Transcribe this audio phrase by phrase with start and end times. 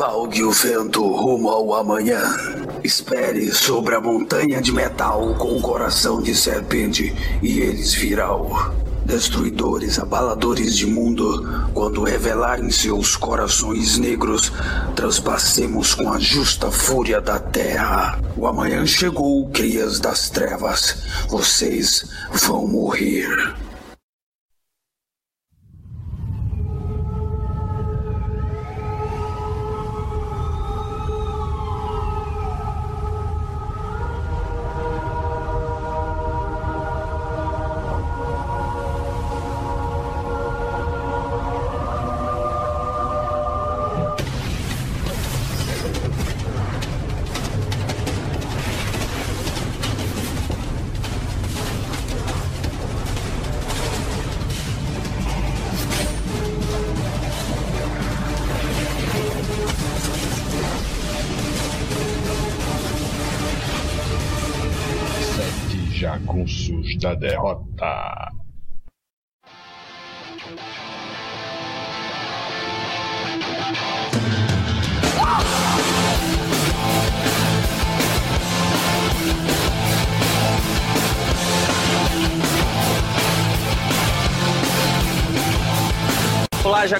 [0.00, 2.22] Cavalgue o vento rumo ao amanhã.
[2.82, 8.48] Espere sobre a montanha de metal com o coração de serpente e eles virão.
[9.04, 14.50] Destruidores, abaladores de mundo, quando revelarem seus corações negros,
[14.96, 18.18] transpassemos com a justa fúria da terra.
[18.38, 20.96] O amanhã chegou, crias das trevas.
[21.28, 23.28] Vocês vão morrer.
[67.00, 67.29] Jagunços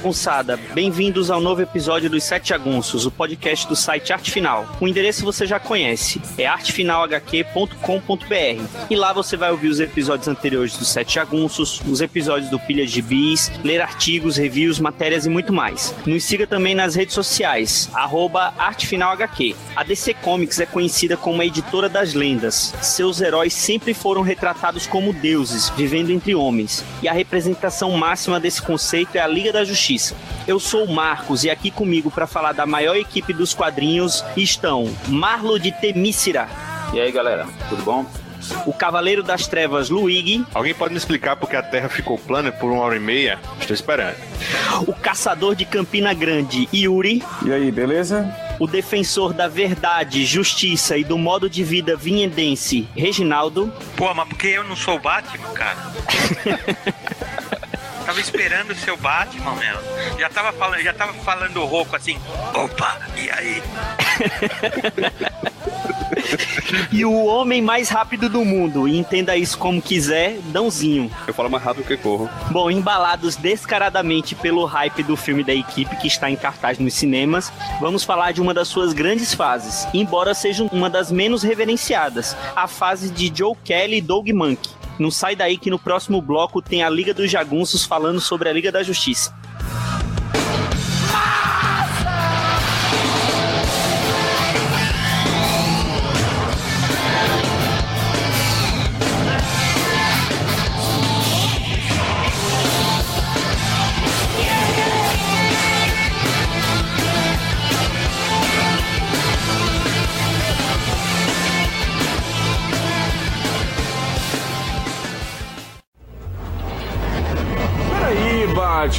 [0.00, 0.58] jagunçada.
[0.72, 4.66] Bem-vindos ao novo episódio dos Sete Jagunços, o podcast do site Arte Final.
[4.80, 8.86] O endereço você já conhece, é artefinalhq.com.br.
[8.88, 12.86] E lá você vai ouvir os episódios anteriores dos Sete Jagunços, os episódios do Pilha
[12.86, 15.94] de Bis, ler artigos, reviews, matérias e muito mais.
[16.06, 19.54] Nos siga também nas redes sociais, arroba artefinalhq.
[19.76, 22.72] A DC Comics é conhecida como a editora das lendas.
[22.80, 26.82] Seus heróis sempre foram retratados como deuses, vivendo entre homens.
[27.02, 29.89] E a representação máxima desse conceito é a Liga da Justiça.
[30.46, 34.88] Eu sou o Marcos e aqui comigo para falar da maior equipe dos quadrinhos estão
[35.08, 36.48] Marlo de Temícera.
[36.92, 38.06] E aí, galera, tudo bom?
[38.66, 40.44] O Cavaleiro das Trevas Luigi.
[40.54, 43.38] Alguém pode me explicar porque a Terra ficou plana por uma hora e meia?
[43.60, 44.16] Estou esperando.
[44.86, 47.22] O Caçador de Campina Grande Yuri.
[47.44, 48.34] E aí, beleza?
[48.58, 53.72] O defensor da verdade, justiça e do modo de vida vinhendense Reginaldo.
[53.96, 55.78] Pô, mas porque eu não sou o Batman, cara?
[58.04, 60.18] tava esperando o seu Batman, meu.
[60.18, 62.18] Já tava falando, já tava falando rouco assim.
[62.54, 63.62] Opa, e aí?
[66.92, 71.10] e o homem mais rápido do mundo, e entenda isso como quiser, Dãozinho.
[71.26, 72.28] Eu falo mais rápido que corro.
[72.50, 77.52] Bom, embalados descaradamente pelo hype do filme da equipe que está em cartaz nos cinemas,
[77.80, 82.66] vamos falar de uma das suas grandes fases, embora seja uma das menos reverenciadas, a
[82.66, 84.79] fase de Joe Kelly e Doug Mankey.
[85.00, 88.52] Não sai daí que no próximo bloco tem a Liga dos Jagunços falando sobre a
[88.52, 89.34] Liga da Justiça.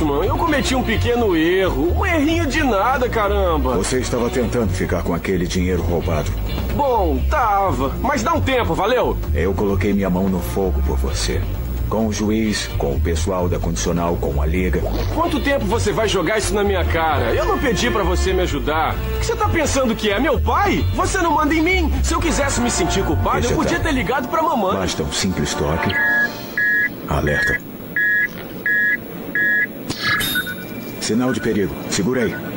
[0.01, 1.95] Batman, eu cometi um pequeno erro.
[1.97, 3.75] Um errinho de nada, caramba.
[3.75, 6.31] Você estava tentando ficar com aquele dinheiro roubado.
[6.75, 7.91] Bom, tava.
[8.01, 9.17] Mas dá um tempo, valeu?
[9.33, 11.41] Eu coloquei minha mão no fogo por você.
[11.87, 14.81] Com o juiz, com o pessoal da condicional, com a liga.
[15.13, 17.35] Quanto tempo você vai jogar isso na minha cara?
[17.35, 18.95] Eu não pedi pra você me ajudar.
[18.95, 20.85] O que você tá pensando que é meu pai?
[20.95, 21.93] Você não manda em mim.
[22.01, 23.83] Se eu quisesse me sentir culpado, eu podia tá.
[23.83, 24.73] ter ligado pra mamãe.
[24.77, 25.93] Basta um simples toque.
[27.09, 27.70] Alerta.
[31.01, 31.75] Sinal de perigo.
[31.89, 32.50] Segura aí.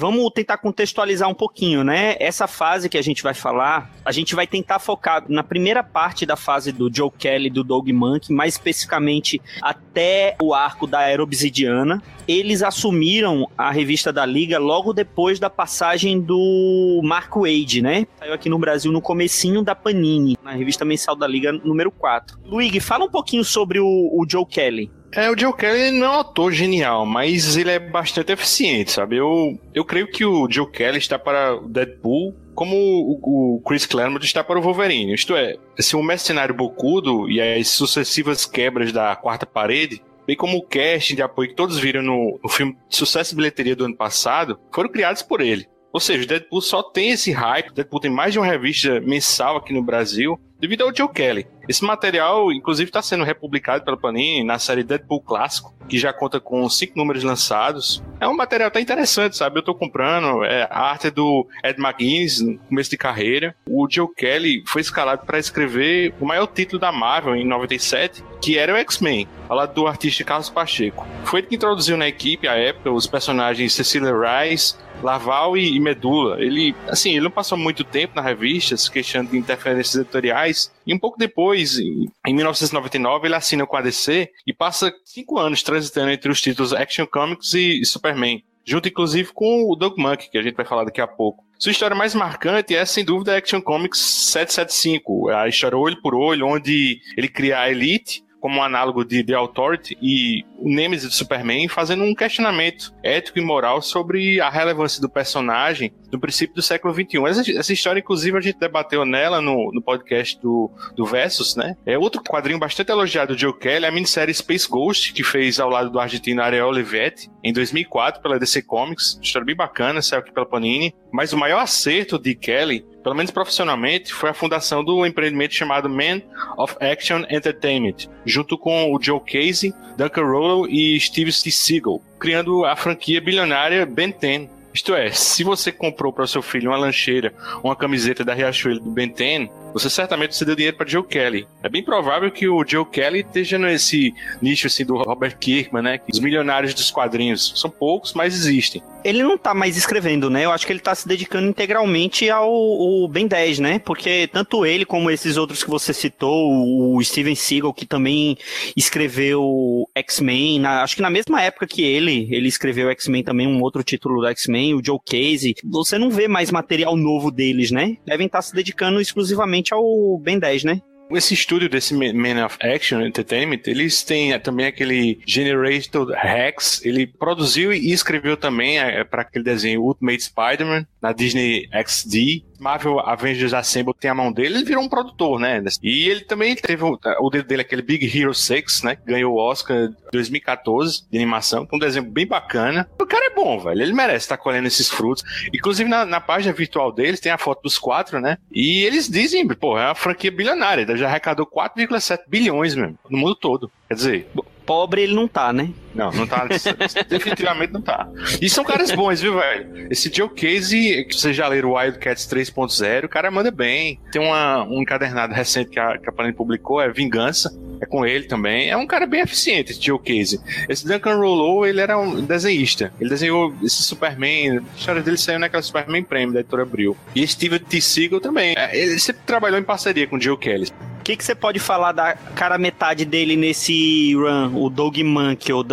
[0.00, 2.16] Vamos tentar contextualizar um pouquinho, né?
[2.18, 6.24] Essa fase que a gente vai falar, a gente vai tentar focar na primeira parte
[6.24, 11.22] da fase do Joe Kelly do Doug Mankey, mais especificamente até o arco da Era
[11.22, 12.02] Obsidiana.
[12.26, 18.06] Eles assumiram a revista da Liga logo depois da passagem do Mark Wade, né?
[18.18, 22.38] Saiu aqui no Brasil no comecinho da Panini, na revista mensal da Liga número 4.
[22.46, 24.90] Luigi, fala um pouquinho sobre o, o Joe Kelly.
[25.12, 29.16] É, o Joe Kelly não é um ator genial, mas ele é bastante eficiente, sabe?
[29.16, 33.86] Eu, eu creio que o Joe Kelly está para o Deadpool como o, o Chris
[33.86, 35.14] Claremont está para o Wolverine.
[35.14, 40.58] Isto é, se um mercenário bocudo e as sucessivas quebras da quarta parede bem como
[40.58, 43.84] o casting de apoio que todos viram no, no filme de sucesso e bilheteria do
[43.84, 45.66] ano passado, foram criados por ele.
[45.92, 47.70] Ou seja, o Deadpool só tem esse hype.
[47.70, 50.38] O Deadpool tem mais de uma revista mensal aqui no Brasil.
[50.60, 51.46] Devido ao Joe Kelly.
[51.68, 56.40] Esse material, inclusive, está sendo republicado pela Panini na série Deadpool Clássico, que já conta
[56.40, 58.02] com cinco números lançados.
[58.20, 59.58] É um material até interessante, sabe?
[59.58, 60.44] Eu tô comprando.
[60.44, 63.54] É a arte é do Ed McGuinness, no começo de carreira.
[63.68, 68.58] O Joe Kelly foi escalado para escrever o maior título da Marvel em 97, que
[68.58, 71.06] era o X-Men, ao lado do artista Carlos Pacheco.
[71.24, 76.40] Foi ele que introduziu na equipe, à época, os personagens Cecilia Rice, Laval e, Medula.
[76.40, 80.72] Ele, assim, ele não passou muito tempo na revista se queixando de interferências editoriais.
[80.86, 85.38] E um pouco depois, em, em 1999, ele assina com a DC e passa cinco
[85.38, 88.42] anos transitando entre os títulos Action Comics e, Superman.
[88.64, 91.44] Junto, inclusive, com o Doug Monk, que a gente vai falar daqui a pouco.
[91.58, 96.46] Sua história mais marcante é, sem dúvida, Action Comics 775, a história olho por olho,
[96.46, 101.14] onde ele cria a Elite, como um análogo de The Authority e o Nemesis do
[101.14, 106.62] Superman, fazendo um questionamento ético e moral sobre a relevância do personagem no princípio do
[106.62, 107.24] século XXI.
[107.26, 111.76] Essa, essa história, inclusive, a gente debateu nela no, no podcast do, do Versus, né?
[111.86, 115.68] É outro quadrinho bastante elogiado do Joe Kelly, a minissérie Space Ghost, que fez ao
[115.68, 119.18] lado do argentino Ariel Olivetti, em 2004, pela DC Comics.
[119.22, 120.94] História bem bacana, saiu aqui pela Panini.
[121.12, 125.88] Mas o maior acerto de Kelly pelo menos profissionalmente, foi a fundação do empreendimento chamado
[125.88, 126.20] Man
[126.56, 131.50] of Action Entertainment, junto com o Joe Casey, Duncan Rollo e Steve C.
[131.50, 134.48] Seagal, criando a franquia bilionária Ben 10.
[134.72, 138.78] Isto é, se você comprou para o seu filho uma lancheira, uma camiseta da Riachuelo
[138.78, 141.46] do Ben 10, você certamente você deu dinheiro para Joe Kelly.
[141.62, 146.00] É bem provável que o Joe Kelly esteja nesse nicho assim do Robert Kirkman, né?
[146.12, 148.82] Os milionários dos quadrinhos são poucos, mas existem.
[149.02, 150.44] Ele não tá mais escrevendo, né?
[150.44, 153.78] Eu acho que ele tá se dedicando integralmente ao, ao Ben 10, né?
[153.78, 158.36] Porque tanto ele como esses outros que você citou, o Steven Seagal, que também
[158.76, 163.82] escreveu X-Men, acho que na mesma época que ele, ele escreveu X-Men também, um outro
[163.82, 165.54] título do X-Men, o Joe Casey.
[165.64, 167.96] Você não vê mais material novo deles, né?
[168.04, 170.80] Devem estar tá se dedicando exclusivamente ao Ben 10, né?
[171.12, 176.84] Esse estúdio desse Man of Action Entertainment, eles têm também aquele Generator Rex.
[176.84, 182.44] Ele produziu e escreveu também é, para aquele desenho Ultimate Spider-Man na Disney XD.
[182.60, 185.62] Marvel Avengers Assemble tem a mão dele, ele virou um produtor, né?
[185.82, 188.98] E ele também teve o, dedo dele, aquele Big Hero 6, né?
[189.04, 192.88] Ganhou o Oscar 2014 de animação, com um desenho bem bacana.
[193.00, 193.82] O cara é bom, velho.
[193.82, 195.24] Ele merece estar colhendo esses frutos.
[195.52, 198.36] Inclusive, na, na página virtual deles tem a foto dos quatro, né?
[198.52, 200.86] E eles dizem, pô, é uma franquia bilionária.
[200.96, 203.70] Já arrecadou 4,7 bilhões mesmo, no mundo todo.
[203.88, 204.28] Quer dizer,
[204.66, 205.70] pobre ele não tá, né?
[205.94, 206.46] Não, não tá.
[207.08, 208.08] definitivamente não tá.
[208.40, 209.88] E são caras bons, viu, velho?
[209.90, 214.00] Esse Joe Casey, que vocês já leram Wildcats 3.0, o cara manda bem.
[214.12, 217.50] Tem uma, um encadernado recente que a, que a Panini publicou, é Vingança.
[217.80, 218.68] É com ele também.
[218.68, 220.38] É um cara bem eficiente, esse Joe Casey.
[220.68, 222.92] Esse Duncan Rollo, ele era um desenhista.
[223.00, 224.58] Ele desenhou esse Superman.
[224.58, 226.94] A história dele saiu naquela Superman Prêmio da editora Abril.
[227.14, 227.80] E Steven T.
[227.80, 228.54] Seagal também.
[228.56, 230.70] É, ele sempre trabalhou em parceria com o Joe Kelly.
[231.00, 235.50] O que, que você pode falar da cara metade dele nesse run, o Doug Monk,
[235.50, 235.64] ou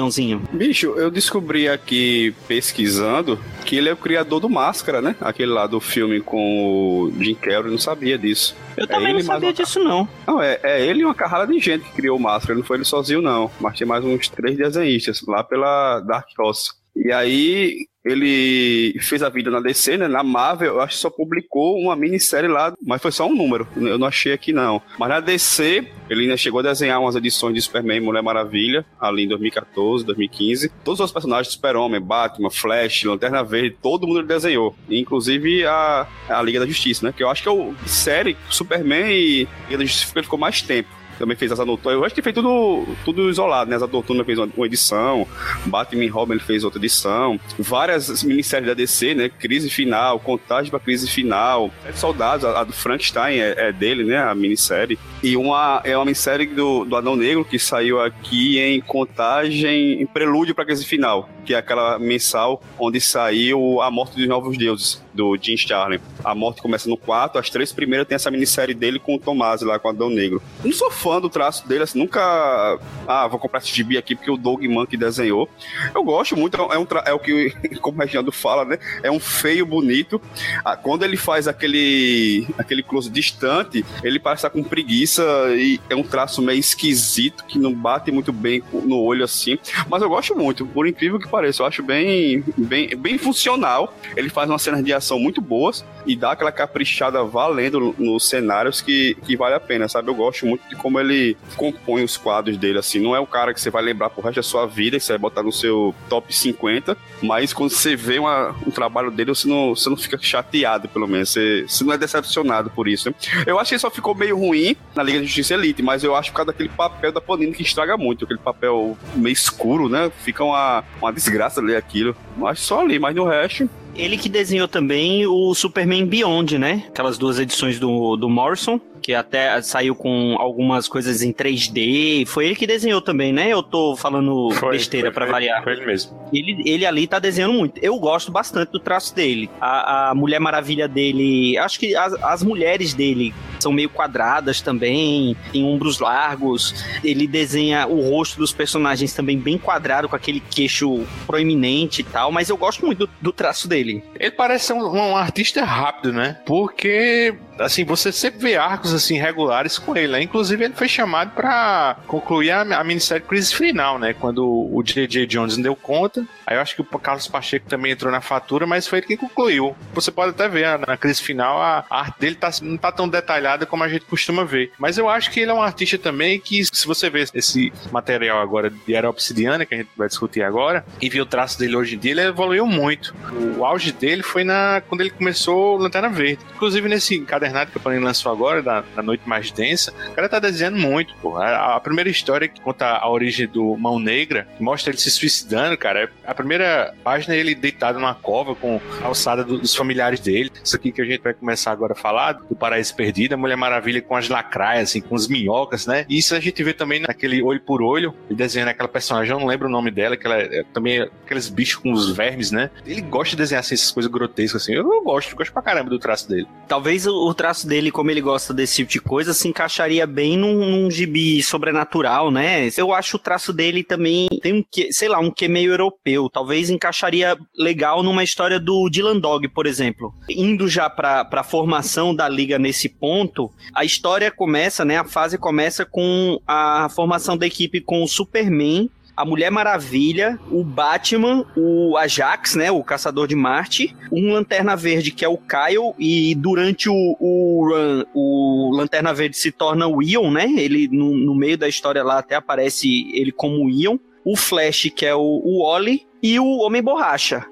[0.51, 5.15] Bicho, eu descobri aqui, pesquisando, que ele é o criador do Máscara, né?
[5.21, 8.55] Aquele lá do filme com o Jim Carrey, não sabia disso.
[8.75, 10.07] Eu é também não sabia disso, não.
[10.25, 12.77] Não, é, é ele e uma carrada de gente que criou o Máscara, não foi
[12.77, 13.49] ele sozinho, não.
[13.59, 16.71] Mas tem mais uns três desenhistas lá pela Dark Horse.
[16.95, 20.07] E aí, ele fez a vida na DC, né?
[20.07, 23.67] Na Marvel, eu acho que só publicou uma minissérie lá, mas foi só um número.
[23.75, 24.81] Eu não achei aqui, não.
[24.97, 28.85] Mas na DC, ele ainda chegou a desenhar umas edições de Superman e Mulher Maravilha,
[28.99, 30.71] ali em 2014, 2015.
[30.83, 34.75] Todos os personagens Super-Homem, Batman, Flash, Lanterna Verde, todo mundo ele desenhou.
[34.89, 37.13] Inclusive a, a Liga da Justiça, né?
[37.15, 40.96] Que eu acho que é o série Superman e Liga da Justiça ficou mais tempo
[41.17, 41.97] também fez as Noturna.
[41.97, 43.75] Eu acho que fez tudo, tudo isolado, né?
[43.75, 45.27] Asa Noturna fez uma, edição,
[45.65, 49.29] Batman Robin ele fez outra edição, várias minisséries da DC, né?
[49.29, 54.03] Crise Final, Contagem pra Crise Final, Sete Soldados, a, a, do Frankenstein é, é, dele,
[54.03, 54.17] né?
[54.17, 54.97] A minissérie.
[55.23, 60.05] E uma, é uma minissérie do, do Adão Negro que saiu aqui em Contagem, em
[60.05, 65.01] Prelúdio pra Crise Final, que é aquela mensal onde saiu A Morte dos Novos Deuses
[65.17, 65.99] do Jim Starlin.
[66.23, 69.63] A morte começa no 4, as três primeiras tem essa minissérie dele com o Tomás
[69.63, 70.41] lá, com o Adão Negro.
[70.63, 72.79] Não sou fã do traço dele, assim, nunca.
[73.07, 75.49] Ah, vou comprar esse gibi aqui porque o Doug Monk desenhou.
[75.95, 77.03] Eu gosto muito, é, um tra...
[77.05, 77.49] é o que,
[77.81, 78.77] como o Reginaldo fala, né?
[79.01, 80.21] É um feio bonito.
[80.63, 85.07] Ah, quando ele faz aquele, aquele close distante, ele parece estar com preguiça
[85.55, 89.57] e é um traço meio esquisito, que não bate muito bem no olho assim.
[89.89, 91.61] Mas eu gosto muito, por incrível que pareça.
[91.61, 93.93] Eu acho bem, bem, bem funcional.
[94.15, 98.81] Ele faz umas cenas de ação muito boas e dá aquela caprichada valendo nos cenários
[98.81, 100.09] que, que vale a pena, sabe?
[100.09, 102.99] Eu gosto muito de como ele compõe os quadros dele, assim.
[102.99, 105.13] Não é o cara que você vai lembrar pro resto da sua vida, que você
[105.13, 109.47] vai botar no seu top 50, mas quando você vê uma, um trabalho dele, você
[109.47, 111.29] não, você não fica chateado, pelo menos.
[111.29, 113.09] Você, você não é decepcionado por isso.
[113.09, 113.15] Né?
[113.45, 116.15] Eu acho que ele só ficou meio ruim na Liga de Justiça Elite, mas eu
[116.15, 120.11] acho por causa daquele papel da Panini que estraga muito, aquele papel meio escuro, né?
[120.23, 122.15] Fica uma, uma desgraça ler aquilo.
[122.35, 126.83] Mas só ali, mas no resto, ele que desenhou também o Superman Beyond, né?
[126.87, 132.25] Aquelas duas edições do, do Morrison, que até saiu com algumas coisas em 3D.
[132.27, 133.47] Foi ele que desenhou também, né?
[133.47, 135.63] Eu tô falando foi, besteira para variar.
[135.63, 136.19] Foi ele mesmo.
[136.33, 137.79] Ele, ele ali tá desenhando muito.
[137.81, 139.49] Eu gosto bastante do traço dele.
[139.61, 141.57] A, a Mulher Maravilha dele.
[141.57, 146.83] Acho que as, as mulheres dele são meio quadradas também, tem ombros largos.
[147.01, 152.29] Ele desenha o rosto dos personagens também bem quadrado, com aquele queixo proeminente e tal.
[152.29, 154.03] Mas eu gosto muito do, do traço dele.
[154.19, 156.41] Ele parece um, um artista rápido, né?
[156.45, 160.21] Porque assim, você sempre vê arcos assim regulares com ele, né?
[160.21, 164.13] Inclusive ele foi chamado para concluir a, a minissérie Crise Final, né?
[164.13, 165.25] Quando o J.J.
[165.25, 166.25] Jones não deu conta.
[166.47, 169.17] Aí eu acho que o Carlos Pacheco também entrou na fatura, mas foi ele que
[169.17, 169.75] concluiu.
[169.93, 173.65] Você pode até ver na crise final a, arte dele tá, não tá tão detalhada
[173.65, 174.71] como a gente costuma ver.
[174.79, 178.39] Mas eu acho que ele é um artista também que, se você ver esse material
[178.39, 181.75] agora de Era Obsidiana, que a gente vai discutir agora, e ver o traço dele
[181.75, 183.13] hoje em dia, ele evoluiu muito.
[183.57, 186.39] O auge dele foi na quando ele começou Lanterna Verde.
[186.55, 190.29] Inclusive nesse encadernado que a Panini lançou agora, da, da Noite Mais Densa, o cara
[190.29, 191.35] tá desenhando muito, pô.
[191.35, 195.77] A, a, primeira história que conta a origem do Mão Negra, mostra ele se suicidando,
[195.77, 196.09] cara.
[196.25, 200.51] A primeira página é ele deitado numa cova com a alçada do, dos familiares dele.
[200.63, 203.57] Isso aqui que a gente vai começar agora a falar, do Paraíso Perdido, a Mulher
[203.57, 206.05] Maravilha com as lacraias, assim, com as minhocas, né?
[206.07, 209.39] E isso a gente vê também naquele olho por olho, ele desenhando aquela personagem, eu
[209.39, 212.69] não lembro o nome dela, que ela é, também aqueles bichos com os vermes, né?
[212.85, 214.73] Ele gosta de desenhar assim, essas coisas grotescas, assim.
[214.73, 216.47] Eu, gosto, eu gosto pra caramba do traço dele.
[216.67, 220.37] Talvez o, o traço dele, como ele gosta desse tipo de coisa, se encaixaria bem
[220.37, 222.69] num, num gibi sobrenatural, né?
[222.77, 226.26] Eu acho o traço dele também tem um que, sei lá, um que meio europeu.
[226.29, 230.13] Talvez encaixaria legal numa história do Dylan Dog, por exemplo.
[230.29, 234.97] Indo já pra, pra formação da liga nesse ponto, a história começa, né?
[234.97, 240.63] A fase começa com a formação da equipe com o Superman, a Mulher Maravilha, o
[240.63, 245.95] Batman, o Ajax, né, o Caçador de Marte, um Lanterna Verde que é o Kyle
[245.97, 250.45] e durante o, o run, o Lanterna Verde se torna o Ion, né?
[250.55, 253.97] Ele no, no meio da história lá até aparece ele como Ion.
[254.23, 257.45] O Flash que é o, o Oli e o Homem Borracha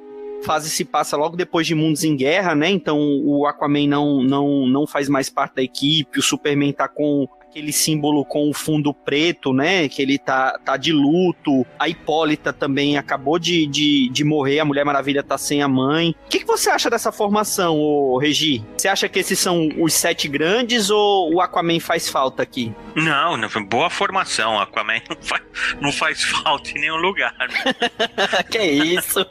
[0.44, 2.70] fase se passa logo depois de Mundos em Guerra, né?
[2.70, 7.28] Então o Aquaman não, não, não faz mais parte da equipe, o Superman tá com
[7.56, 9.88] aquele símbolo com o fundo preto, né?
[9.88, 11.66] Que ele tá, tá de luto.
[11.80, 16.14] A Hipólita também acabou de, de, de morrer, a Mulher Maravilha tá sem a mãe.
[16.26, 18.62] O que, que você acha dessa formação, ô, Regi?
[18.78, 22.74] Você acha que esses são os sete grandes ou o Aquaman faz falta aqui?
[22.94, 24.56] Não, não boa formação.
[24.56, 25.44] O Aquaman não faz,
[25.80, 27.34] não faz falta em nenhum lugar.
[28.52, 29.26] que isso?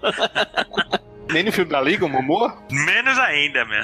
[1.30, 2.56] Nem no filme da Liga, o Momoa?
[2.70, 3.82] Menos ainda, meu.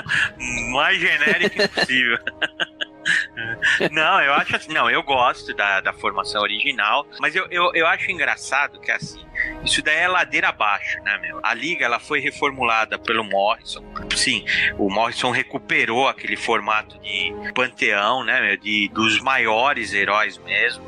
[0.72, 2.18] Mais genérico impossível.
[3.90, 7.86] Não, eu acho assim, não, eu gosto da, da formação original, mas eu, eu, eu
[7.86, 9.24] acho engraçado que assim,
[9.64, 11.40] isso daí é ladeira abaixo, né, meu?
[11.42, 13.82] A liga ela foi reformulada pelo Morrison.
[14.14, 14.44] Sim,
[14.78, 20.84] o Morrison recuperou aquele formato de panteão, né, meu, de dos maiores heróis mesmo,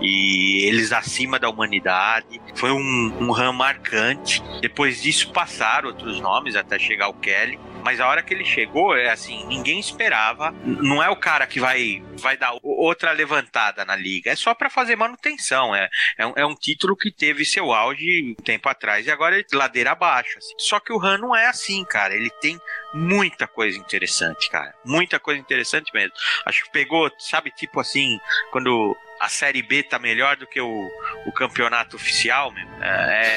[0.00, 2.40] e eles acima da humanidade.
[2.54, 4.42] Foi um, um marcante.
[4.60, 7.58] Depois disso passaram outros nomes até chegar o Kelly.
[7.82, 10.52] Mas a hora que ele chegou, é assim, ninguém esperava.
[10.64, 14.30] Não é o cara que vai, vai dar outra levantada na liga.
[14.30, 15.74] É só para fazer manutenção.
[15.74, 19.40] É, é um, é, um, título que teve seu auge um tempo atrás e agora
[19.40, 20.38] é ladeira abaixo.
[20.38, 20.54] Assim.
[20.58, 22.14] Só que o Han não é assim, cara.
[22.14, 22.60] Ele tem
[22.92, 24.74] muita coisa interessante, cara.
[24.84, 26.12] Muita coisa interessante mesmo.
[26.44, 28.18] Acho que pegou, sabe, tipo assim,
[28.50, 30.90] quando a Série B tá melhor do que o,
[31.26, 32.70] o campeonato oficial, mesmo.
[32.82, 33.36] É,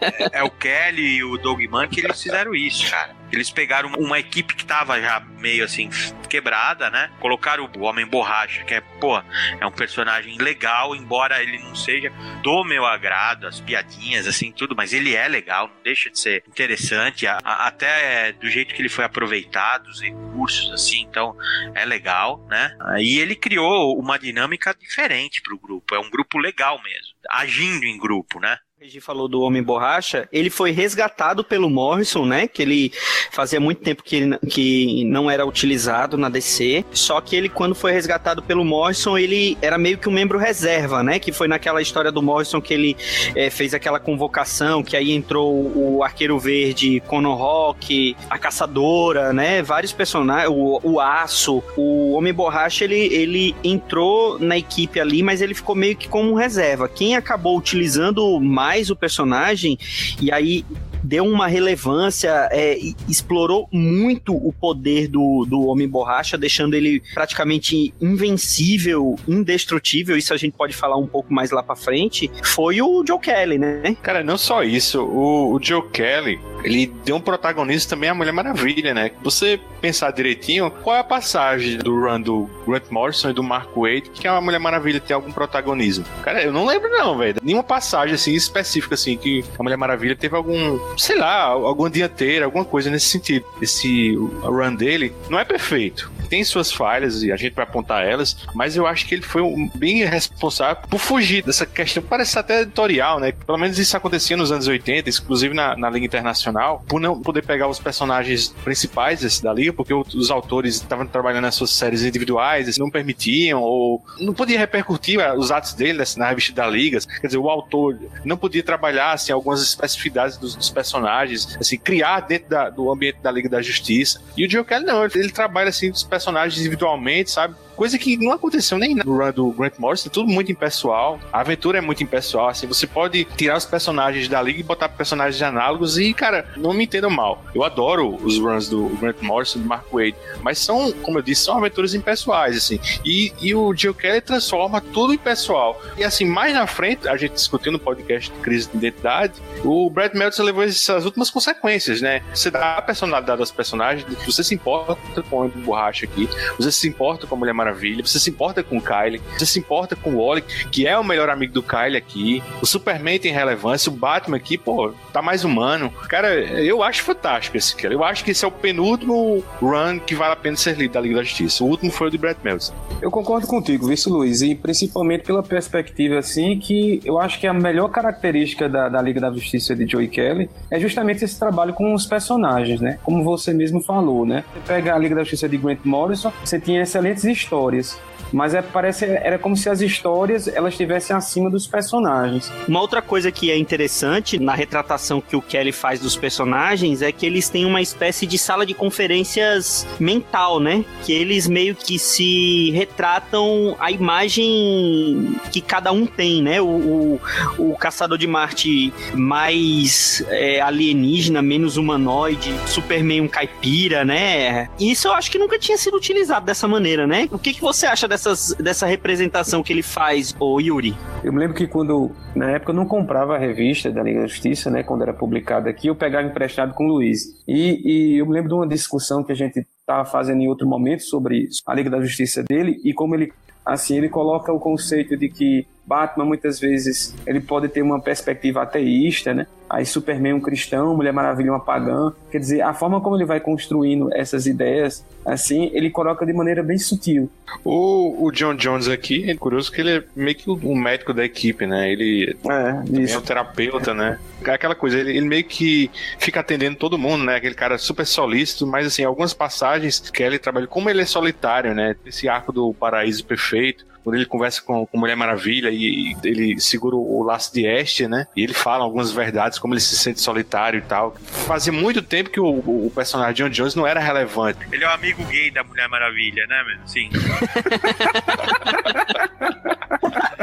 [0.00, 3.14] é, é, o Kelly e o Doug Mann que eles fizeram isso, cara.
[3.32, 5.90] Eles pegaram uma equipe que tava já meio assim
[6.28, 7.10] quebrada, né?
[7.18, 9.18] Colocaram o Homem Borracha, que é, pô,
[9.58, 14.76] é um personagem legal, embora ele não seja do meu agrado, as piadinhas, assim, tudo,
[14.76, 18.82] mas ele é legal, não deixa de ser interessante, a, a, até do jeito que
[18.82, 21.34] ele foi aproveitado, os recursos, assim, então
[21.74, 22.76] é legal, né?
[22.98, 27.98] E ele criou uma dinâmica diferente pro grupo, é um grupo legal mesmo, agindo em
[27.98, 28.58] grupo, né?
[28.80, 32.46] Regi falou do Homem Borracha, ele foi resgatado pelo Morrison, né?
[32.46, 32.92] Que ele
[33.32, 36.84] fazia muito tempo que, ele, que não era utilizado na DC.
[36.92, 41.02] Só que ele, quando foi resgatado pelo Morrison, ele era meio que um membro reserva,
[41.02, 41.18] né?
[41.18, 42.96] Que foi naquela história do Morrison que ele
[43.34, 49.60] é, fez aquela convocação, que aí entrou o Arqueiro Verde, Conor Rock, a Caçadora, né?
[49.60, 55.42] Vários personagens, o, o Aço, o Homem Borracha, ele, ele entrou na equipe ali, mas
[55.42, 56.88] ele ficou meio que como reserva.
[56.88, 59.78] Quem acabou utilizando mais mais o personagem
[60.20, 60.62] e aí
[61.02, 62.76] deu uma relevância, é,
[63.08, 70.18] explorou muito o poder do, do Homem Borracha, deixando ele praticamente invencível, indestrutível.
[70.18, 72.30] Isso a gente pode falar um pouco mais lá pra frente.
[72.42, 73.96] Foi o Joe Kelly, né?
[74.02, 78.32] Cara, não só isso, o, o Joe Kelly, ele deu um protagonismo também à Mulher
[78.32, 79.10] Maravilha, né?
[79.22, 83.76] Você pensar direitinho, qual é a passagem do run do Grant Morrison e do Mark
[83.76, 86.04] Waid que a Mulher Maravilha tem algum protagonismo?
[86.22, 87.40] Cara, eu não lembro não, velho.
[87.42, 92.44] Nenhuma passagem assim específica assim que a Mulher Maravilha teve algum sei lá, alguma dianteira,
[92.44, 93.44] alguma coisa nesse sentido.
[93.60, 96.10] Esse run dele não é perfeito.
[96.28, 99.42] Tem suas falhas e a gente vai apontar elas, mas eu acho que ele foi
[99.74, 102.02] bem responsável por fugir dessa questão.
[102.02, 103.32] Parece até editorial, né?
[103.32, 106.47] Pelo menos isso acontecia nos anos 80, inclusive na, na Liga Internacional,
[106.88, 111.54] por não poder pegar os personagens principais da Liga, porque os autores estavam trabalhando nas
[111.54, 116.66] suas séries individuais, não permitiam, ou não podia repercutir os atos dele na revista da
[116.66, 116.98] Liga.
[117.20, 122.20] Quer dizer, o autor não podia trabalhar assim, algumas especificidades dos, dos personagens, assim, criar
[122.20, 124.20] dentro da, do ambiente da Liga da Justiça.
[124.36, 127.54] E o Joe Kelly não, ele, ele trabalha assim os personagens individualmente, sabe?
[127.78, 131.20] Coisa que não aconteceu nem no run do Grant Morrison, é tudo muito impessoal.
[131.32, 134.88] A aventura é muito impessoal, assim, você pode tirar os personagens da liga e botar
[134.88, 137.40] personagens análogos e, cara, não me entendam mal.
[137.54, 141.44] Eu adoro os runs do Grant Morrison do Mark Wade, mas são, como eu disse,
[141.44, 142.80] são aventuras impessoais, assim.
[143.04, 145.80] E, e o Joe Kelly transforma tudo em pessoal.
[145.96, 149.88] E assim, mais na frente, a gente discutiu no podcast de Crise de Identidade, o
[149.88, 152.24] Brad Meltzer levou essas últimas consequências, né?
[152.34, 156.88] Você dá a personalidade aos personagens, você se importa com o borracha aqui, você se
[156.88, 159.94] importa com a Mulher Maravilha Maravilha, você se importa com o Kyle, você se importa
[159.94, 162.42] com o Wally, que é o melhor amigo do Kyle aqui.
[162.62, 165.92] O Superman tem relevância, o Batman aqui, pô, tá mais humano.
[166.08, 167.92] Cara, eu acho fantástico esse cara.
[167.92, 171.00] Eu acho que esse é o penúltimo run que vale a pena ser lido da
[171.00, 171.62] Liga da Justiça.
[171.62, 172.74] O último foi o de Brett Meltzer.
[173.02, 177.52] Eu concordo contigo, vice Luiz, e principalmente pela perspectiva assim que eu acho que a
[177.52, 181.92] melhor característica da, da Liga da Justiça de Joey Kelly é justamente esse trabalho com
[181.92, 182.98] os personagens, né?
[183.02, 184.42] Como você mesmo falou, né?
[184.54, 187.98] Você pega a Liga da Justiça de Grant Morrison, você tinha excelentes histórias histórias
[188.32, 192.50] mas é, parece era como se as histórias elas estivessem acima dos personagens.
[192.66, 197.10] Uma outra coisa que é interessante na retratação que o Kelly faz dos personagens é
[197.12, 200.84] que eles têm uma espécie de sala de conferências mental, né?
[201.04, 206.60] Que eles meio que se retratam a imagem que cada um tem, né?
[206.60, 207.20] O, o,
[207.58, 214.68] o caçador de Marte mais é, alienígena, menos humanoide, Superman um caipira, né?
[214.78, 217.28] Isso eu acho que nunca tinha sido utilizado dessa maneira, né?
[217.30, 220.94] O que, que você acha dessa dessas, dessa representação que ele faz, o Yuri?
[221.22, 224.26] Eu me lembro que quando, na época, eu não comprava a revista da Liga da
[224.26, 224.82] Justiça, né?
[224.82, 227.26] Quando era publicada aqui, eu pegava emprestado com o Luiz.
[227.46, 230.66] E, e eu me lembro de uma discussão que a gente estava fazendo em outro
[230.66, 233.32] momento sobre a Liga da Justiça dele e como ele,
[233.64, 238.62] assim, ele coloca o conceito de que Batman muitas vezes ele pode ter uma perspectiva
[238.62, 239.46] ateísta, né?
[239.68, 242.12] Aí Superman um cristão, Mulher Maravilha uma pagã.
[242.30, 246.62] Quer dizer, a forma como ele vai construindo essas ideias, assim, ele coloca de maneira
[246.62, 247.30] bem sutil.
[247.64, 251.24] O, o John Jones aqui, é curioso que ele é meio que o médico da
[251.24, 251.90] equipe, né?
[251.90, 254.18] Ele é, é um terapeuta, né?
[254.44, 257.36] Aquela coisa, ele, ele, meio que fica atendendo todo mundo, né?
[257.36, 261.74] Aquele cara super solícito, mas assim, algumas passagens que ele trabalha, como ele é solitário,
[261.74, 261.94] né?
[262.06, 266.58] Esse arco do paraíso perfeito, quando ele conversa com, com Mulher Maravilha e, e ele
[266.58, 268.26] segura o, o laço de Este, né?
[268.34, 271.14] E ele fala algumas verdades, como ele se sente solitário e tal.
[271.46, 274.60] Fazia muito tempo que o, o personagem John Jones não era relevante.
[274.72, 276.78] Ele é o amigo gay da Mulher Maravilha, né, meu?
[276.88, 277.10] Sim.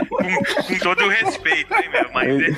[0.07, 0.17] com,
[0.63, 2.11] com, todo o respeito, hein, meu?
[2.13, 2.55] Mas ele,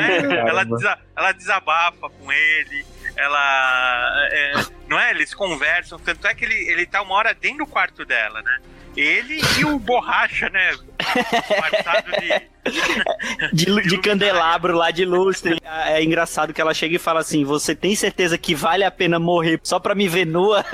[0.00, 2.82] é, ela, desa, ela desabafa com ele
[3.14, 4.26] ela.
[4.32, 4.54] É,
[4.88, 5.10] não é?
[5.10, 8.58] Eles conversam, tanto é que ele, ele tá uma hora dentro do quarto dela, né?
[8.96, 10.72] Ele e o Borracha, né?
[12.20, 12.52] de...
[13.52, 15.58] de, de candelabro lá de lustre.
[15.64, 19.18] É engraçado que ela chega e fala assim: Você tem certeza que vale a pena
[19.18, 20.64] morrer só pra me ver nua?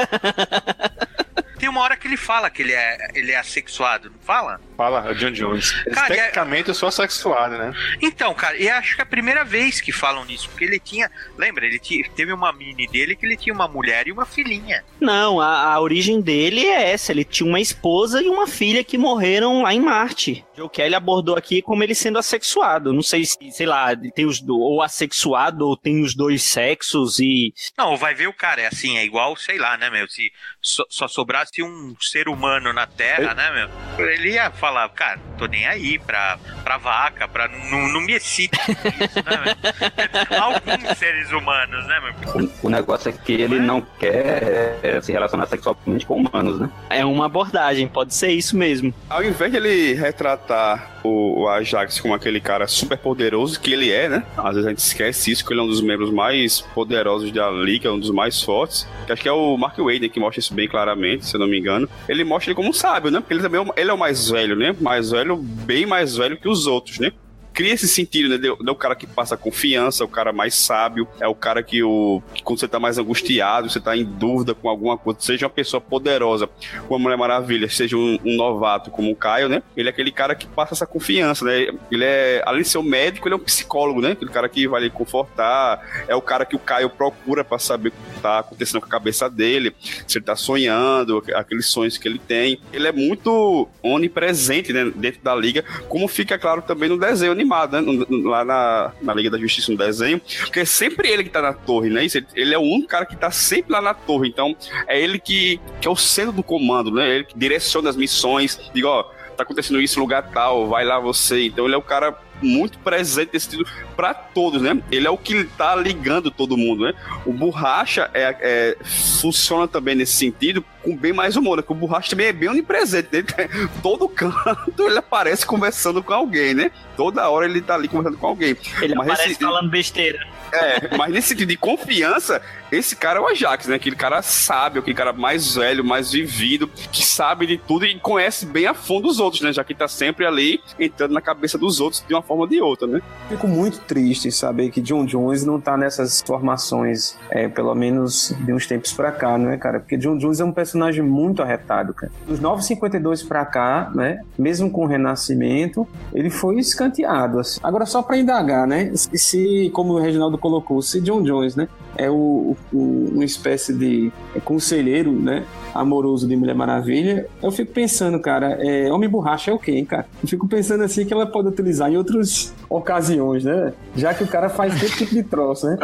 [1.59, 4.61] Tem uma hora que ele fala que ele é, ele é assexuado, não fala?
[4.79, 5.73] Fala, John Jones.
[5.93, 7.73] Cara, é- Tecnicamente eu sou assexuado, né?
[8.01, 11.11] Então, cara, e acho que é a primeira vez que falam nisso, porque ele tinha.
[11.37, 14.85] Lembra, ele tinha, teve uma mini dele que ele tinha uma mulher e uma filhinha.
[15.01, 17.11] Não, a, a origem dele é essa.
[17.11, 20.45] Ele tinha uma esposa e uma filha que morreram lá em Marte.
[20.57, 22.93] Joe Kelly abordou aqui como ele sendo assexuado.
[22.93, 27.19] Não sei se, sei lá, tem os do- ou assexuado ou tem os dois sexos
[27.19, 30.07] e Não, vai ver o cara, é assim, é igual, sei lá, né, meu?
[30.09, 30.31] Se
[30.63, 33.51] só, só sobrasse um ser humano na Terra, né,
[33.97, 34.07] meu?
[34.09, 37.49] Ele ia falar, cara, tô nem aí pra, pra vaca, pra.
[37.49, 40.39] Não, não me excite com isso, né?
[40.39, 42.45] Alguns seres humanos, né, meu?
[42.45, 46.71] O, o negócio é que ele não quer é, se relacionar sexualmente com humanos, né?
[46.91, 48.93] é uma abordagem, pode ser isso mesmo.
[49.09, 53.91] Ao invés de ele retratar o, o Ajax como aquele cara super poderoso que ele
[53.91, 54.25] é, né?
[54.37, 57.51] Às vezes a gente esquece isso, que ele é um dos membros mais poderosos da
[57.51, 58.87] liga, um dos mais fortes.
[59.09, 61.59] Acho que é o Mark Wade que mostra isso bem claramente, se eu não me
[61.59, 61.89] engano.
[62.09, 63.21] Ele mostra ele como um sábio, né?
[63.21, 64.75] Porque ele também é o, ele é o mais velho, né?
[64.81, 67.13] Mais velho, bem mais velho que os outros, né?
[67.59, 68.39] Cria esse sentido, né?
[68.39, 72.23] De o cara que passa confiança, o cara mais sábio, é o cara que, o,
[72.45, 75.81] quando você tá mais angustiado, você tá em dúvida com alguma coisa, seja uma pessoa
[75.81, 76.49] poderosa,
[76.87, 79.61] como a Mulher Maravilha, seja um, um novato como o Caio, né?
[79.77, 81.77] Ele é aquele cara que passa essa confiança, né?
[81.91, 84.13] Ele é, além de ser um médico, ele é um psicólogo, né?
[84.13, 87.89] Aquele cara que vai lhe confortar, é o cara que o Caio procura para saber
[87.89, 89.75] o que tá acontecendo com a cabeça dele,
[90.07, 92.61] se ele tá sonhando, aqueles sonhos que ele tem.
[92.73, 97.81] Ele é muito onipresente né, dentro da liga, como fica claro também no desenho animado,
[97.81, 98.07] né?
[98.25, 101.53] Lá na, na Liga da Justiça no desenho, porque é sempre ele que tá na
[101.53, 102.05] torre, né?
[102.05, 104.55] Ele- ele é o único cara que tá sempre lá na torre, então
[104.87, 107.09] é ele que, que é o centro do comando, né?
[107.09, 109.03] Ele que direciona as missões, diga, ó,
[109.37, 111.47] tá acontecendo isso, lugar tal, vai lá você.
[111.47, 114.81] Então ele é o cara muito presente nesse sentido para todos, né?
[114.91, 116.95] Ele é o que tá ligando todo mundo, né?
[117.27, 121.63] O Borracha é, é- funciona também nesse sentido com bem mais humor, né?
[121.63, 123.25] Porque o Borracha também é bem onipresente, né?
[123.83, 126.71] Todo canto ele aparece conversando com alguém, né?
[126.97, 128.57] Toda hora ele tá ali conversando com alguém.
[128.81, 130.27] Ele Mas aparece esse- falando besteira.
[130.51, 133.77] É, mas nesse sentido de confiança, esse cara é o Ajax, né?
[133.77, 138.47] Aquele cara sábio, aquele cara mais velho, mais vivido, que sabe de tudo e conhece
[138.47, 139.53] bem a fundo os outros, né?
[139.53, 142.61] Já que tá sempre ali entrando na cabeça dos outros de uma forma ou de
[142.61, 143.01] outra, né?
[143.29, 148.35] Fico muito triste em saber que John Jones não tá nessas formações, é, pelo menos
[148.39, 149.81] de uns tempos pra cá, né, cara?
[149.81, 152.13] Porque John Jones é um personagem muito arretado, cara.
[152.27, 157.41] Dos 952 pra cá, né, mesmo com o Renascimento, ele foi escanteado.
[157.41, 157.61] assim.
[157.63, 161.69] Agora, só pra indagar, né, se, se, como o Reginaldo colocou, se John Jones, né,
[161.99, 164.11] é o, o- uma espécie de
[164.45, 169.59] conselheiro, né, amoroso de Mulher Maravilha, eu fico pensando, cara, é, Homem Borracha é o
[169.59, 170.07] quê, hein, cara?
[170.23, 173.73] Eu fico pensando assim que ela pode utilizar em outras ocasiões, né?
[173.97, 175.77] Já que o cara faz todo tipo de troço, né?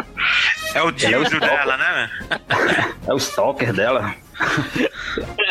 [0.73, 1.49] É o é dildo Stalker.
[1.49, 2.09] dela, né?
[3.07, 4.15] É o stalker dela.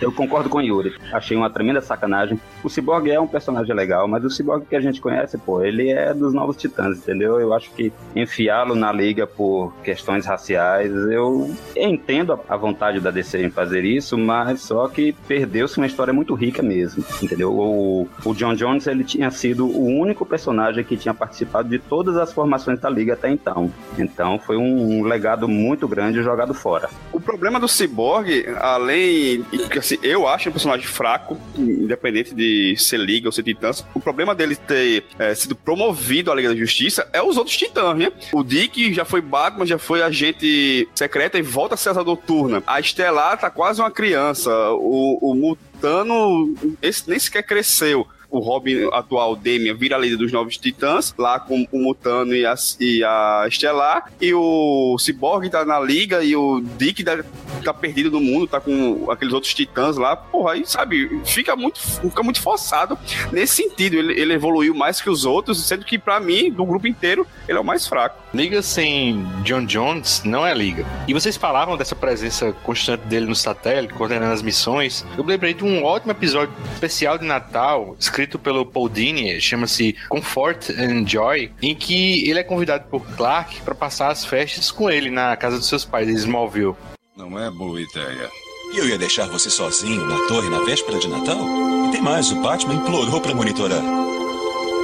[0.00, 0.94] Eu concordo com o Yuri.
[1.12, 2.38] Achei uma tremenda sacanagem.
[2.62, 5.90] O Cyborg é um personagem legal, mas o Cyborg que a gente conhece, pô, ele
[5.90, 7.40] é dos novos titãs, entendeu?
[7.40, 13.42] Eu acho que enfiá-lo na liga por questões raciais, eu entendo a- vontade da DC
[13.44, 17.52] em fazer isso, mas só que perdeu-se uma história muito rica mesmo, entendeu?
[17.52, 22.16] O, o John Jones, ele tinha sido o único personagem que tinha participado de todas
[22.16, 23.70] as formações da liga até então.
[23.98, 26.88] Então foi um, um legado muito grande jogado fora.
[27.12, 29.43] O problema do Cyborg, além.
[29.44, 33.84] Que, Assim, eu acho um personagem fraco, independente de ser Liga ou ser Titãs.
[33.94, 37.96] O problema dele ter é, sido promovido à Liga da Justiça é os outros Titãs,
[37.96, 38.12] né?
[38.32, 42.62] O Dick já foi Batman, já foi agente secreta e volta a ser asa noturna.
[42.66, 44.50] A Estelar tá quase uma criança.
[44.72, 48.06] O, o Mutano, esse nem sequer cresceu.
[48.34, 52.54] O Robin atual, Damian, vira líder dos Novos Titãs, lá com o Mutano e a,
[52.80, 54.10] e a Estelar.
[54.20, 57.22] E o Cyborg tá na liga e o Dick tá,
[57.62, 60.16] tá perdido no mundo, tá com aqueles outros titãs lá.
[60.16, 62.98] Porra, aí, sabe, fica muito, fica muito forçado
[63.30, 63.94] nesse sentido.
[63.94, 67.56] Ele, ele evoluiu mais que os outros, sendo que, pra mim, do grupo inteiro, ele
[67.56, 68.23] é o mais fraco.
[68.34, 70.84] Liga sem John Jones não é liga.
[71.06, 75.06] E vocês falavam dessa presença constante dele no satélite, coordenando as missões.
[75.16, 80.70] Eu lembrei de um ótimo episódio especial de Natal, escrito pelo Paul Dini, chama-se Comfort
[80.70, 85.10] and Joy, em que ele é convidado por Clark para passar as festas com ele
[85.10, 86.74] na casa dos seus pais em Smallville.
[87.16, 88.28] Não é boa ideia.
[88.72, 91.38] E eu ia deixar você sozinho na torre na véspera de Natal?
[91.86, 93.82] E tem mais, o Batman implorou pra monitorar.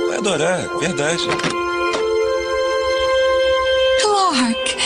[0.06, 1.26] Vai adorar, verdade.
[4.30, 4.76] Clark!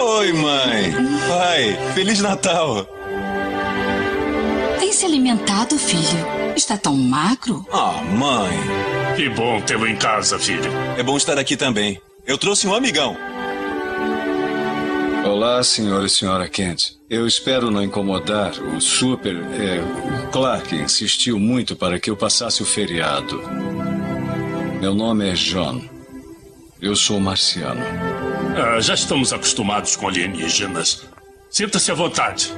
[0.00, 0.90] Oi, mãe.
[1.28, 2.88] Pai, Feliz Natal.
[4.80, 6.24] Tem se alimentado, filho?
[6.56, 7.66] Está tão magro?
[7.70, 8.56] Ah, mãe.
[9.14, 10.72] Que bom tê-lo em casa, filho.
[10.96, 12.00] É bom estar aqui também.
[12.26, 13.14] Eu trouxe um amigão.
[15.26, 16.92] Olá, senhor e senhora Kent.
[17.10, 18.52] Eu espero não incomodar.
[18.52, 19.36] O Super.
[19.36, 23.42] É, Clark insistiu muito para que eu passasse o feriado.
[24.80, 25.95] Meu nome é John.
[26.80, 27.80] Eu sou marciano.
[28.56, 31.06] Ah, já estamos acostumados com alienígenas.
[31.50, 32.52] Sinta-se à vontade.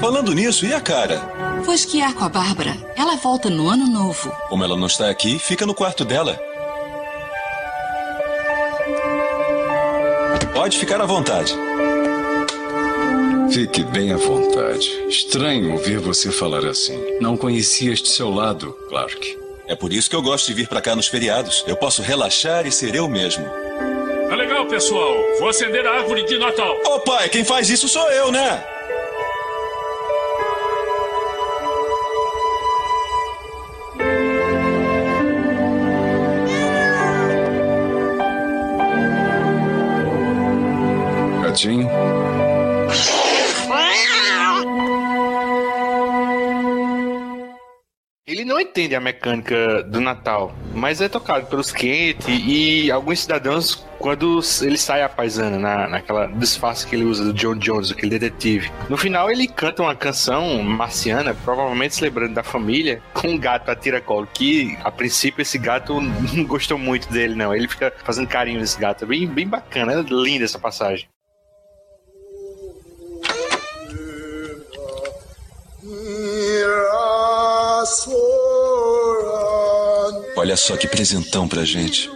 [0.00, 1.18] Falando nisso, e a cara?
[1.64, 2.76] Vou esquiar com a Bárbara.
[2.96, 4.30] Ela volta no ano novo.
[4.48, 6.38] Como ela não está aqui, fica no quarto dela.
[10.52, 11.54] Pode ficar à vontade.
[13.50, 14.86] Fique bem à vontade.
[15.08, 17.00] Estranho ouvir você falar assim.
[17.20, 19.47] Não conhecia este seu lado, Clark.
[19.68, 21.62] É por isso que eu gosto de vir para cá nos feriados.
[21.66, 23.46] Eu posso relaxar e ser eu mesmo.
[24.26, 25.14] Tá legal, pessoal.
[25.38, 26.74] Vou acender a árvore de Natal.
[26.86, 28.64] Ô oh, pai, quem faz isso sou eu, né?
[41.42, 41.97] Gatinho.
[48.68, 54.78] Entende a mecânica do Natal, mas é tocado pelos Kent e alguns cidadãos quando ele
[54.78, 58.70] sai a paisana, na, naquela disfarce que ele usa do John Jones, aquele detetive.
[58.88, 63.70] No final, ele canta uma canção marciana, provavelmente se lembrando da família, com um gato
[63.70, 67.52] a tiracolo, que a princípio esse gato não gostou muito dele, não.
[67.52, 69.02] Ele fica fazendo carinho nesse gato.
[69.02, 71.08] É bem, bem bacana, é linda essa passagem.
[80.38, 82.08] Olha só que presentão pra gente.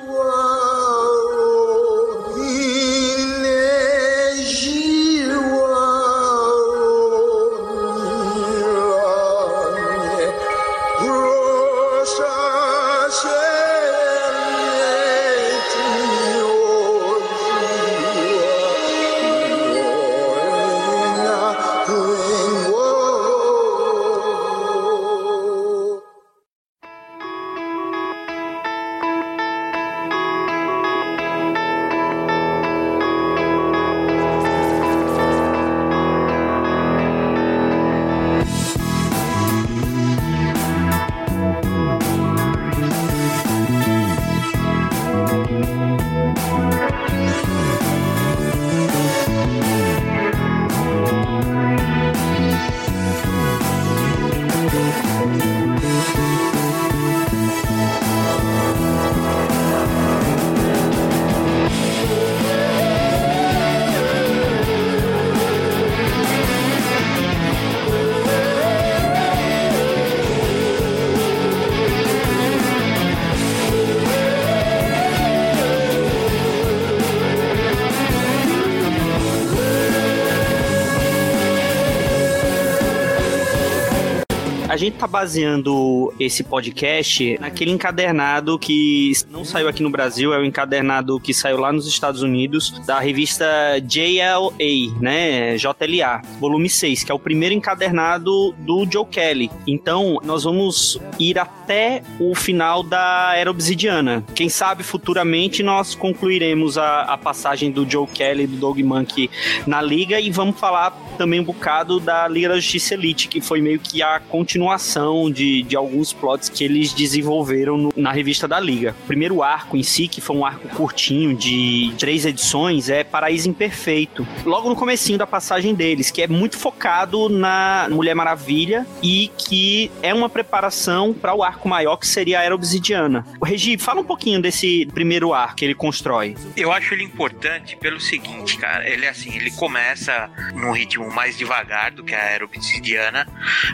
[85.13, 91.35] Baseando esse podcast naquele encadernado que não saiu aqui no Brasil, é o encadernado que
[91.35, 93.47] saiu lá nos Estados Unidos, da revista
[93.81, 95.57] JLA, né?
[95.57, 99.51] JLA, volume 6, que é o primeiro encadernado do Joe Kelly.
[99.67, 104.25] Então, nós vamos ir até o final da Era Obsidiana.
[104.35, 109.29] Quem sabe futuramente nós concluiremos a, a passagem do Joe Kelly e do Doug Monkey
[109.67, 113.61] na liga e vamos falar também um bocado da Liga da Justiça Elite, que foi
[113.61, 115.02] meio que a continuação
[115.33, 118.95] de, de alguns plots que eles desenvolveram no, na revista da Liga.
[119.05, 123.49] O primeiro arco em si, que foi um arco curtinho de três edições, é Paraíso
[123.49, 124.27] Imperfeito.
[124.45, 129.91] Logo no comecinho da passagem deles, que é muito focado na Mulher Maravilha e que
[130.03, 133.27] é uma preparação para o arco maior que seria a Era Obsidiana.
[133.41, 136.37] O Regi, fala um pouquinho desse primeiro arco que ele constrói.
[136.57, 138.89] Eu acho ele importante pelo seguinte, cara.
[138.89, 143.27] Ele assim, ele começa num ritmo mais devagar do que a Era Obsidiana,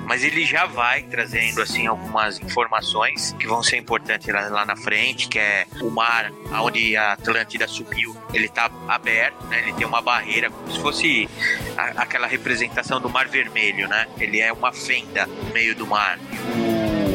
[0.07, 4.77] mas ele já vai trazendo assim algumas informações que vão ser importantes lá, lá na
[4.77, 9.59] frente, que é o mar onde a Atlântida subiu, ele tá aberto, né?
[9.63, 11.29] Ele tem uma barreira como se fosse
[11.77, 14.07] a, aquela representação do Mar Vermelho, né?
[14.21, 16.21] Ele é uma fenda no meio do mar.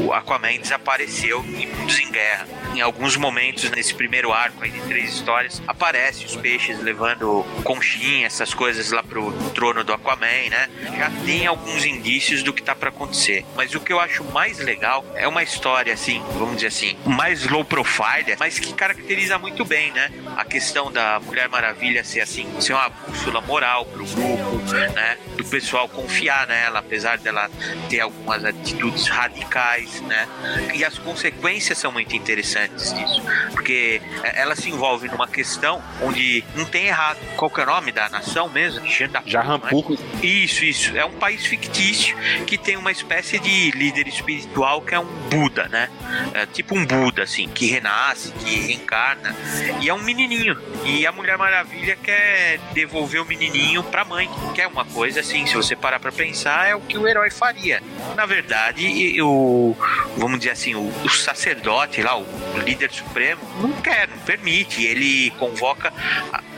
[0.03, 2.45] O Aquaman desapareceu em Mundos em Guerra.
[2.75, 8.27] Em alguns momentos nesse primeiro arco aí de três histórias, aparece os peixes levando conchinha,
[8.27, 10.69] essas coisas lá pro trono do Aquaman, né?
[10.97, 13.45] Já tem alguns indícios do que tá para acontecer.
[13.55, 17.47] Mas o que eu acho mais legal é uma história assim, vamos dizer assim, mais
[17.47, 20.11] low profile, mas que caracteriza muito bem, né?
[20.35, 24.57] A questão da Mulher Maravilha ser assim, ser uma bússola moral pro grupo,
[24.93, 25.17] né?
[25.37, 27.49] Do pessoal confiar nela, apesar dela
[27.89, 30.27] ter algumas atitudes radicais, né?
[30.73, 33.21] E as consequências são muito interessantes antes disso.
[33.51, 37.19] Porque é, ela se envolve numa questão onde não tem errado.
[37.35, 38.85] Qual que é o nome da nação mesmo?
[39.25, 39.97] Jahampu.
[40.21, 40.25] É?
[40.25, 40.97] Isso, isso.
[40.97, 45.67] É um país fictício que tem uma espécie de líder espiritual que é um Buda,
[45.67, 45.89] né?
[46.33, 49.35] É tipo um Buda, assim, que renasce, que reencarna.
[49.81, 50.59] E é um menininho.
[50.85, 54.29] E a Mulher Maravilha quer devolver o menininho pra mãe.
[54.53, 57.29] Que é uma coisa assim, se você parar pra pensar, é o que o herói
[57.29, 57.81] faria.
[58.15, 59.75] Na verdade, o.
[60.17, 62.25] Vamos dizer assim, o, o sacerdote lá, o
[62.63, 64.83] líder supremo, não quer, não permite.
[64.83, 65.91] Ele convoca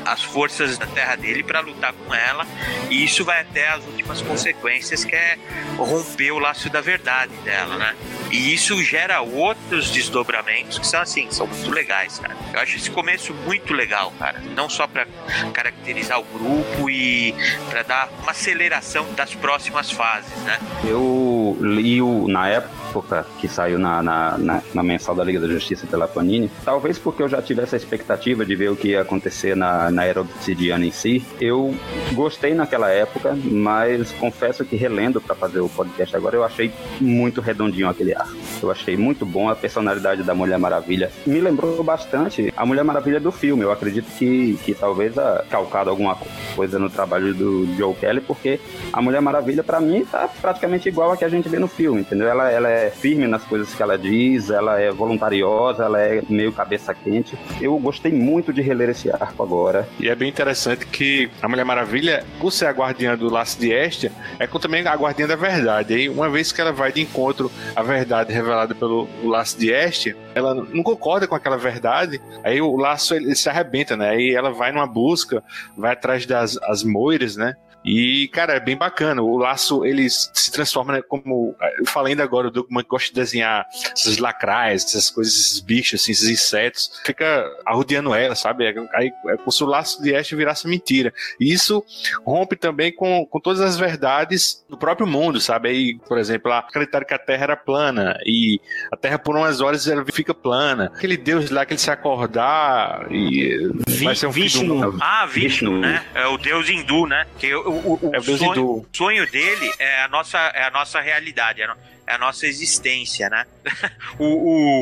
[0.06, 2.46] as forças da terra dele para lutar com ela,
[2.90, 5.38] e isso vai até as últimas consequências, que é
[5.78, 7.96] romper o laço da verdade dela, né?
[8.32, 12.36] E isso gera outros desdobramentos que são assim, são muito legais, cara.
[12.54, 14.40] Eu acho esse começo muito legal, cara.
[14.56, 15.08] Não só para
[15.54, 17.34] caracterizar o grupo e
[17.70, 20.60] para dar uma aceleração das próximas fases, né?
[20.84, 25.48] Eu li o, na época que saiu na, na, na, na mensal da Liga da
[25.48, 29.02] Justiça pela Panini, talvez porque eu já tive essa expectativa de ver o que ia
[29.02, 31.74] acontecer na, na era obsidiana em si, eu
[32.14, 37.42] gostei naquela época, mas confesso que relendo para fazer o podcast agora, eu achei muito
[37.42, 38.28] redondinho aquele ar.
[38.62, 41.12] Eu achei muito bom a personalidade da Mulher Maravilha.
[41.26, 43.64] Me lembrou bastante a Mulher Maravilha do filme.
[43.64, 46.18] Eu acredito que, que talvez a calcado alguma
[46.56, 48.60] coisa no trabalho do Joe Kelly, porque
[48.92, 52.02] a Mulher Maravilha, para mim, tá praticamente igual a que a gente vê no filme,
[52.02, 52.28] entendeu?
[52.28, 56.52] Ela, ela é firme nas coisas que ela diz, ela é voluntariosa, ela é meio
[56.52, 57.38] cabeça quente.
[57.62, 59.85] Eu gostei muito de reler esse arco agora.
[60.00, 63.72] E é bem interessante que a Mulher Maravilha, por ser a guardiã do laço de
[63.72, 65.96] Estia, é também a guardiã da verdade.
[65.96, 70.16] E uma vez que ela vai de encontro à verdade revelada pelo laço de Estia,
[70.34, 74.10] ela não concorda com aquela verdade, aí o laço ele se arrebenta, né?
[74.10, 75.44] Aí ela vai numa busca,
[75.78, 77.56] vai atrás das as moiras, né?
[77.86, 79.22] E, cara, é bem bacana.
[79.22, 81.56] O laço, ele se transforma, né, como.
[81.78, 86.02] Eu falei ainda agora, o documento gosta de desenhar essas lacraias, essas coisas, esses bichos,
[86.02, 87.02] assim, esses insetos.
[87.06, 88.68] Fica arrodeando ela, sabe?
[88.94, 91.14] Aí é como se o laço de Ash virasse mentira.
[91.40, 91.84] E isso
[92.26, 95.70] rompe também com, com todas as verdades do próprio mundo, sabe?
[95.70, 98.60] Aí, por exemplo, lá acreditaram que a Terra era plana e
[98.92, 100.92] a Terra por umas horas ela fica plana.
[100.96, 104.98] Aquele Deus lá que ele se acordar e Vi, vai ser um Vishnu.
[105.00, 106.04] Ah, Vishnu, Vishnu, né?
[106.14, 107.26] É o Deus hindu, né?
[107.38, 111.02] Que o, o, o, é o sonho, sonho, dele é a nossa, é a nossa
[111.02, 111.78] realidade, é a
[112.18, 113.46] nossa existência, né?
[114.20, 114.26] o,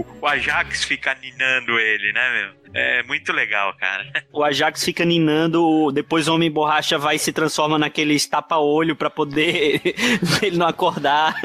[0.02, 2.64] o, o Ajax fica ninando ele, né, meu?
[2.74, 4.04] É muito legal, cara.
[4.34, 9.12] O Ajax fica ninando, depois o Homem Borracha vai e se transforma naquele tapa-olho para
[9.12, 9.80] poder
[10.42, 11.40] ele não acordar.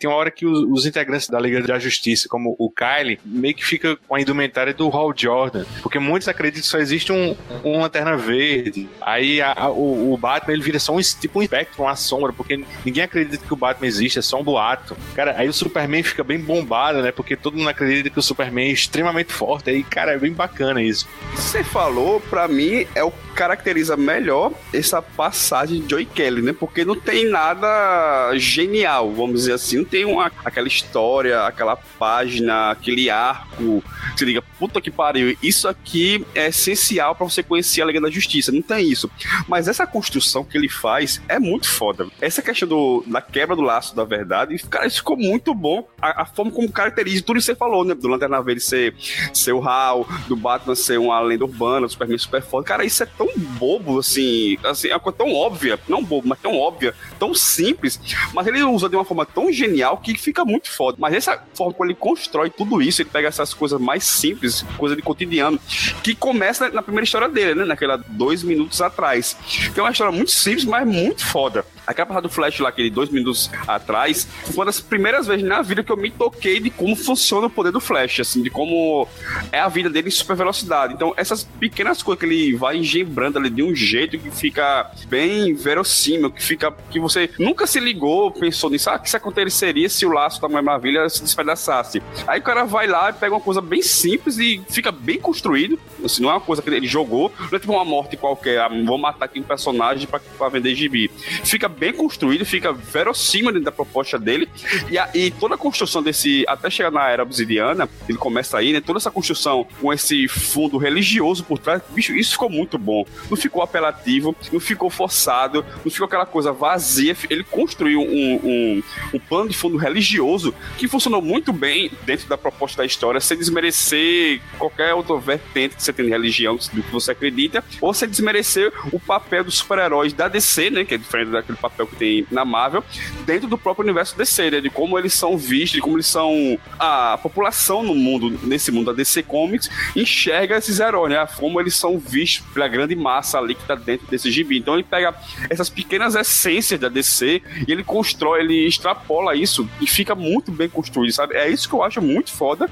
[0.00, 3.54] Tem uma hora que os, os, integrantes da Liga da Justiça, como o Kyle, meio
[3.54, 7.36] que fica com a indumentária do Hal Jordan, porque muitos acreditam que só existe um,
[7.64, 8.88] um lanterna verde.
[9.00, 12.32] Aí a, a, o, o, Batman ele vira só um tipo um espectro, uma sombra,
[12.32, 14.73] porque ninguém acredita que o Batman existe, é só um boato.
[15.14, 17.12] Cara, aí o Superman fica bem bombado, né?
[17.12, 19.70] Porque todo mundo acredita que o Superman é extremamente forte.
[19.70, 21.08] Aí, cara, é bem bacana isso.
[21.34, 26.52] Você falou, para mim, é o caracteriza melhor essa passagem de Joey Kelly, né?
[26.52, 29.78] Porque não tem nada genial, vamos dizer assim.
[29.78, 33.82] Não tem uma, aquela história, aquela página, aquele arco.
[34.16, 35.36] Você liga, puta que pariu.
[35.42, 38.52] Isso aqui é essencial para você conhecer a Liga da Justiça.
[38.52, 39.10] Não tem isso.
[39.48, 42.06] Mas essa construção que ele faz é muito foda.
[42.20, 45.86] Essa questão do, da quebra do laço da verdade, cara, isso ficou muito bom.
[46.00, 47.94] A, a forma como caracteriza tudo isso que você falou, né?
[47.94, 48.94] Do Lanterna Verde ser,
[49.32, 52.66] ser o Hal, do Batman ser uma lenda urbana, do Superman super foda.
[52.66, 56.38] Cara, isso é tão bobo, assim, assim, é uma coisa tão óbvia, não bobo, mas
[56.40, 58.00] tão óbvia, tão simples,
[58.32, 60.96] mas ele usa de uma forma tão genial que fica muito foda.
[61.00, 64.96] Mas essa forma como ele constrói tudo isso, ele pega essas coisas mais simples, coisa
[64.96, 65.58] de cotidiano,
[66.02, 67.64] que começa na primeira história dele, né?
[67.64, 69.36] Naquela dois minutos atrás.
[69.72, 71.64] Que é uma história muito simples, mas muito foda.
[71.86, 75.60] Aquela parte do Flash lá, aquele dois minutos atrás, foi uma das primeiras vezes na
[75.62, 79.06] vida que eu me toquei de como funciona o poder do Flash, assim, de como
[79.52, 80.94] é a vida dele em super velocidade.
[80.94, 82.78] Então, essas pequenas coisas que ele vai
[83.14, 86.72] engembrando ali de um jeito que fica bem verossímil, que fica.
[86.90, 90.40] que você nunca se ligou, pensou nisso, ah, o que isso aconteceria se o laço
[90.40, 92.02] da Maravilha se despedaçasse.
[92.26, 95.78] Aí o cara vai lá e pega uma coisa bem simples e fica bem construído.
[96.04, 98.68] Assim, não é uma coisa que ele jogou, não é tipo uma morte qualquer, ah,
[98.84, 101.10] vou matar aqui um personagem pra, pra vender gibi.
[101.44, 104.48] Fica bem construído, fica verossímil dentro da proposta dele.
[104.90, 108.72] E, a, e toda a construção desse, até chegar na era obsidiana, ele começa aí,
[108.72, 108.80] né?
[108.80, 113.03] Toda essa construção com esse fundo religioso por trás, bicho, isso ficou muito bom.
[113.30, 117.16] Não ficou apelativo, não ficou forçado, não ficou aquela coisa vazia.
[117.28, 118.82] Ele construiu um, um,
[119.14, 123.36] um plano de fundo religioso que funcionou muito bem dentro da proposta da história, sem
[123.36, 128.06] desmerecer qualquer outra vertente que você tem de religião, do que você acredita, ou você
[128.06, 132.26] desmerecer o papel dos super-heróis da DC, né, que é diferente daquele papel que tem
[132.30, 132.84] na Marvel,
[133.24, 136.58] dentro do próprio universo DC, né, de como eles são vistos, de como eles são
[136.78, 141.74] a população no mundo, nesse mundo da DC Comics, enxerga esses heróis, né, como eles
[141.74, 144.58] são vistos pela grande massa ali que tá dentro desse gibi.
[144.58, 145.14] Então ele pega
[145.50, 150.68] essas pequenas essências da DC e ele constrói, ele extrapola isso e fica muito bem
[150.68, 151.34] construído, sabe?
[151.34, 152.68] É isso que eu acho muito foda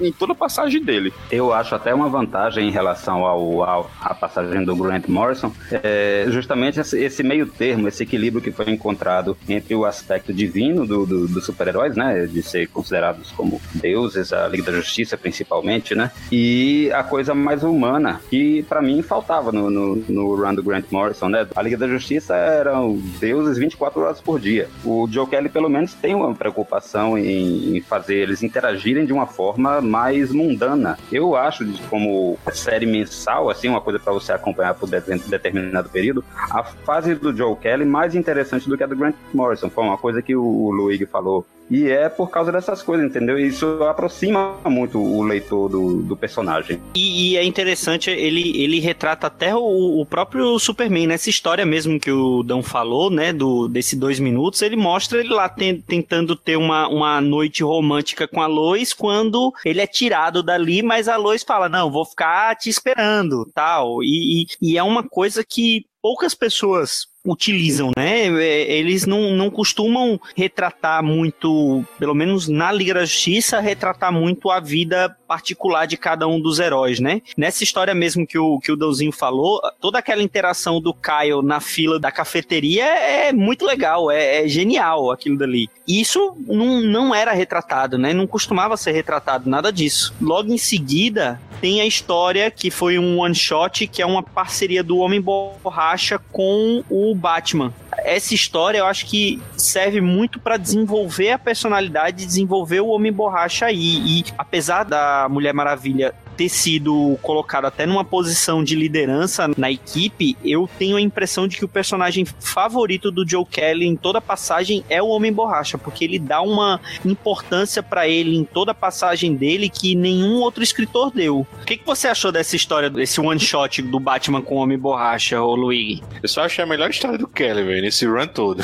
[0.00, 1.12] em toda a passagem dele.
[1.30, 6.26] Eu acho até uma vantagem em relação ao, ao à passagem do Grant Morrison, é
[6.28, 11.08] justamente esse, esse, meio termo, esse equilíbrio que foi encontrado entre o aspecto divino dos
[11.08, 16.10] do, do super-heróis, né, de ser considerados como deuses, a Liga da Justiça principalmente, né,
[16.30, 20.86] e a coisa mais humana que para mim faltava no, no, no run do Grant
[20.90, 21.46] Morrison, né?
[21.54, 24.68] A Liga da Justiça eram deuses 24 horas por dia.
[24.84, 29.80] O Joe Kelly pelo menos tem uma preocupação em, fazer eles interagirem de uma forma
[29.80, 30.98] mais mundana.
[31.10, 36.62] Eu acho, como série mensal, assim, uma coisa para você acompanhar por determinado período, a
[36.62, 39.70] fase do Joe Kelly mais interessante do que a do Grant Morrison.
[39.70, 43.38] Foi uma coisa que o Luigi falou e é por causa dessas coisas, entendeu?
[43.38, 46.80] Isso aproxima muito o leitor do, do personagem.
[46.94, 51.98] E, e, é interessante, ele, ele retrata até o, o, próprio Superman, nessa história mesmo
[51.98, 53.32] que o Dão falou, né?
[53.32, 58.40] Do, desse dois minutos, ele mostra ele lá tentando ter uma, uma noite romântica com
[58.40, 62.68] a Lois quando ele é tirado dali, mas a Lois fala: Não, vou ficar te
[62.68, 64.02] esperando, tal.
[64.02, 68.26] E, e, e é uma coisa que poucas pessoas utilizam, né?
[68.26, 74.50] É, eles não, não costumam retratar muito, pelo menos na Liga da Justiça, retratar muito
[74.50, 77.20] a vida particular de cada um dos heróis, né?
[77.36, 81.58] Nessa história mesmo que o, que o Dãozinho falou, toda aquela interação do Kyle na
[81.58, 85.68] fila da cafeteria é muito legal, é, é genial aquilo dali.
[85.88, 88.12] E isso não, não era retratado, né?
[88.12, 90.14] Não costumava ser retratado, nada disso.
[90.20, 94.84] Logo em seguida, tem a história que foi um one shot, que é uma parceria
[94.84, 97.72] do Homem Borracha com o Batman.
[97.98, 103.66] Essa história eu acho que serve muito para desenvolver a personalidade, desenvolver o Homem Borracha
[103.66, 104.00] aí.
[104.04, 110.36] E apesar da Mulher Maravilha ter sido colocado até numa posição de liderança na equipe,
[110.44, 114.22] eu tenho a impressão de que o personagem favorito do Joe Kelly em toda a
[114.22, 118.74] passagem é o Homem Borracha, porque ele dá uma importância para ele em toda a
[118.74, 121.46] passagem dele que nenhum outro escritor deu.
[121.62, 124.78] O que, que você achou dessa história, desse one shot do Batman com o Homem
[124.78, 126.02] Borracha, ô Luigi?
[126.22, 128.62] Eu só achei a melhor história do Kelly, velho, nesse run todo.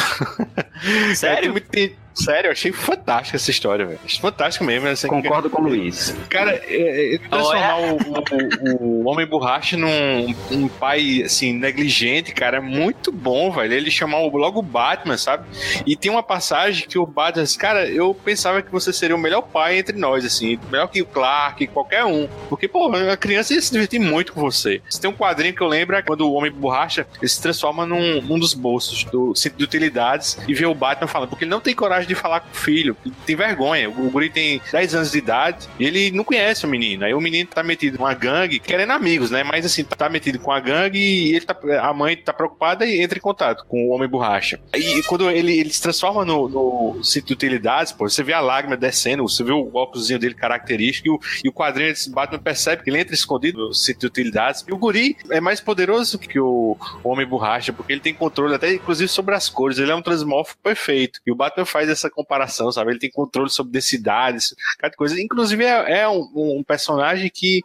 [1.14, 1.54] Sério?
[1.72, 4.00] É, Sério, eu achei fantástica essa história, velho.
[4.20, 4.88] Fantástico mesmo.
[4.88, 5.56] Assim, Concordo que...
[5.56, 6.14] com o Luiz.
[6.28, 7.92] Cara, é, é, transformar oh, é?
[7.92, 13.72] o, o, o, Homem Borracha num um pai, assim, negligente, cara, é muito bom, velho.
[13.72, 15.44] Ele chamar logo o Batman, sabe?
[15.86, 19.18] E tem uma passagem que o Batman diz, cara, eu pensava que você seria o
[19.18, 22.28] melhor pai entre nós, assim, melhor que o Clark, qualquer um.
[22.48, 24.82] Porque, pô, a criança ia se divertir muito com você.
[24.88, 27.86] Você tem um quadrinho que eu lembro é quando o Homem Borracha ele se transforma
[27.86, 31.50] num, num dos bolsos do centro de utilidades e vê o Batman falando, porque ele
[31.50, 32.96] não tem coragem coragem de falar com o filho,
[33.26, 33.88] tem vergonha.
[33.88, 37.04] O guri tem 10 anos de idade e ele não conhece o menino.
[37.04, 39.42] Aí o menino tá metido com uma gangue, querendo amigos, né?
[39.44, 43.00] Mas assim, tá metido com a gangue e ele tá, a mãe tá preocupada e
[43.00, 44.58] entra em contato com o homem borracha.
[44.74, 48.76] E quando ele, ele se transforma no, no de utilidades, pô, você vê a lágrima
[48.76, 52.82] descendo, você vê o óculos dele característico e o, e o quadrinho desse Batman percebe
[52.82, 54.64] que ele entra escondido no sítio de utilidades.
[54.66, 58.54] E o guri é mais poderoso que o, o homem borracha, porque ele tem controle
[58.54, 59.78] até inclusive sobre as cores.
[59.78, 61.20] Ele é um transmorfo perfeito.
[61.26, 62.92] E o Batman faz essa comparação, sabe?
[62.92, 65.20] Ele tem controle sobre densidades, cada coisa.
[65.20, 67.62] Inclusive, é, é um, um, personagem que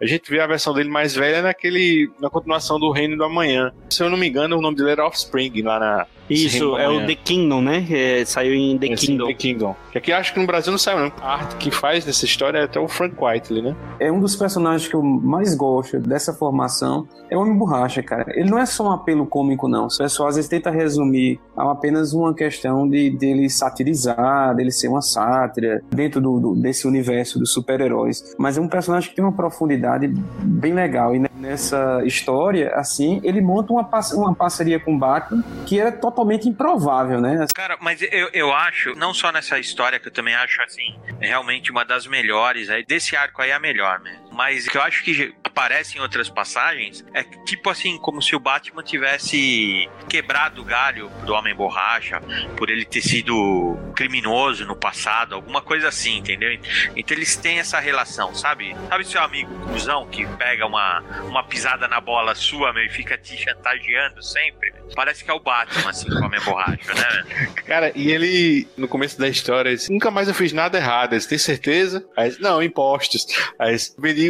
[0.00, 3.72] a gente vê a versão dele mais velha naquele, na continuação do Reino do Amanhã.
[3.90, 7.06] Se eu não me engano, o nome dele era Offspring, lá na, isso, é o
[7.06, 7.86] The Kingdom, né?
[7.90, 9.26] É, saiu em The Kingdom.
[9.26, 9.76] The Kingdom.
[9.92, 11.12] Que aqui acho que no Brasil não saiu, não.
[11.20, 13.76] A arte que faz dessa história é até o Frank Whiteley, né?
[14.00, 17.06] É um dos personagens que eu mais gosto dessa formação.
[17.30, 18.32] É o Homem Borracha, cara.
[18.34, 19.86] Ele não é só um apelo cômico, não.
[19.86, 24.88] O pessoal às vezes tenta resumir a apenas uma questão de dele satirizar, dele ser
[24.88, 28.34] uma sátira dentro do, do desse universo dos super-heróis.
[28.38, 30.08] Mas é um personagem que tem uma profundidade
[30.42, 31.14] bem legal.
[31.14, 36.13] E nessa história, assim, ele monta uma, uma parceria com o Batman que era totalmente
[36.14, 37.44] totalmente improvável, né?
[37.52, 41.70] Cara, mas eu, eu acho, não só nessa história, que eu também acho, assim, realmente
[41.72, 44.23] uma das melhores, aí, desse arco aí é a melhor mesmo.
[44.34, 48.40] Mas que eu acho que aparece em outras passagens é tipo assim, como se o
[48.40, 52.20] Batman tivesse quebrado o galho do Homem Borracha,
[52.56, 56.52] por ele ter sido criminoso no passado, alguma coisa assim, entendeu?
[56.96, 58.74] Então eles têm essa relação, sabe?
[58.88, 63.16] Sabe seu amigo cuzão que pega uma, uma pisada na bola sua, meu, e fica
[63.16, 64.72] te chantageando sempre?
[64.96, 67.48] Parece que é o Batman, assim, com a minha borracha, né?
[67.66, 71.18] Cara, e ele, no começo da história, nunca mais eu fiz nada errado.
[71.18, 72.04] Você tem certeza?
[72.16, 73.26] Aí, não, impostos.
[73.58, 73.76] Aí,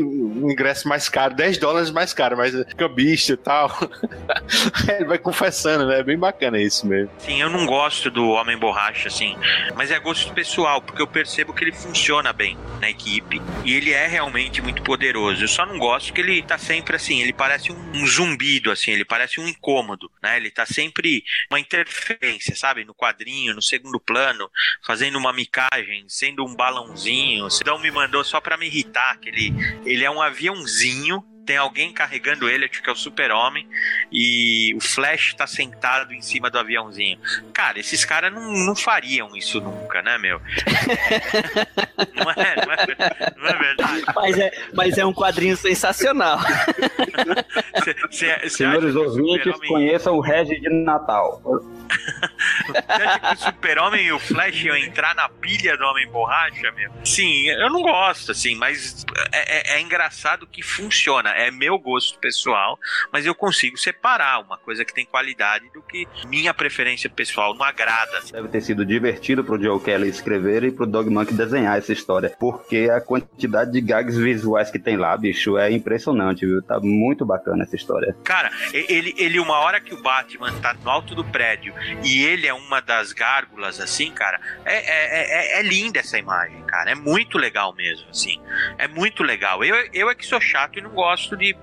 [0.03, 3.71] um ingresso mais caro, 10 dólares mais caro, mas cambista e tal.
[4.89, 6.01] Ele vai confessando, né?
[6.01, 7.11] É bem bacana isso mesmo.
[7.19, 9.37] Sim, eu não gosto do Homem Borracha, assim,
[9.75, 13.93] mas é gosto pessoal, porque eu percebo que ele funciona bem na equipe e ele
[13.93, 15.43] é realmente muito poderoso.
[15.43, 19.05] Eu só não gosto que ele tá sempre assim, ele parece um zumbido, assim, ele
[19.05, 20.37] parece um incômodo, né?
[20.37, 22.85] Ele tá sempre uma interferência, sabe?
[22.85, 24.51] No quadrinho, no segundo plano,
[24.85, 27.47] fazendo uma micagem, sendo um balãozinho.
[27.47, 29.53] O Sidão me mandou só pra me irritar, que ele,
[29.85, 33.67] ele é um aviãozinho tem alguém carregando ele, acho que é o super-homem,
[34.11, 37.19] e o Flash tá sentado em cima do aviãozinho.
[37.53, 40.41] Cara, esses caras não, não fariam isso nunca, né, meu?
[42.15, 44.05] não, é, não, é, não é verdade.
[44.15, 46.39] Mas é, mas é um quadrinho sensacional.
[47.85, 51.41] Cê, cê, cê Senhores ouvintes, conheçam o Regis de Natal.
[52.87, 56.73] Você acha que o Super-Homem e o Flash iam entrar na pilha do Homem Borracha,
[56.73, 56.91] meu?
[57.05, 61.31] Sim, eu não gosto, assim, mas é, é, é, engraçado que funciona.
[61.31, 62.79] É meu gosto pessoal,
[63.13, 67.65] mas eu consigo separar uma coisa que tem qualidade do que minha preferência pessoal não
[67.65, 68.21] agrada.
[68.31, 72.35] Deve ter sido divertido pro Joe Kelly escrever e pro Dog Monk desenhar essa história,
[72.39, 76.63] porque a quantidade de gags visuais que tem lá, bicho, é impressionante, viu?
[76.63, 78.17] Tá muito bacana essa história.
[78.25, 82.47] Cara, ele, ele uma hora que o Batman tá no alto do prédio e ele
[82.47, 86.91] é uma das gárgulas, assim, cara, é, é, é, é, linda essa imagem, cara.
[86.91, 88.41] É muito legal mesmo, assim.
[88.79, 89.65] É muito legal.
[89.65, 91.57] Eu, eu é que sou chato e não gosto de,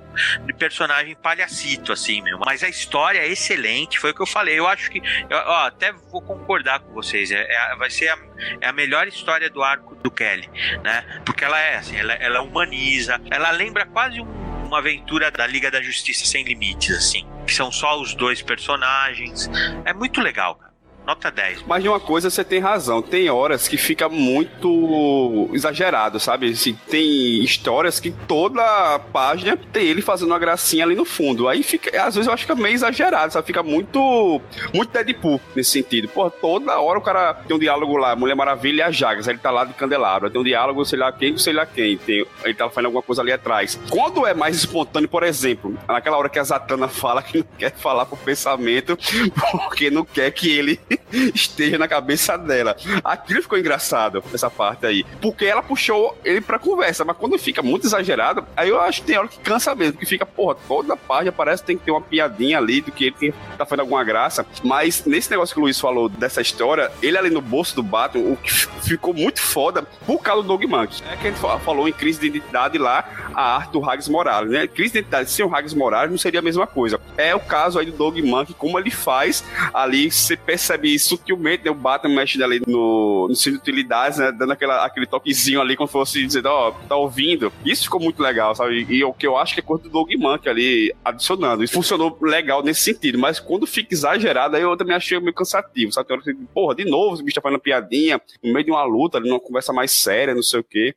[0.45, 2.39] de personagem palhacito, assim, meu.
[2.39, 4.57] Mas a história é excelente, foi o que eu falei.
[4.57, 4.99] Eu acho que.
[5.30, 7.32] Eu, ó, até vou concordar com vocês.
[7.32, 8.18] É, é, vai ser a,
[8.62, 10.49] é a melhor história do arco do Kelly,
[10.84, 11.22] né?
[11.26, 14.41] Porque ela é assim, ela, ela humaniza, ela lembra quase um
[14.72, 17.28] uma aventura da Liga da Justiça Sem Limites, assim.
[17.45, 19.49] Que são só os dois personagens.
[19.84, 20.70] É muito legal, cara.
[21.06, 21.64] Nota 10.
[21.68, 23.02] Mas de uma coisa você tem razão.
[23.02, 26.52] Tem horas que fica muito exagerado, sabe?
[26.52, 31.47] Assim, tem histórias que toda página tem ele fazendo uma gracinha ali no fundo.
[31.47, 33.47] Aí fica, às vezes eu acho que é meio exagerado, sabe?
[33.47, 34.41] Fica muito,
[34.74, 36.08] muito Deadpool nesse sentido.
[36.08, 39.28] Pô, toda hora o cara tem um diálogo lá, Mulher Maravilha e a Jagas.
[39.28, 40.30] Ele tá lá de candelabro.
[40.30, 41.97] Tem um diálogo, sei lá quem, sei lá quem.
[41.97, 43.80] Tem, ele tá fazendo alguma coisa ali atrás.
[43.89, 47.74] Quando é mais espontâneo, por exemplo, naquela hora que a Zatanna fala que não quer
[47.76, 48.97] falar pro pensamento
[49.52, 50.80] porque não quer que ele
[51.34, 52.76] esteja na cabeça dela.
[53.04, 55.06] Aquilo ficou engraçado, essa parte aí.
[55.22, 59.08] Porque ela puxou ele pra conversa, mas quando fica muito exagerado, aí eu acho que
[59.08, 61.92] tem hora que cansa mesmo, que fica, porra, toda página parece que tem que ter
[61.92, 64.46] uma piadinha ali do que ele tá fazendo alguma graça.
[64.64, 68.32] Mas nesse negócio que o Luiz falou dessa história, ele ali no bolso do Batman,
[68.32, 71.02] o que ficou muito foda por causa do Dog Monk.
[71.10, 74.52] É que a gente falou em crise de identidade lá, a arte do Hags Morales,
[74.52, 74.68] né?
[74.68, 77.00] Crise de identidade sem o Hags Morales não seria a mesma coisa.
[77.18, 81.72] É o caso aí do Dog Monk, como ele faz ali, você percebe sutilmente, né,
[81.72, 85.76] o Batman mexendo ali no, no cinto de utilidades, né, dando aquela, aquele toquezinho ali,
[85.76, 87.52] como se fosse dizendo, ó, oh, tá ouvindo.
[87.66, 88.86] Isso ficou muito legal, sabe?
[88.90, 91.64] E o que eu acho que é coisa do Dog Monk ali adicionando.
[91.64, 95.92] Isso funcionou legal nesse sentido, mas quando fica exagerado, aí eu também achei meio cansativo,
[95.92, 96.08] sabe?
[96.08, 98.84] Tem hora que, porra, de novo, o bicho tá fazendo piadinha, no meio de uma
[98.84, 100.96] luta, ali, numa conversa mais séria, não sei o quê.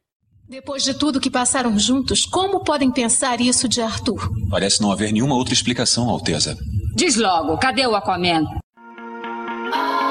[0.48, 4.30] Depois de tudo que passaram juntos, como podem pensar isso de Arthur?
[4.50, 6.56] Parece não haver nenhuma outra explicação, Alteza.
[6.94, 8.44] Diz logo, cadê o Aquaman?
[9.74, 10.03] Logo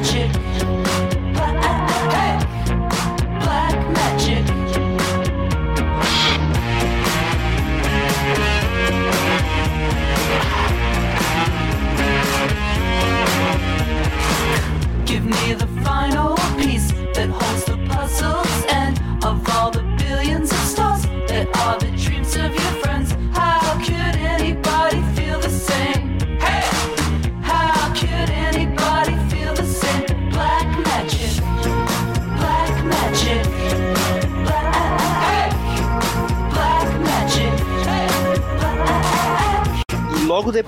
[0.00, 0.49] watch it.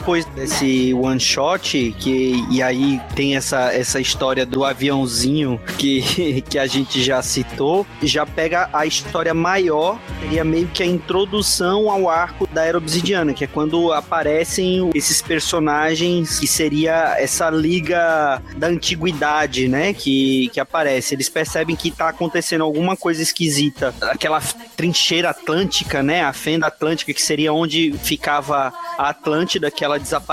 [0.02, 6.58] Depois desse one shot, que e aí tem essa, essa história do aviãozinho que, que
[6.58, 12.08] a gente já citou, já pega a história maior, seria meio que a introdução ao
[12.08, 18.66] arco da Era Obsidiana, que é quando aparecem esses personagens que seria essa liga da
[18.66, 19.94] antiguidade, né?
[19.94, 21.14] Que, que aparece.
[21.14, 23.94] Eles percebem que tá acontecendo alguma coisa esquisita.
[24.02, 24.40] Aquela
[24.76, 26.22] trincheira atlântica, né?
[26.22, 30.31] A fenda atlântica, que seria onde ficava a Atlântida, que ela desapareceu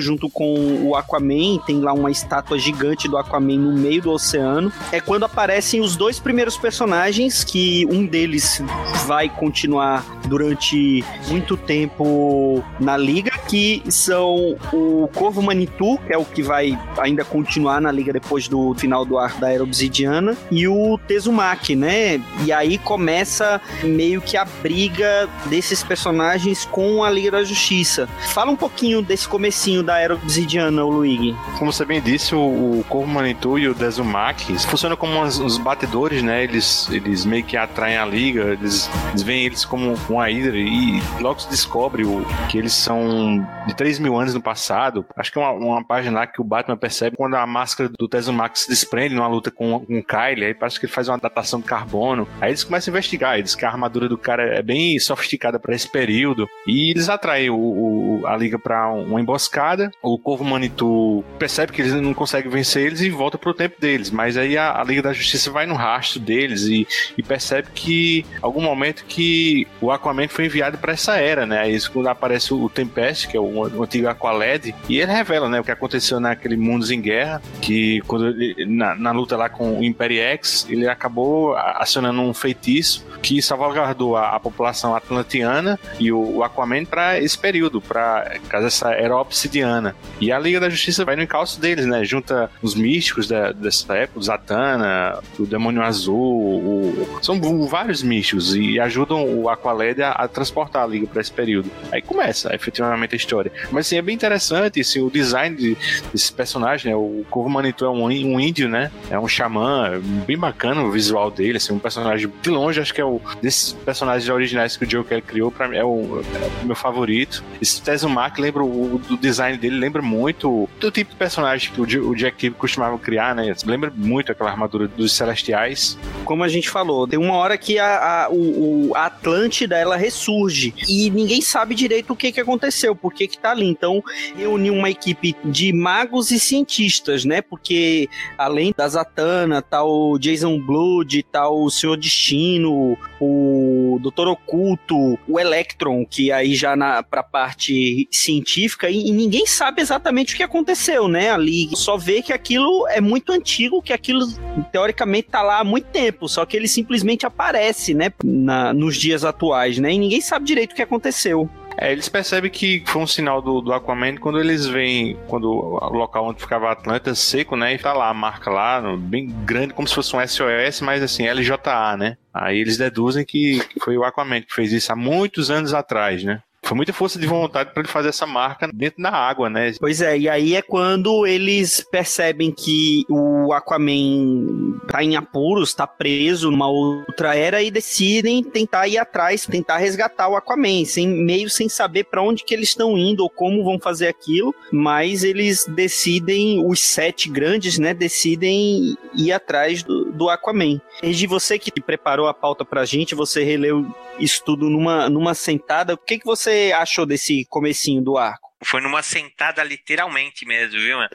[0.00, 1.58] junto com o Aquaman.
[1.66, 4.72] Tem lá uma estátua gigante do Aquaman no meio do oceano.
[4.90, 8.62] É quando aparecem os dois primeiros personagens, que um deles
[9.06, 16.24] vai continuar durante muito tempo na liga, que são o Corvo Manitou, que é o
[16.24, 20.66] que vai ainda continuar na liga depois do final do arco da Era Obsidiana, e
[20.68, 22.20] o Tezumaki, né?
[22.44, 28.08] E aí começa meio que a briga desses personagens com a Liga da Justiça.
[28.32, 31.34] Fala um pouquinho desse comecinho da Era Obsidiana, o Luigi.
[31.58, 36.44] Como você bem disse, o, Corvo Manitou e o Tezumaki funcionam como uns, batedores, né?
[36.44, 41.02] Eles, eles meio que atraem a Liga, eles, eles veem eles como uma Hydra e
[41.20, 42.04] logo se descobre
[42.48, 43.33] que eles são
[43.66, 45.04] de 3 mil anos no passado.
[45.16, 48.08] Acho que é uma, uma página lá que o Batman percebe quando a máscara do
[48.08, 51.18] Tezumaki se desprende numa luta com, com o Kyle, aí parece que ele faz uma
[51.18, 52.28] datação de carbono.
[52.40, 55.74] Aí eles começam a investigar, eles que a armadura do cara é bem sofisticada para
[55.74, 59.90] esse período e eles atraem o, o a liga para uma emboscada.
[60.02, 64.10] O Corvo Manitou percebe que eles não conseguem vencer eles e volta pro tempo deles,
[64.10, 68.24] mas aí a, a Liga da Justiça vai no rastro deles e, e percebe que
[68.40, 71.60] algum momento que o Aquaman foi enviado para essa era, né?
[71.60, 75.60] Aí quando aparece o Tempest, que é o, o antigo Aqualed, e ele revela, né,
[75.60, 79.78] o que aconteceu naquele Mundos em Guerra, que quando ele, na, na luta lá com
[79.78, 86.36] o Imperiex, ele acabou acionando um feitiço que salvaguardou a, a população atlantiana e o,
[86.36, 89.94] o Aquaman para esse período, para caso essa era obsidiana.
[90.20, 92.04] E a Liga da Justiça vai no encalço deles, né?
[92.04, 98.54] Junta os místicos da, dessa época, o Zatanna, o Demônio Azul, o, são vários místicos
[98.54, 101.70] e ajudam o Aqualed a, a transportar a Liga para esse período.
[101.90, 103.52] Aí começa efetivamente história.
[103.70, 105.76] Mas assim, é bem interessante assim, o design de,
[106.12, 106.96] desse personagem, né?
[106.96, 108.90] O Corvo Manitou é um, um índio, né?
[109.10, 113.00] É um xamã, bem bacana o visual dele, assim, um personagem de longe, acho que
[113.00, 116.62] é o desses personagens originais que o Joe Kelly criou, para mim é o, é
[116.62, 117.42] o, meu favorito.
[117.60, 122.10] Esse Tezumaki lembra o, o, design dele lembra muito do tipo de personagem que o,
[122.10, 123.54] o Jack Kirby costumava criar, né?
[123.64, 125.98] Lembra muito aquela armadura dos Celestiais.
[126.24, 130.74] Como a gente falou, tem uma hora que a, a, o, a Atlântida ela ressurge
[130.88, 133.66] e ninguém sabe direito o que, que aconteceu, por que, que tá ali.
[133.66, 134.02] Então,
[134.34, 137.42] reuniu uma equipe de magos e cientistas, né?
[137.42, 145.18] Porque além da Zatanna, tá o Jason Blood, tá o Senhor Destino, o Doutor Oculto,
[145.28, 150.36] o Electron, que aí já na pra parte científica, e, e, ninguém sabe exatamente o
[150.38, 151.30] que aconteceu, né?
[151.30, 154.26] Ali só vê que aquilo é muito antigo, que aquilo
[154.72, 158.10] teoricamente tá lá há muito tempo, só que ele simplesmente aparece, né?
[158.24, 159.92] Na, nos dias atuais, né?
[159.92, 161.50] E ninguém sabe direito o que aconteceu.
[161.76, 165.92] É, eles percebem que foi um sinal do, do Aquaman quando eles veem quando o
[165.92, 167.74] local onde ficava Atlanta seco, né?
[167.74, 171.28] E tá lá a marca lá, bem grande, como se fosse um SOS, mas assim,
[171.28, 172.16] LJA, né?
[172.32, 176.42] Aí eles deduzem que foi o Aquaman que fez isso há muitos anos atrás, né?
[176.64, 179.72] Foi muita força de vontade para ele fazer essa marca dentro da água, né?
[179.78, 185.86] Pois é, e aí é quando eles percebem que o Aquaman tá em apuros, tá
[185.86, 191.50] preso numa outra era e decidem tentar ir atrás, tentar resgatar o Aquaman, sem meio
[191.50, 195.66] sem saber para onde que eles estão indo ou como vão fazer aquilo, mas eles
[195.68, 200.80] decidem, os sete grandes, né, decidem ir atrás do, do Aquaman.
[201.02, 203.86] De você que preparou a pauta pra gente, você releu
[204.18, 208.54] isso tudo numa, numa sentada, o que, que você achou desse comecinho do arco?
[208.64, 210.98] Foi numa sentada literalmente mesmo, viu?
[211.00, 211.08] Eu,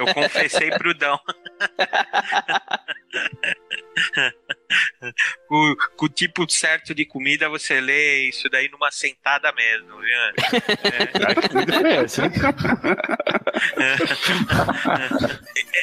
[0.00, 1.16] eu confessei pro Dão.
[5.46, 10.18] com, com, o tipo certo de comida, você lê isso daí numa sentada mesmo, viu?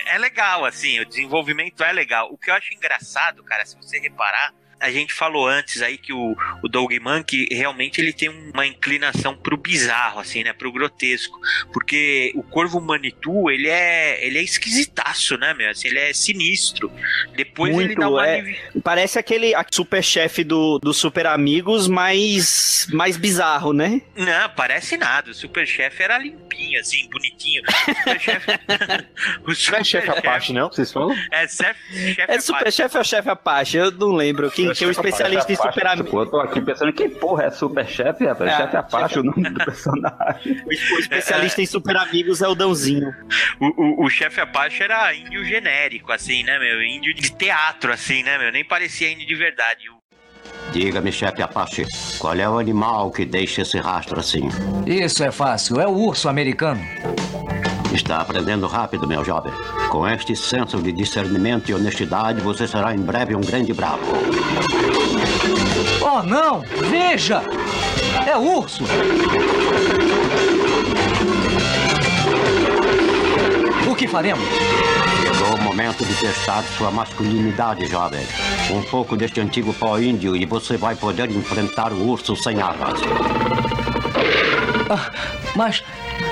[0.07, 2.27] É, é legal, assim, o desenvolvimento é legal.
[2.31, 6.11] O que eu acho engraçado, cara, se você reparar, a gente falou antes aí que
[6.11, 10.53] o, o Doug Monkey realmente ele tem uma inclinação pro bizarro, assim, né?
[10.53, 11.39] Pro grotesco.
[11.71, 15.69] Porque o Corvo Manitou, ele é, ele é esquisitaço, né, meu?
[15.69, 16.91] Assim, ele é sinistro.
[17.36, 18.27] Depois Muito, ele dá uma...
[18.27, 24.01] É, parece aquele super chefe do, do Super Amigos, mais, mais bizarro, né?
[24.15, 25.29] Não, parece nada.
[25.29, 27.61] O super chefe era limpinho, assim, bonitinho.
[27.67, 28.51] O super chefe...
[29.45, 30.69] o super não é chefe Apache, não?
[30.69, 31.15] Vocês falam?
[31.32, 33.77] É, chefe É super chefe ou chefe Apache?
[33.77, 34.49] Eu não lembro.
[34.49, 36.13] Quem tem, tem um especialista em super amigos.
[36.13, 38.51] Eu tô aqui pensando, que porra é Super Chefe, rapaz?
[38.51, 40.61] É, Chefe Apache, o nome do personagem.
[40.72, 43.13] O especialista em super amigos é o Dãozinho.
[43.59, 46.82] O, o, o chefe Apache era índio genérico, assim, né, meu?
[46.82, 48.51] Índio de teatro, assim, né, meu?
[48.51, 49.89] Nem parecia índio de verdade.
[50.72, 51.86] Diga-me, chefe Apache,
[52.17, 54.47] qual é o animal que deixa esse rastro assim?
[54.86, 56.82] Isso é fácil, é o urso americano.
[57.93, 59.51] Está aprendendo rápido, meu jovem.
[59.89, 64.01] Com este senso de discernimento e honestidade, você será em breve um grande bravo.
[66.01, 66.61] Oh, não!
[66.89, 67.43] Veja!
[68.25, 68.85] É urso!
[73.89, 74.47] O que faremos?
[75.21, 78.25] Chegou o momento de testar sua masculinidade, jovem.
[78.71, 83.01] Um pouco deste antigo pó índio e você vai poder enfrentar o urso sem armas.
[84.89, 85.11] Ah,
[85.55, 85.83] mas.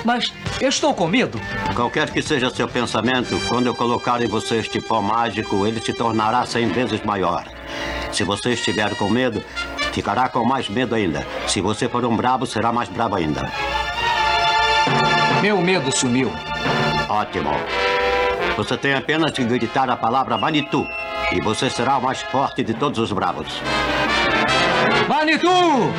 [0.03, 1.39] Mas eu estou com medo.
[1.75, 5.93] Qualquer que seja seu pensamento, quando eu colocar em você este pó mágico, ele se
[5.93, 7.45] tornará cem vezes maior.
[8.11, 9.43] Se você estiver com medo,
[9.91, 11.25] ficará com mais medo ainda.
[11.47, 13.51] Se você for um brabo, será mais brabo ainda.
[15.41, 16.31] Meu medo sumiu.
[17.07, 17.51] Ótimo.
[18.57, 20.85] Você tem apenas que gritar a palavra Manitou
[21.31, 23.61] e você será o mais forte de todos os bravos.
[25.07, 25.91] Manitou!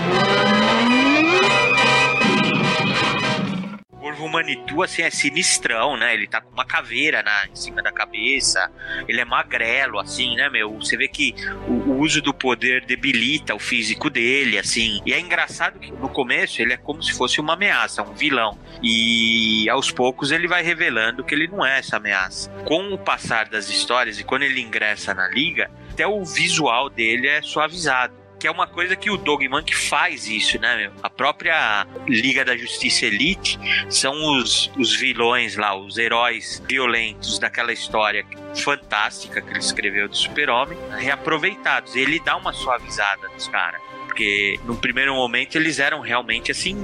[4.20, 6.14] O Manitou, assim, é sinistrão, né?
[6.14, 8.70] Ele tá com uma caveira na, em cima da cabeça.
[9.08, 10.74] Ele é magrelo, assim, né, meu?
[10.74, 11.34] Você vê que
[11.66, 15.00] o, o uso do poder debilita o físico dele, assim.
[15.06, 18.58] E é engraçado que no começo ele é como se fosse uma ameaça, um vilão.
[18.82, 22.50] E aos poucos ele vai revelando que ele não é essa ameaça.
[22.64, 27.26] Com o passar das histórias e quando ele ingressa na liga, até o visual dele
[27.26, 30.93] é suavizado que é uma coisa que o Dogman que faz isso, né, meu?
[31.03, 33.59] A própria Liga da Justiça Elite
[33.91, 38.24] são os, os vilões lá, os heróis violentos daquela história
[38.57, 41.95] fantástica que ele escreveu do Super-Homem, reaproveitados.
[41.95, 43.82] Ele dá uma suavizada nos caras.
[44.20, 46.76] Porque no primeiro momento eles eram realmente assim,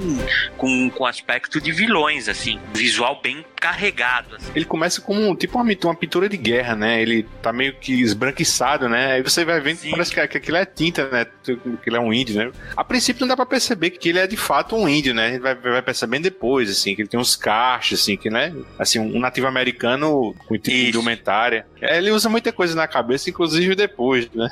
[0.57, 4.35] com, com aspecto de vilões, assim, visual bem carregado.
[4.35, 4.51] Assim.
[4.55, 6.99] Ele começa como tipo uma, uma pintura de guerra, né?
[6.99, 9.13] Ele tá meio que esbranquiçado, né?
[9.13, 11.27] Aí você vai vendo que parece que, que aquilo é tinta, né?
[11.43, 12.51] Que ele é um índio, né?
[12.75, 15.27] A princípio não dá pra perceber que ele é de fato um índio, né?
[15.27, 18.51] A gente vai, vai percebendo depois, assim, que ele tem uns cachos, assim, que, né?
[18.79, 21.67] Assim, um nativo americano com tipo de indumentária.
[21.81, 24.49] É, ele usa muita coisa na cabeça, inclusive depois, né?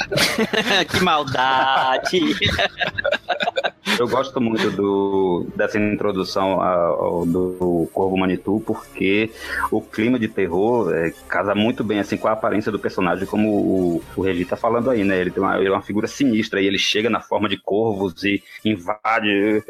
[0.90, 2.15] que maldade!
[3.98, 9.30] Eu gosto muito do, dessa introdução ao, do Corvo Manitou, porque
[9.70, 13.48] o clima de terror é, casa muito bem assim com a aparência do personagem, como
[13.48, 15.18] o, o Regi tá falando aí, né?
[15.18, 18.22] Ele, tem uma, ele é uma figura sinistra e ele chega na forma de corvos
[18.24, 19.62] e invade.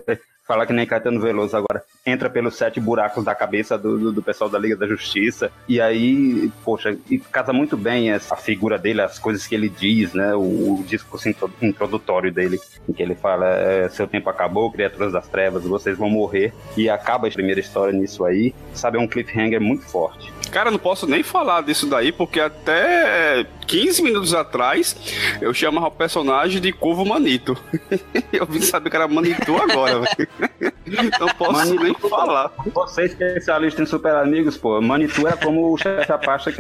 [0.47, 1.83] Falar que nem Caetano Veloso agora.
[2.05, 5.51] Entra pelos sete buracos da cabeça do, do, do, pessoal da Liga da Justiça.
[5.69, 10.15] E aí, poxa, e casa muito bem essa figura dele, as coisas que ele diz,
[10.15, 10.35] né?
[10.35, 11.29] O, o discurso
[11.61, 16.09] introdutório dele, em que ele fala: é, seu tempo acabou, criaturas das trevas, vocês vão
[16.09, 16.55] morrer.
[16.77, 18.55] E acaba a primeira história nisso aí.
[18.73, 20.33] Sabe, é um cliffhanger muito forte.
[20.51, 24.97] Cara, não posso nem falar disso daí, porque até 15 minutos atrás
[25.41, 27.57] eu chamava o personagem de Corvo Manito.
[28.33, 30.29] eu vim saber que era Manito agora, velho.
[31.19, 32.53] Não posso Manitou, nem falar.
[32.73, 34.81] Você é especialista em super amigos, pô.
[34.81, 36.53] Manitou era como o chefe Apache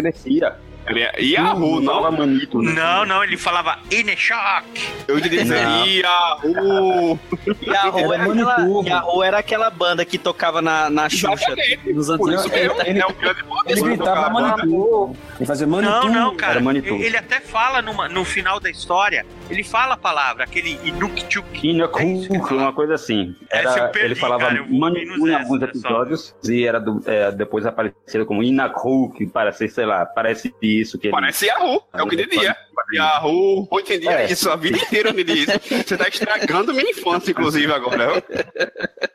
[0.86, 1.12] crescia.
[1.18, 2.12] Yahoo, não?
[2.12, 2.72] Manito, né?
[2.72, 4.66] Não, não, ele falava Ineshock.
[5.08, 7.18] Eu dizer Yahoo.
[7.62, 8.56] Yahoo era, aquela,
[8.86, 11.54] Yahoo era aquela banda que tocava na, na Xuxa
[11.92, 12.88] nos anos 80.
[12.88, 15.16] Ele, é o grande Ele gritava Manitou.
[15.36, 16.04] Ele fazia Manitou.
[16.04, 16.60] Não, não, cara.
[16.60, 16.78] Era.
[16.78, 21.68] Ele até fala numa, no final da história, ele fala a palavra, aquele Inukchuk.
[21.68, 23.34] Inukchuk, uma coisa assim.
[23.50, 28.42] Era, perdi, ele falava Manitou em alguns episódios e era do, é, depois apareceram como
[28.42, 30.98] Inakuk, parece, sei lá, parece isso.
[30.98, 32.56] Que ele- Parece Yahoo, é o que diria.
[32.94, 34.30] Yahoo, eu entendi É.
[34.30, 35.52] isso, a vida inteira eu entendi isso.
[35.86, 38.22] Você tá estragando minha infância, inclusive, agora.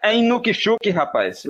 [0.03, 1.43] É Inukchuk, rapaz.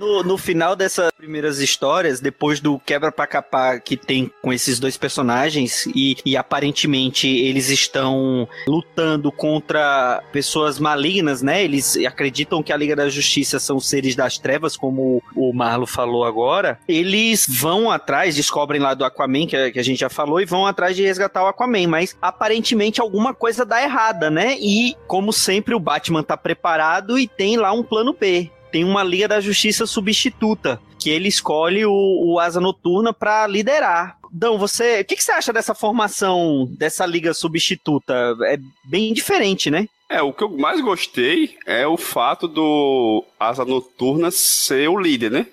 [0.00, 4.80] No, no final dessas primeiras histórias, depois do quebra pra capar que tem com esses
[4.80, 11.62] dois personagens, e, e aparentemente eles estão lutando contra pessoas malignas, né?
[11.62, 16.24] Eles acreditam que a Liga da Justiça são seres das trevas, como o Marlo falou
[16.24, 16.78] agora.
[16.88, 20.46] Eles vão atrás, descobrem lá do Aquaman, que a, que a gente já falou, e
[20.46, 24.56] vão atrás de resgatar o Aquaman, mas aparentemente alguma coisa dá errada, né?
[24.58, 29.02] E, como sempre, o Batman tá preparado e tem lá um plano B tem uma
[29.02, 34.18] Liga da Justiça substituta, que ele escolhe o, o Asa Noturna para liderar.
[34.32, 38.36] Dão, você, o que, que você acha dessa formação dessa liga substituta?
[38.44, 39.88] É bem diferente, né?
[40.08, 45.30] É, o que eu mais gostei é o fato do Asa Noturna ser o líder,
[45.30, 45.46] né?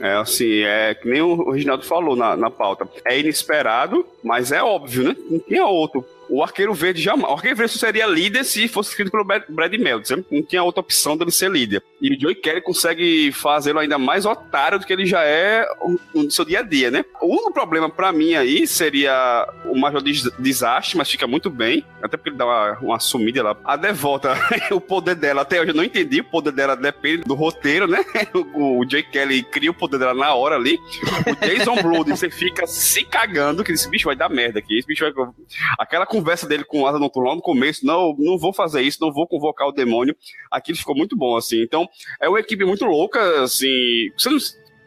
[0.00, 2.88] É assim, é que nem o Reginaldo falou na, na pauta.
[3.04, 5.16] É inesperado, mas é óbvio, né?
[5.30, 7.30] Não tinha outro o Arqueiro Verde jamais.
[7.30, 10.24] O Arqueiro Verde seria líder se fosse escrito pelo Brad Meltzer.
[10.30, 11.82] Não tinha outra opção dele ser líder.
[12.04, 15.64] E o Joey Kelly consegue fazê-lo ainda mais otário do que ele já é
[16.14, 17.02] no seu dia a dia, né?
[17.22, 21.82] O único problema pra mim aí seria o Major Des- Desastre, mas fica muito bem.
[22.02, 23.56] Até porque ele dá uma, uma sumida lá.
[23.64, 24.34] A Devota,
[24.70, 26.20] o poder dela, até hoje eu não entendi.
[26.20, 28.04] O poder dela depende do roteiro, né?
[28.54, 30.78] O, o Joey Kelly cria o poder dela na hora ali.
[31.26, 34.76] O Jason Blood, você fica se cagando que esse bicho vai dar merda aqui.
[34.78, 35.26] Esse bicho vai.
[35.78, 39.12] Aquela conversa dele com o Asa Noturno no começo, não, não vou fazer isso, não
[39.12, 40.14] vou convocar o demônio.
[40.50, 41.62] Aquilo ficou muito bom, assim.
[41.62, 41.88] Então,
[42.20, 44.10] é uma equipe muito louca, assim.
[44.16, 44.38] Você não.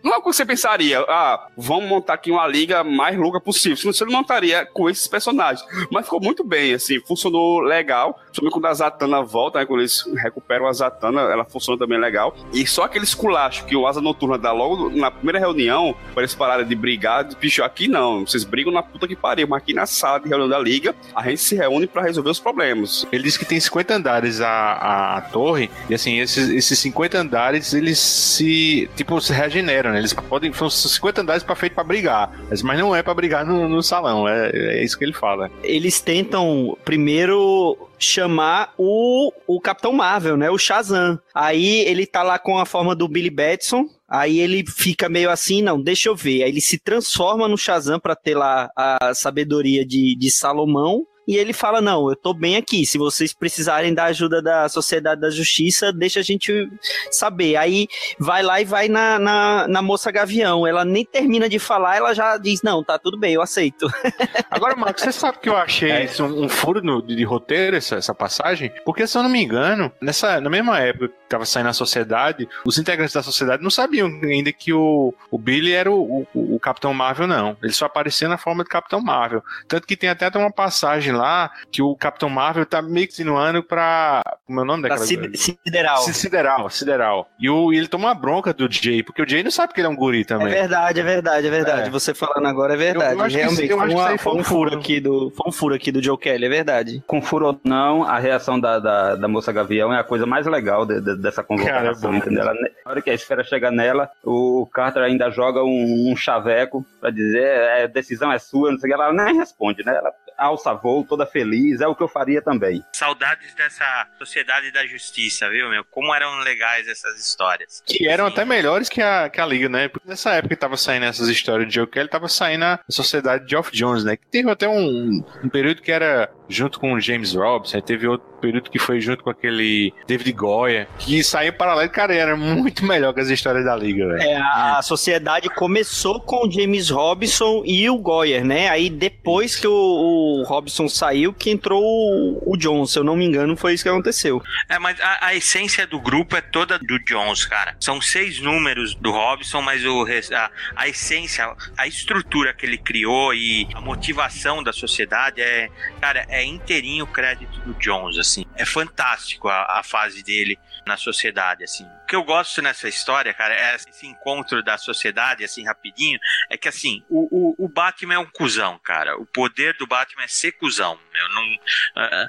[0.07, 3.91] Não é o que você pensaria, ah, vamos montar aqui uma liga mais louca possível.
[3.91, 5.67] Você não montaria com esses personagens.
[5.91, 8.13] Mas ficou muito bem, assim, funcionou legal.
[8.13, 12.33] Principalmente quando a Zatanna volta, né, quando eles recuperam a Zatanna, ela funciona também legal.
[12.53, 16.33] E só aquele esculacho que o Asa Noturna dá logo na primeira reunião, para eles
[16.33, 19.85] pararem de brigar, bicho, aqui não, vocês brigam na puta que pariu, mas aqui na
[19.85, 23.05] sala de reunião da liga, a gente se reúne para resolver os problemas.
[23.11, 27.17] Ele disse que tem 50 andares a, a, a torre, e assim, esses, esses 50
[27.17, 29.96] andares, eles se, tipo, se regeneram, né?
[29.97, 33.67] Eles podem, são 50 andares para feito para brigar, mas não é para brigar no,
[33.67, 35.49] no salão, é, é isso que ele fala.
[35.63, 40.49] Eles tentam primeiro chamar o, o Capitão Marvel, né?
[40.49, 41.19] O Shazam.
[41.33, 43.85] Aí ele tá lá com a forma do Billy Batson.
[44.07, 46.43] Aí ele fica meio assim, não, deixa eu ver.
[46.43, 51.05] Aí ele se transforma no Shazam pra ter lá a sabedoria de, de Salomão.
[51.27, 52.85] E ele fala: Não, eu tô bem aqui.
[52.85, 56.69] Se vocês precisarem da ajuda da Sociedade da Justiça, deixa a gente
[57.11, 57.55] saber.
[57.57, 57.87] Aí
[58.19, 60.65] vai lá e vai na, na, na moça Gavião.
[60.65, 63.87] Ela nem termina de falar, ela já diz: Não, tá tudo bem, eu aceito.
[64.49, 67.75] Agora, Marcos, você sabe que eu achei isso um, um furo no- de, de roteiro,
[67.75, 68.71] essa, essa passagem?
[68.85, 72.47] Porque, se eu não me engano, nessa, na mesma época que tava saindo a sociedade,
[72.65, 76.59] os integrantes da sociedade não sabiam ainda que o, o Billy era o, o, o
[76.59, 77.57] Capitão Marvel, não.
[77.61, 79.43] Ele só aparecia na forma de Capitão Marvel.
[79.67, 83.61] Tanto que tem até uma passagem lá que o Capitão Marvel tá meio que insinuando
[83.61, 84.23] pra.
[84.45, 85.97] Como é o nome Pra daquela Sid- Sideral.
[86.03, 87.29] Si- Sideral, Sideral.
[87.39, 89.79] E, o, e ele toma uma bronca do Jay, porque o Jay não sabe que
[89.81, 90.47] ele é um guri É também.
[90.49, 91.87] verdade, é verdade, é verdade.
[91.87, 91.89] É.
[91.89, 93.13] Você falando agora é verdade.
[93.13, 94.79] Eu- eu acho que Realmente, eu foi, acho que uma- foi um furo furo.
[94.79, 97.03] aqui do, foi um furo aqui do Joe Kelly, é verdade.
[97.05, 100.45] Com furo ou não, a reação da, da, da moça Gavião é a coisa mais
[100.45, 102.41] legal de- de- dessa convocação, Cara, é entendeu?
[102.41, 106.85] Ela- na hora que a esfera chega nela, o Carter ainda joga um, um chaveco
[106.99, 109.95] pra dizer, é, a decisão é sua, não sei o que, ela nem responde, né?
[109.95, 112.83] Ela alça voo, toda feliz, é o que eu faria também.
[112.93, 115.83] Saudades dessa Sociedade da Justiça, viu, meu?
[115.85, 117.81] Como eram legais essas histórias.
[117.85, 119.87] Que eram até melhores que a, que a Liga, né?
[119.87, 123.45] Porque nessa época que tava saindo essas histórias de Joe Kelly, tava saindo a Sociedade
[123.45, 124.15] de Geoff Jones, né?
[124.15, 128.07] Que teve até um, um período que era junto com o James Robson, aí teve
[128.07, 132.35] outro período que foi junto com aquele David Goya, que saiu paralelo, cara, e era
[132.35, 134.21] muito melhor que as histórias da Liga, velho.
[134.21, 138.69] É, a, a sociedade começou com o James Robinson e o Goyer, né?
[138.69, 143.15] Aí depois que o, o Robinson saiu, que entrou o, o John, se eu não
[143.15, 144.41] me engano, foi isso que aconteceu.
[144.69, 147.75] É, mas a, a essência do grupo é toda do Jones, cara.
[147.79, 153.33] São seis números do Robson, mas o, a, a essência, a estrutura que ele criou
[153.33, 155.69] e a motivação da sociedade é,
[155.99, 158.45] cara, é inteirinho o crédito do Jones, assim.
[158.55, 161.85] É fantástico a, a fase dele na sociedade, assim.
[162.03, 166.19] O que eu gosto nessa história, cara, é esse encontro da sociedade, assim, rapidinho,
[166.49, 169.17] é que, assim, o, o, o Batman é um cuzão, cara.
[169.17, 170.97] O poder do Batman é ser cuzão.
[171.13, 171.55] Eu não...
[171.95, 172.27] ah.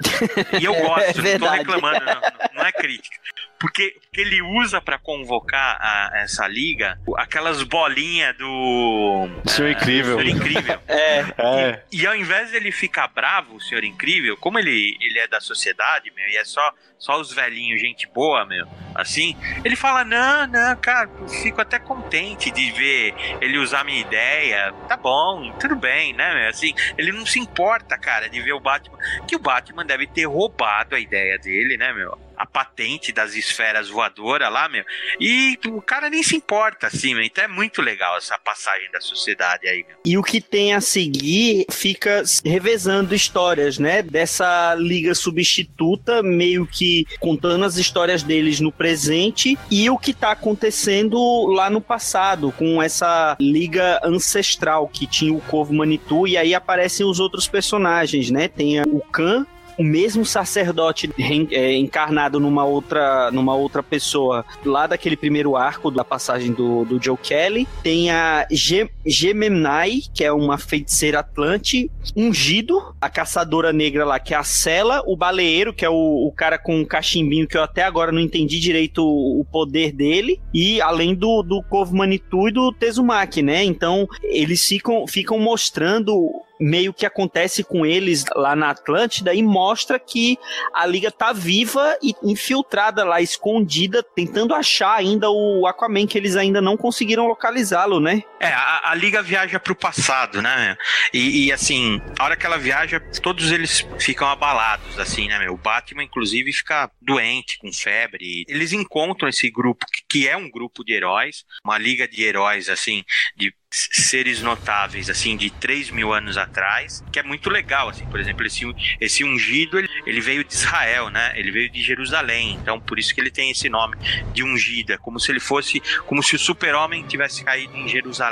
[0.59, 2.21] e eu É gosto, não tô reclamando, não-
[2.55, 3.17] não é crítica.
[3.59, 9.27] Porque, porque ele usa pra convocar a- essa liga aquelas bolinhas do.
[9.45, 10.17] Senhor Incrível.
[10.19, 10.79] Senhor Incrível.
[10.87, 11.19] É.
[11.37, 11.83] É.
[11.91, 16.11] E ao invés dele ficar bravo, o Senhor Incrível, como ele, ele é da sociedade,
[16.15, 20.75] meu, e é só, só os velhinhos, gente boa, meu, assim, ele fala: não, não,
[20.77, 24.73] cara, eu fico até contente de ver ele usar minha ideia.
[24.87, 26.49] Tá bom, tudo bem, né, meu?
[26.49, 28.97] Assim, ele não se importa, cara, de ver o Batman.
[29.27, 32.17] Que o Batman deve ter roubado a ideia dele, né, meu?
[32.39, 34.85] A patente das esferas voadoras lá, meu.
[35.19, 37.21] E o cara nem se importa, assim, meu.
[37.21, 39.97] Então é muito legal essa passagem da sociedade aí, meu.
[40.05, 44.01] E o que tem a seguir fica revezando histórias, né?
[44.01, 50.31] Dessa liga substituta, meio que contando as histórias deles no presente e o que tá
[50.31, 56.55] acontecendo lá no passado, com essa liga ancestral que tinha o Corvo Manitou, e aí
[56.55, 58.47] aparecem os outros personagens, né?
[58.47, 59.45] Tem o Khan.
[59.79, 61.09] O mesmo sacerdote
[61.51, 67.01] é, encarnado numa outra, numa outra pessoa lá daquele primeiro arco da passagem do, do
[67.01, 67.65] Joe Kelly.
[67.81, 74.33] Tem a Ge- Gememnai, que é uma feiticeira atlante, ungido, a caçadora negra lá, que
[74.33, 77.63] é a Sela, o baleeiro, que é o, o cara com um cachimbinho, que eu
[77.63, 82.51] até agora não entendi direito o, o poder dele, e além do, do Corvo e
[82.51, 83.63] do Tezumaki, né?
[83.63, 89.97] Então, eles ficam, ficam mostrando meio que acontece com eles lá na Atlântida e mostra
[89.97, 90.37] que
[90.73, 96.35] a Liga tá viva e infiltrada lá, escondida, tentando achar ainda o Aquaman, que eles
[96.35, 98.23] ainda não conseguiram localizá-lo, né?
[98.39, 100.77] É, a, a Liga viaja pro passado, né?
[101.13, 105.53] E, e, assim, a hora que ela viaja, todos eles ficam abalados, assim, né, meu?
[105.53, 108.45] O Batman, inclusive, fica doente, com febre.
[108.47, 113.03] Eles encontram esse grupo, que é um grupo de heróis, uma liga de heróis, assim,
[113.35, 118.19] de seres notáveis assim de 3 mil anos atrás que é muito legal assim por
[118.19, 118.65] exemplo esse,
[118.99, 123.13] esse ungido ele, ele, veio de Israel né ele veio de Jerusalém então por isso
[123.13, 123.95] que ele tem esse nome
[124.33, 127.87] de ungido é como se ele fosse como se o super homem tivesse caído em
[127.87, 128.28] Jerusalém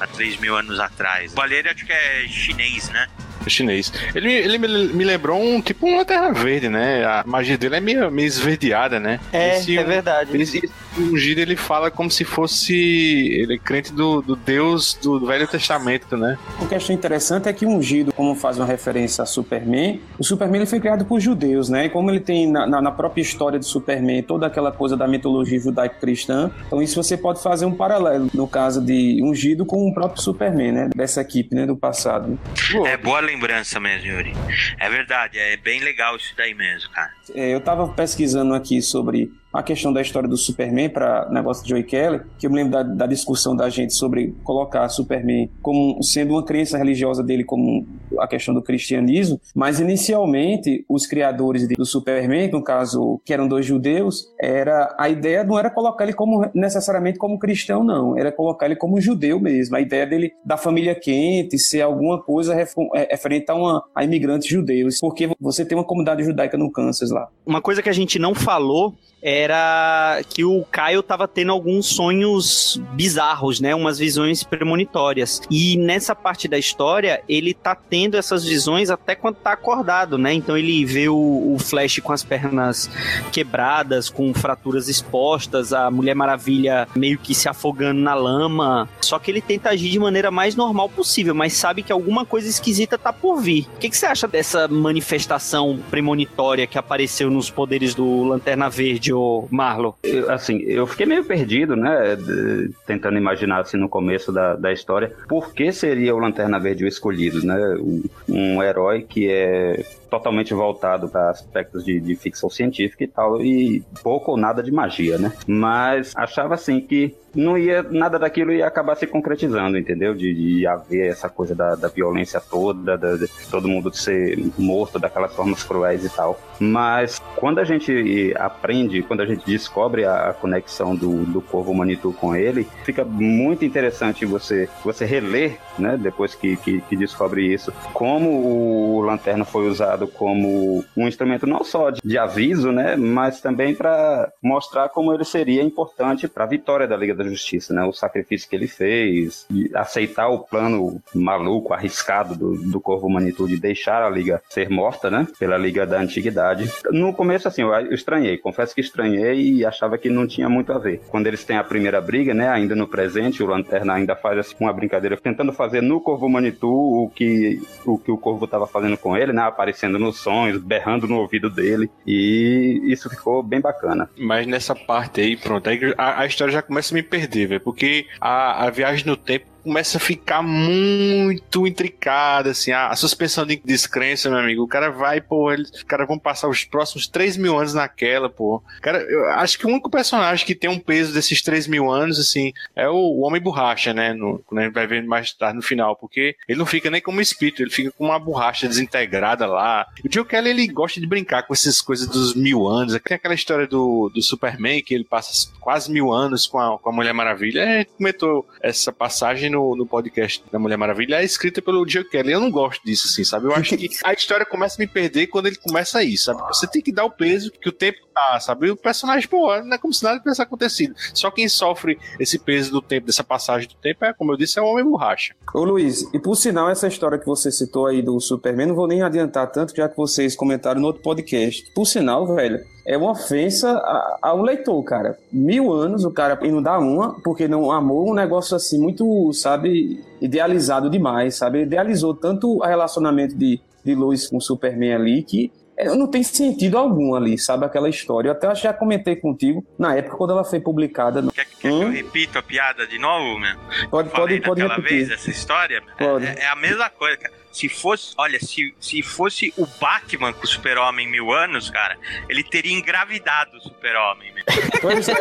[0.00, 1.32] há 3 mil anos atrás.
[1.32, 3.08] O baleiro acho que é chinês né
[3.48, 3.92] chinês.
[4.14, 7.04] Ele, ele me lembrou um tipo um lanterna verde, né?
[7.04, 9.20] A magia dele é meio, meio esverdeada, né?
[9.32, 10.36] É, esse, é verdade.
[10.40, 15.24] Esse, o Giro ele fala como se fosse ele é crente do, do Deus do
[15.26, 16.38] Velho Testamento, né?
[16.60, 20.00] O que eu achei interessante é que o ungido, como faz uma referência a Superman,
[20.18, 21.86] o Superman ele foi criado por judeus, né?
[21.86, 25.06] E como ele tem na, na, na própria história do Superman toda aquela coisa da
[25.06, 29.94] mitologia judaico-cristã, então isso você pode fazer um paralelo no caso de ungido com o
[29.94, 30.90] próprio Superman, né?
[30.94, 31.66] Dessa equipe, né?
[31.66, 32.38] Do passado.
[32.86, 34.32] É boa lembrança mesmo, Yuri.
[34.78, 37.10] É verdade, é bem legal isso daí mesmo, cara.
[37.34, 41.70] É, eu tava pesquisando aqui sobre a questão da história do Superman para negócio de
[41.70, 46.00] Joey Kelly, que eu me lembro da, da, discussão da gente sobre colocar Superman como
[46.02, 47.86] sendo uma crença religiosa dele como
[48.18, 53.66] a questão do cristianismo, mas inicialmente os criadores do Superman, no caso que eram dois
[53.66, 58.66] judeus, era a ideia não era colocar ele como necessariamente como cristão não, era colocar
[58.66, 59.74] ele como judeu mesmo.
[59.74, 64.48] A ideia dele da família quente ser alguma coisa é, referente a, uma, a imigrantes
[64.48, 67.28] judeus, porque você tem uma comunidade judaica no Kansas lá.
[67.44, 68.94] Uma coisa que a gente não falou
[69.40, 73.74] era que o Caio tava tendo alguns sonhos bizarros, né?
[73.74, 75.40] Umas visões premonitórias.
[75.50, 80.32] E nessa parte da história, ele tá tendo essas visões até quando tá acordado, né?
[80.32, 82.90] Então ele vê o, o Flash com as pernas
[83.32, 88.88] quebradas, com fraturas expostas, a Mulher Maravilha meio que se afogando na lama.
[89.00, 92.48] Só que ele tenta agir de maneira mais normal possível, mas sabe que alguma coisa
[92.48, 93.66] esquisita tá por vir.
[93.76, 99.12] O que, que você acha dessa manifestação premonitória que apareceu nos poderes do Lanterna Verde?
[99.50, 99.96] Marlo?
[100.02, 102.16] Eu, assim, eu fiquei meio perdido, né?
[102.16, 106.84] De, tentando imaginar assim no começo da, da história, por que seria o Lanterna Verde
[106.84, 107.56] o escolhido, né?
[107.78, 113.40] Um, um herói que é totalmente voltado para aspectos de, de, ficção científica e tal,
[113.40, 115.32] e pouco ou nada de magia, né?
[115.46, 120.14] Mas achava assim que não ia nada daquilo ia acabar se concretizando, entendeu?
[120.14, 124.98] De, de haver essa coisa da, da violência toda, da, de todo mundo ser morto
[124.98, 126.40] daquelas formas cruéis e tal.
[126.58, 132.12] Mas quando a gente aprende, quando a gente descobre a, conexão do, do Corvo Manitou
[132.12, 135.96] com ele, fica muito interessante você, você reler, né?
[135.96, 141.46] Depois que, que, que descobre isso, como o Lanterna foi usado usado como um instrumento
[141.46, 146.44] não só de, de aviso, né, mas também para mostrar como ele seria importante para
[146.44, 151.00] a vitória da Liga da Justiça, né, o sacrifício que ele fez, aceitar o plano
[151.14, 155.86] maluco, arriscado do, do Corvo Manitou de deixar a Liga ser morta, né, pela Liga
[155.86, 156.70] da Antiguidade.
[156.90, 160.78] No começo, assim, eu estranhei, confesso que estranhei e achava que não tinha muito a
[160.78, 161.00] ver.
[161.08, 164.56] Quando eles têm a primeira briga, né, ainda no presente, o Lanterna ainda faz assim,
[164.60, 168.96] uma brincadeira tentando fazer no Corvo Manitou o que o que o Corvo estava fazendo
[168.96, 171.90] com ele, né, aparecendo aparecendo nos sonhos, berrando no ouvido dele.
[172.06, 174.08] E isso ficou bem bacana.
[174.16, 177.60] Mas nessa parte aí, pronto, aí a, a história já começa a me perder, velho.
[177.60, 183.46] Porque a, a viagem no tempo começa a ficar muito intricada, assim, a, a, suspensão
[183.46, 184.62] de descrença, meu amigo.
[184.62, 188.28] O cara vai, pô, eles, os caras vão passar os próximos 3 mil anos naquela,
[188.28, 188.62] pô.
[188.80, 192.18] Cara, eu acho que o único personagem que tem um peso desses 3 mil anos,
[192.18, 194.12] assim, é o, o Homem Borracha, né?
[194.12, 197.00] No, quando a gente vai ver mais tarde no final, porque ele não fica nem
[197.00, 199.86] como espírito, ele fica com uma borracha desintegrada lá.
[200.04, 202.98] O Joe Kelly, ele gosta de brincar com essas coisas dos mil anos.
[203.04, 206.88] Tem aquela história do, do Superman, que ele passa quase mil anos com a, com
[206.88, 207.62] a Mulher Maravilha.
[207.62, 212.04] A gente comentou essa passagem no, no podcast da Mulher Maravilha é escrita pelo Joe
[212.04, 212.32] Kelly.
[212.32, 213.46] Eu não gosto disso, assim, sabe?
[213.46, 216.40] Eu acho que a história começa a me perder quando ele começa aí, sabe?
[216.48, 218.66] Você tem que dar o peso que o tempo tá, sabe?
[218.66, 220.94] E o personagem, pô, não é como se nada tivesse acontecido.
[221.14, 224.58] Só quem sofre esse peso do tempo, dessa passagem do tempo, é, como eu disse,
[224.58, 225.34] é o Homem Borracha.
[225.54, 228.86] Ô Luiz, e por sinal, essa história que você citou aí do Superman, não vou
[228.86, 231.64] nem adiantar tanto, já que vocês comentaram no outro podcast.
[231.74, 233.80] Por sinal, velho, é uma ofensa
[234.22, 235.18] ao leitor, cara.
[235.32, 240.02] Mil anos o cara não dá uma, porque não amou um negócio assim muito, sabe,
[240.20, 241.62] idealizado demais, sabe?
[241.62, 245.52] Idealizou tanto o relacionamento de, de Lois com o Superman ali que
[245.96, 247.64] não tem sentido algum ali, sabe?
[247.64, 248.28] Aquela história.
[248.28, 251.22] Eu até já comentei contigo na época quando ela foi publicada.
[251.22, 251.32] No...
[251.32, 251.78] Quer, quer hum?
[251.78, 253.56] que eu repita a piada de novo, meu?
[253.90, 254.82] Pode, pode, pode repetir.
[254.82, 255.82] vez essa história?
[255.98, 256.26] Pode.
[256.26, 257.39] É, é, a mesma coisa, cara.
[257.52, 261.96] Se fosse, olha, se, se fosse o Batman com o Super-Homem mil anos, cara,
[262.28, 264.32] ele teria engravidado o Super-Homem.
[264.34, 264.42] né?
[264.80, 265.14] Pois é.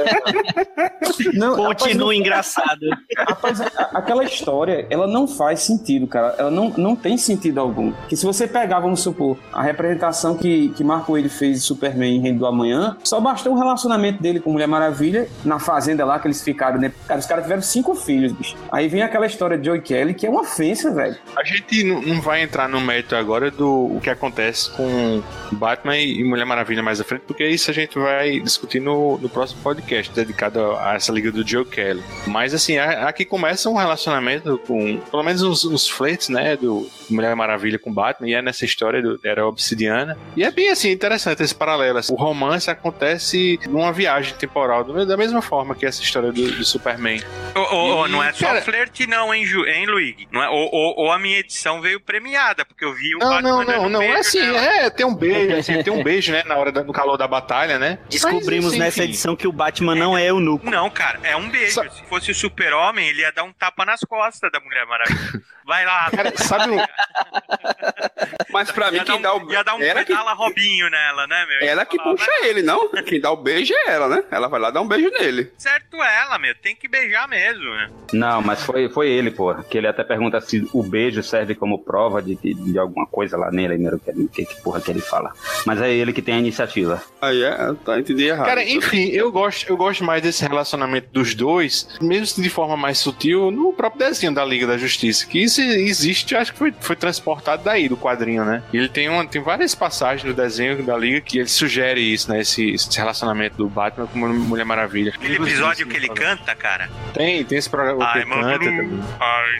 [1.33, 2.85] Não, Continua rapaz, engraçado.
[3.17, 3.61] Rapaz,
[3.93, 6.35] aquela história, ela não faz sentido, cara.
[6.37, 7.91] Ela não, não tem sentido algum.
[8.07, 12.17] Que se você pegar, vamos supor, a representação que, que Marco ele fez de Superman
[12.17, 16.19] em Reino do Amanhã, só bastou o relacionamento dele com Mulher Maravilha na fazenda lá
[16.19, 16.91] que eles ficaram, né?
[17.07, 18.55] Cara, os caras tiveram cinco filhos, bicho.
[18.71, 21.17] Aí vem aquela história de Joey Kelly, que é uma ofensa, velho.
[21.35, 25.97] A gente não não vai entrar no mérito agora do o que acontece com Batman
[25.97, 29.61] e Mulher Maravilha mais à frente, porque isso a gente vai discutir no, no próximo
[29.63, 32.03] podcast dedicado a essa liga do Joe Kelly.
[32.27, 37.33] Mas assim, aqui começa um relacionamento com pelo menos uns, uns flertes, né, do Mulher
[37.35, 40.17] Maravilha com Batman, e é nessa história do Era Obsidiana.
[40.35, 41.99] E é bem assim, interessante esse paralelo.
[41.99, 42.13] assim.
[42.13, 47.21] O romance acontece numa viagem temporal, da mesma forma que essa história do, do Superman.
[47.55, 50.27] Ô, E, não é só cara- flerte, não, hein, Ju, hein Luigi?
[50.31, 53.29] Não é, ou, ou- ou a minha edição veio premiada, porque eu vi o Não,
[53.29, 53.99] Batman não, não, um não.
[53.99, 56.91] beijo É assim, é, tem um beijo, assim, tem um beijo, né, na hora no
[56.91, 57.99] calor da batalha, né?
[58.09, 59.09] Descobrimos Mas, assim, nessa enfim.
[59.09, 60.67] edição que o Batman não é eunuco.
[60.67, 61.79] Não, cara, é um beijo.
[61.91, 65.41] Se fosse o super-homem, ele ia dar um tapa nas costas da Mulher Maravilha.
[65.65, 66.09] Vai lá.
[66.09, 66.79] Cara, sabe um-
[68.51, 70.33] Mas pra mim, ia quem dar dá um, o Ia dar um ela que- pedala
[70.33, 71.69] Robinho nela, né, meu?
[71.69, 72.89] Ela que puxa ele, não?
[73.03, 74.23] Quem dá o beijo é ela, né?
[74.31, 75.51] Ela vai lá dar um beijo nele.
[75.57, 76.55] Certo ela, meu.
[76.55, 77.89] Tem que beijar mesmo, né?
[78.13, 79.53] Não, mas foi, foi ele, pô.
[79.55, 83.37] Que ele até pergunta se o beijo serve como prova de, de, de alguma coisa
[83.37, 83.91] lá nele, né?
[84.03, 85.33] Que, que, que porra que ele fala.
[85.65, 87.01] Mas é ele que tem a iniciativa.
[87.21, 88.45] Aí é, tá, entendi errado.
[88.45, 92.97] Cara, enfim, eu gosto, eu gosto mais desse relacionamento dos dois, mesmo de forma mais
[92.97, 95.25] sutil, no próprio desenho da Liga da Justiça.
[95.25, 98.63] Que isso existe, acho que foi, foi transportado daí, do quadrinho, né?
[98.71, 102.29] E ele tem, uma, tem várias passagens no desenho da Liga que ele sugere isso,
[102.31, 102.41] né?
[102.41, 105.11] Esse, esse relacionamento do Batman com Mulher Maravilha.
[105.15, 106.89] Aquele episódio que ele canta, cara.
[107.13, 108.99] Tem, tem esse programa que I'm ele a canta blue, também.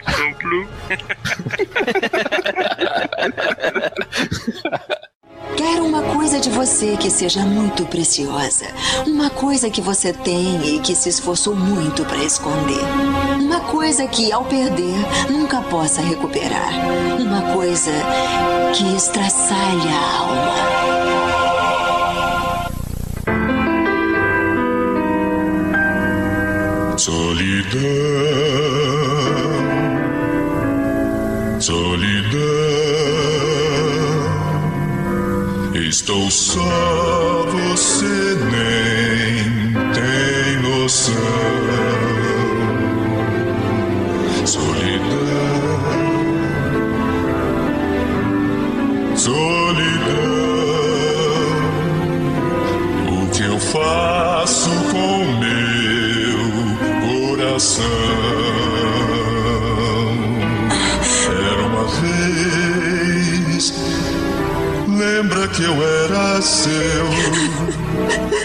[0.00, 0.68] I'm so blue.
[5.56, 8.66] Quero uma coisa de você que seja muito preciosa.
[9.06, 12.82] Uma coisa que você tem e que se esforçou muito para esconder.
[13.38, 14.96] Uma coisa que, ao perder,
[15.30, 16.72] nunca possa recuperar.
[17.20, 17.92] Uma coisa
[18.74, 20.80] que estraçalha a alma.
[26.96, 27.80] Solidão,
[31.60, 32.09] solidão.
[35.90, 36.60] Estou só,
[37.50, 41.16] você nem tem noção.
[44.46, 45.16] Solidão,
[49.16, 49.90] solidão.
[53.08, 56.38] O que eu faço com meu
[57.36, 57.99] coração?
[65.20, 67.04] Lembra que eu era seu?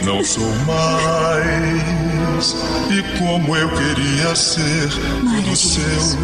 [0.03, 2.53] Não sou mais.
[2.91, 4.89] E como eu queria ser
[5.21, 6.19] tudo seu.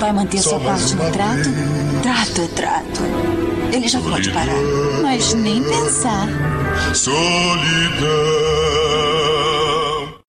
[0.00, 1.48] Vai manter Só sua parte no trato?
[1.48, 2.02] vez.
[2.02, 3.02] Trato é trato.
[3.72, 4.56] Ele já pode parar.
[5.00, 6.26] Mas nem pensar.
[6.92, 7.54] Solidão.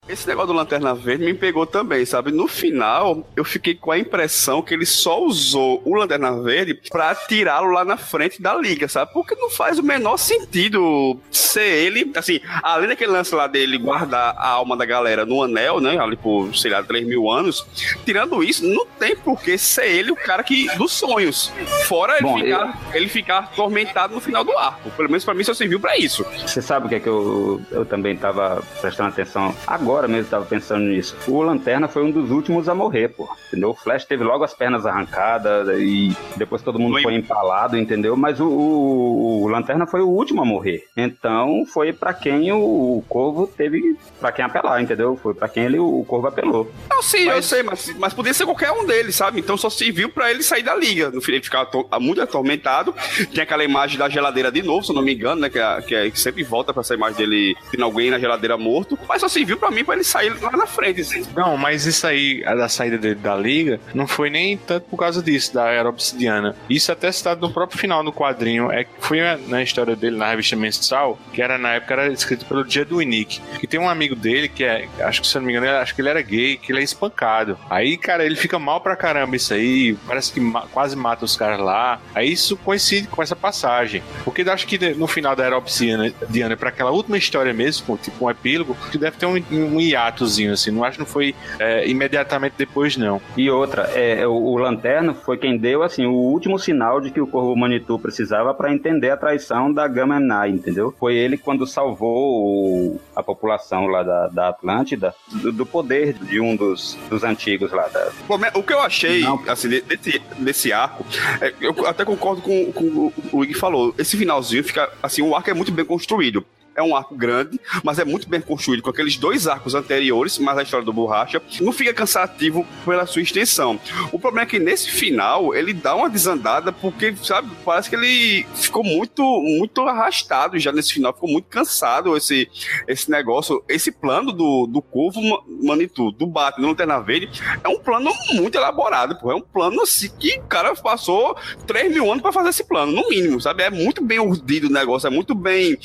[0.08, 2.30] Esse negócio do Lanterna Verde me pegou também, sabe?
[2.30, 7.14] No final, eu fiquei com a impressão que ele só usou o Lanterna Verde pra
[7.14, 9.12] tirá-lo lá na frente da liga, sabe?
[9.12, 14.34] Porque não faz o menor sentido ser ele, assim, além daquele lance lá dele guardar
[14.36, 15.98] a alma da galera no anel, né?
[15.98, 17.66] Ali por, sei lá, 3 mil anos.
[18.04, 21.52] Tirando isso, não tem por que ser ele o cara que dos sonhos.
[21.86, 24.90] Fora ele, Bom, ficar, ele ficar atormentado no final do arco.
[24.90, 26.24] Pelo menos pra mim só serviu pra isso.
[26.46, 29.54] Você sabe o que é que eu, eu também tava prestando atenção?
[29.66, 31.16] Agora mesmo tava pensando nisso.
[31.28, 33.28] O Lanterna foi um dos últimos a morrer, pô.
[33.48, 33.70] Entendeu?
[33.70, 38.16] O Flash teve logo as pernas arrancadas e depois todo mundo foi empalado, entendeu?
[38.16, 40.84] Mas o, o- o Lanterna foi o último a morrer.
[40.96, 42.58] Então foi pra quem o,
[42.98, 45.16] o Corvo teve pra quem apelar, entendeu?
[45.22, 46.70] Foi pra quem ele, o Corvo apelou.
[46.90, 49.40] Não, sim, eu sei, mas, mas podia ser qualquer um deles, sabe?
[49.40, 51.10] Então só serviu pra ele sair da liga.
[51.10, 51.68] No fim, ele ficava
[52.00, 52.94] muito atormentado.
[53.32, 55.48] Tem aquela imagem da geladeira de novo, se eu não me engano, né?
[55.50, 58.56] Que, é- que, é- que sempre volta pra essa imagem dele tendo alguém na geladeira
[58.56, 58.98] morto.
[59.08, 61.00] Mas só serviu pra mim ele sair lá na frente.
[61.00, 61.24] Assim.
[61.34, 64.96] Não, mas isso aí, a da saída dele da liga, não foi nem tanto por
[64.98, 66.56] causa disso, da Era Obsidiana.
[66.68, 68.70] Isso até citado no próprio final do quadrinho.
[68.70, 69.18] É que foi
[69.48, 73.40] na história dele na revista mensal, que era na época era escrito pelo do Nick.
[73.58, 75.94] Que tem um amigo dele que é, acho que se eu não me engano, acho
[75.94, 77.58] que ele era gay, que ele é espancado.
[77.70, 81.36] Aí, cara, ele fica mal pra caramba isso aí, parece que ma- quase mata os
[81.36, 82.00] caras lá.
[82.14, 84.02] Aí isso coincide com essa passagem.
[84.24, 88.24] Porque acho que no final da Era Obsidiana, Diana, pra aquela última história mesmo, tipo
[88.26, 90.70] um epílogo, que deve ter um, um hiatozinho, assim.
[90.70, 93.20] Não acho que não foi é, imediatamente depois, não.
[93.36, 97.20] E outra, é, o, o Lanterno foi quem deu, assim, o último sinal de que
[97.20, 100.94] o Corvo Manitou precisava para entender a traição da Gamma Nai, entendeu?
[100.98, 106.40] Foi ele quando salvou o, a população lá da, da Atlântida do, do, poder de
[106.40, 107.88] um dos, dos antigos lá.
[107.88, 108.10] Da...
[108.26, 109.42] Bom, o que eu achei, não.
[109.48, 111.04] assim, desse, desse arco,
[111.40, 115.50] é, eu até concordo com, com o Ig falou, esse finalzinho fica, assim, o arco
[115.50, 116.44] é muito bem construído
[116.76, 120.58] é um arco grande, mas é muito bem construído com aqueles dois arcos anteriores, mas
[120.58, 123.80] a história do Borracha não fica cansativo pela sua extensão.
[124.12, 128.46] O problema é que nesse final ele dá uma desandada porque, sabe, parece que ele
[128.54, 129.22] ficou muito
[129.58, 132.48] muito arrastado já nesse final, ficou muito cansado esse
[132.86, 135.20] esse negócio, esse plano do, do Corvo
[135.62, 139.30] Manitou, do Batman, do Lanterna Verde, é um plano muito elaborado, pô.
[139.30, 141.36] é um plano assim que o cara passou
[141.66, 143.62] 3 mil anos para fazer esse plano, no mínimo, sabe?
[143.62, 145.78] É muito bem urdido o negócio, é muito bem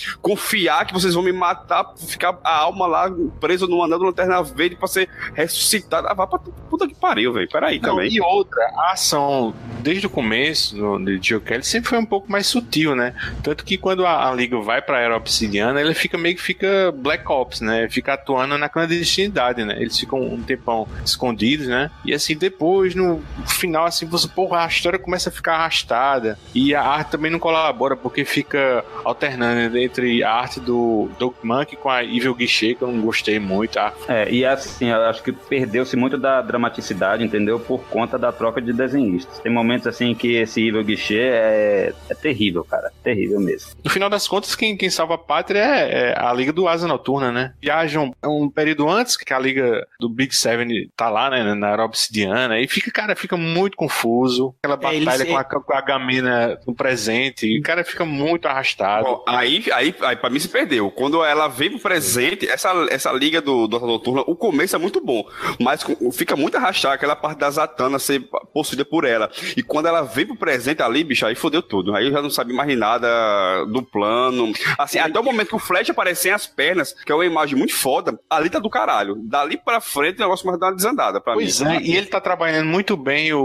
[0.85, 4.75] que vocês vão me matar, ficar a alma lá presa no anel do Lanterna Verde
[4.75, 6.09] pra ser ressuscitada.
[6.09, 7.49] Ah, vá pra puta que pariu, velho.
[7.49, 8.11] Peraí Não, também.
[8.11, 12.31] E outra, a ação desde o começo do, de Joe Kelly sempre foi um pouco
[12.31, 13.13] mais sutil, né?
[13.43, 16.93] Tanto que quando a, a Liga vai pra Era Obsidiana, ele fica meio que fica
[16.95, 17.89] Black Ops, né?
[17.89, 19.75] Fica atuando na clandestinidade, né?
[19.79, 21.89] Eles ficam um tempão escondidos, né?
[22.05, 26.37] E assim, depois, no final, assim, você, porra, a história começa a ficar arrastada.
[26.53, 31.35] E a arte também não colabora, porque fica alternando entre a arte do do Doug
[31.43, 33.77] Monkey com a Evil Guichê, que eu não gostei muito.
[33.77, 33.93] Ah.
[34.07, 37.59] É, e assim, eu acho que perdeu-se muito da dramaticidade, entendeu?
[37.59, 39.39] Por conta da troca de desenhistas.
[39.39, 42.89] Tem momentos assim que esse Evil Guichê é, é terrível, cara.
[43.03, 43.71] Terrível mesmo.
[43.83, 46.87] No final das contas, quem, quem salva a pátria é, é a Liga do Asa
[46.87, 47.53] Noturna, né?
[47.61, 51.53] Viajam um período antes que a Liga do Big Seven tá lá, né?
[51.53, 52.59] Na era obsidiana.
[52.59, 54.55] E fica, cara, fica muito confuso.
[54.63, 57.45] Aquela é, batalha com, a, com a Gamina no presente.
[57.45, 59.05] E o cara fica muito arrastado.
[59.05, 60.60] Bom, aí, aí, aí, pra mim se perdeu.
[60.95, 65.01] Quando ela vem pro presente, essa, essa liga do, do Noturna, o começo é muito
[65.01, 65.27] bom,
[65.59, 69.29] mas fica muito arrastado aquela parte da Zatanna ser possuída por ela.
[69.55, 71.95] E quando ela vem pro presente ali, bicho, aí fodeu tudo.
[71.95, 74.51] Aí eu já não sabia mais nada do plano.
[74.77, 77.57] Assim, até o momento que o Flash aparece sem as pernas, que é uma imagem
[77.57, 79.15] muito foda, ali tá do caralho.
[79.23, 81.65] Dali pra frente o negócio mais dá uma desandada pra pois mim.
[81.65, 83.41] Pois é, e ele tá trabalhando muito bem o,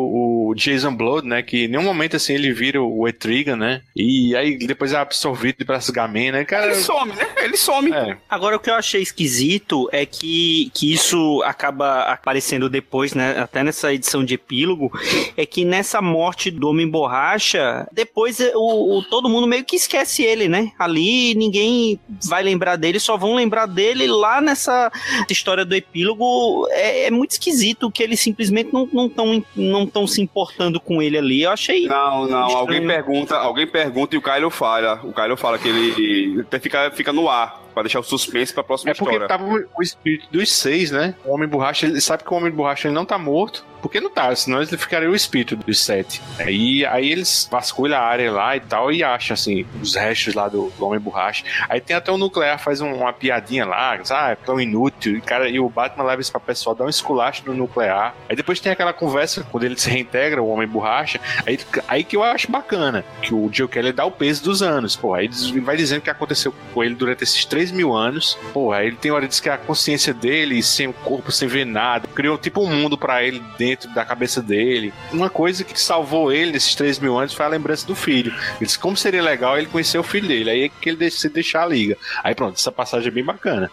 [0.50, 1.42] o, Jason Blood, né?
[1.42, 3.82] Que em nenhum momento assim ele vira o Etrigan, né?
[3.94, 6.44] E aí depois é absorvido pelas Gamena.
[6.44, 7.28] Cara, ele some some, né?
[7.36, 7.92] Ele some.
[7.92, 8.18] É.
[8.28, 13.38] Agora, o que eu achei esquisito é que, que isso acaba aparecendo depois, né?
[13.38, 14.90] Até nessa edição de epílogo,
[15.36, 20.22] é que nessa morte do Homem Borracha, depois o, o, todo mundo meio que esquece
[20.22, 20.72] ele, né?
[20.78, 24.90] Ali ninguém vai lembrar dele, só vão lembrar dele lá nessa
[25.28, 26.66] história do epílogo.
[26.70, 31.18] É, é muito esquisito que eles simplesmente não estão não tão se importando com ele
[31.18, 31.42] ali.
[31.42, 31.86] Eu achei.
[31.86, 32.46] Não, não.
[32.46, 32.56] Estranho.
[32.56, 35.00] Alguém pergunta, alguém pergunta e o Kylo fala.
[35.04, 38.62] O Kylo fala que ele até fica fica no ar para deixar o suspense para
[38.62, 39.16] a próxima história.
[39.16, 41.14] É porque tava o espírito dos seis, né?
[41.26, 44.08] O Homem Borracha, ele sabe que o Homem Borracha ele não tá morto, porque não
[44.10, 46.22] tá, senão ele ficaria o espírito dos sete.
[46.38, 50.48] Aí, aí eles vasculham a área lá e tal e acham, assim, os restos lá
[50.48, 51.44] do, do Homem Borracha.
[51.68, 55.16] Aí tem até o Nuclear, faz um, uma piadinha lá, ah, é tão inútil.
[55.18, 58.14] E, cara, e o Batman leva isso pra pessoal, dá um esculacho no Nuclear.
[58.28, 62.16] Aí depois tem aquela conversa, quando ele se reintegra, o Homem Borracha, aí, aí que
[62.16, 64.96] eu acho bacana, que o Joe Kelly dá o peso dos anos.
[64.96, 68.38] Pô, aí ele vai dizendo o que aconteceu com ele durante esses três mil anos.
[68.52, 71.64] Pô, aí ele tem hora de que a consciência dele, sem o corpo, sem ver
[71.64, 74.92] nada, criou tipo um mundo para ele dentro da cabeça dele.
[75.12, 78.32] Uma coisa que salvou ele nesses 3 mil anos foi a lembrança do filho.
[78.56, 80.50] Ele disse como seria legal ele conhecer o filho dele.
[80.50, 81.96] Aí é que ele decide deixar a liga.
[82.22, 83.70] Aí pronto, essa passagem é bem bacana.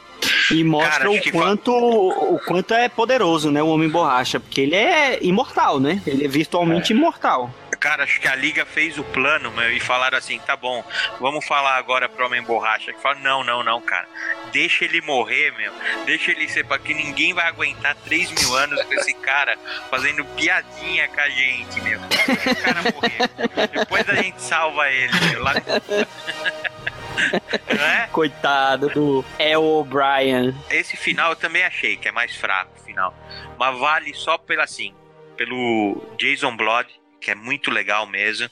[0.52, 4.76] E mostra Cara, o quanto o quanto é poderoso, né, o Homem Borracha, porque ele
[4.76, 6.02] é imortal, né?
[6.06, 6.95] Ele é virtualmente é.
[6.95, 7.53] imortal.
[7.84, 10.81] Cara, acho que a Liga fez o plano, meu, e falaram assim: tá bom,
[11.19, 12.93] vamos falar agora pro Homem Borracha.
[12.93, 14.07] Que fala: não, não, não, cara.
[14.53, 15.73] Deixa ele morrer, meu.
[16.05, 19.57] Deixa ele ser, porque ninguém vai aguentar 3 mil anos com esse cara
[19.89, 21.99] fazendo piadinha com a gente, meu.
[21.99, 23.68] Deixa o cara morrer.
[23.68, 25.43] Depois a gente salva ele, meu.
[25.43, 25.53] Lá...
[27.68, 28.07] é?
[28.14, 30.55] Coitado do El O'Brien.
[30.69, 33.14] Esse final eu também achei que é mais fraco, o final.
[33.60, 34.95] Mas vale só pela assim,
[35.35, 38.49] pelo Jason Blood que é muito legal mesmo.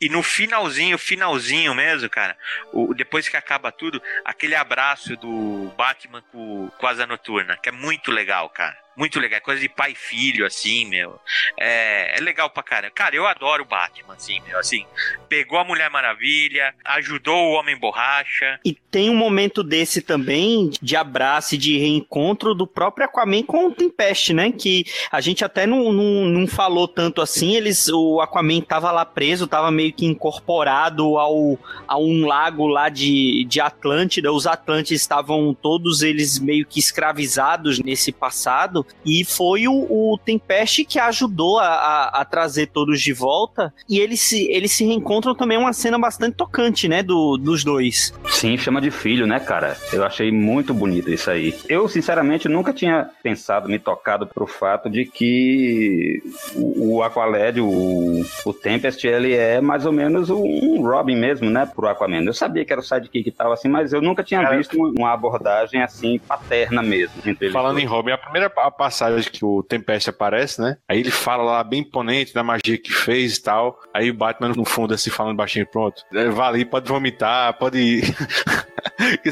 [0.00, 2.36] E no finalzinho, finalzinho mesmo, cara,
[2.72, 7.72] o, depois que acaba tudo, aquele abraço do Batman com, com Asa Noturna, que é
[7.72, 8.78] muito legal, cara.
[8.98, 9.40] Muito legal.
[9.40, 11.20] Coisa de pai e filho, assim, meu.
[11.56, 12.92] É, é legal pra caramba.
[12.92, 14.58] Cara, eu adoro o Batman, assim, meu.
[14.58, 14.84] Assim,
[15.28, 18.58] pegou a Mulher Maravilha, ajudou o Homem Borracha.
[18.64, 23.68] E tem um momento desse também de abraço e de reencontro do próprio Aquaman com
[23.68, 24.50] o Tempest, né?
[24.50, 27.54] Que a gente até não, não, não falou tanto assim.
[27.54, 31.56] Eles, o Aquaman tava lá preso, tava meio que incorporado ao,
[31.86, 34.32] a um lago lá de, de Atlântida.
[34.32, 38.84] Os Atlantes estavam todos eles meio que escravizados nesse passado.
[39.04, 43.72] E foi o, o Tempest que ajudou a, a, a trazer todos de volta.
[43.88, 47.02] E eles se, eles se reencontram também uma cena bastante tocante, né?
[47.02, 48.12] Do, dos dois.
[48.26, 49.76] Sim, chama de filho, né, cara?
[49.92, 51.54] Eu achei muito bonito isso aí.
[51.68, 56.22] Eu, sinceramente, nunca tinha pensado, me tocado pro fato de que
[56.54, 61.66] o, o Aqualed, o, o Tempest, ele é mais ou menos um Robin mesmo, né,
[61.66, 62.22] pro Aquaman.
[62.22, 65.12] Eu sabia que era o sidekick e tal, assim, mas eu nunca tinha visto uma
[65.12, 67.14] abordagem, assim, paterna mesmo.
[67.52, 71.64] Falando em Robin, a primeira passagem que o Tempest aparece, né, aí ele fala lá
[71.64, 75.36] bem imponente da magia que fez e tal, aí o Batman no fundo assim, falando
[75.36, 76.02] baixinho, pronto,
[76.32, 78.04] vale, pode vomitar, pode ir.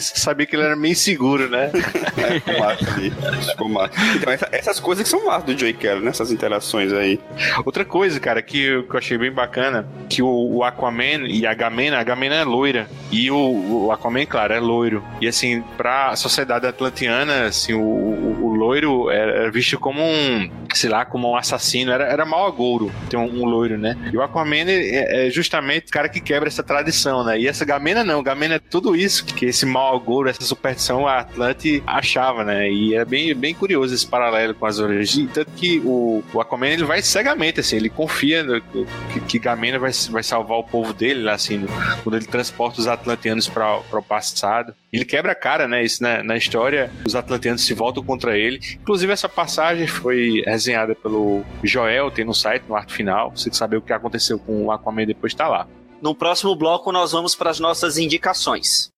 [0.01, 1.70] sabia que ele era meio inseguro, né?
[2.16, 3.12] É, ficou massa ali.
[3.51, 3.93] Ficou massa.
[4.16, 7.20] Então, essa, essas coisas que são massas do Joey Kelly, nessas interações aí.
[7.64, 11.47] Outra coisa, cara, que, eu, que eu achei bem bacana, que o, o Aquaman e
[11.47, 15.05] a Gamena, a Gamena é loira, e o, o, Aquaman, claro, é loiro.
[15.20, 21.04] E assim, pra sociedade atlantiana, assim, o, o loiro era visto como um, sei lá,
[21.04, 23.96] como um assassino, era, era mau agouro ter um, um loiro, né?
[24.12, 27.38] E o Aquaman é, é justamente o cara que quebra essa tradição, né?
[27.38, 31.20] E essa Gamena não, Gamena é tudo isso que esse mau agouro, essa superstição a
[31.20, 32.70] Atlante achava, né?
[32.70, 35.30] E é bem, bem curioso esse paralelo com as origens.
[35.32, 39.78] Tanto que o, o Aquaman ele vai cegamente, assim, ele confia no, que, que Gamena
[39.78, 41.68] vai, vai salvar o povo dele, assim, no,
[42.02, 44.74] quando ele transporta os atlanteanos para o passado.
[44.92, 45.84] Ele quebra a cara, né?
[45.84, 48.45] Isso na, na história, os atlanteanos se voltam contra ele.
[48.55, 53.32] Inclusive, essa passagem foi resenhada pelo Joel, tem no site, no arte final.
[53.35, 55.66] Você saber o que aconteceu com o Aquaman depois está lá.
[56.01, 58.90] No próximo bloco, nós vamos para as nossas indicações.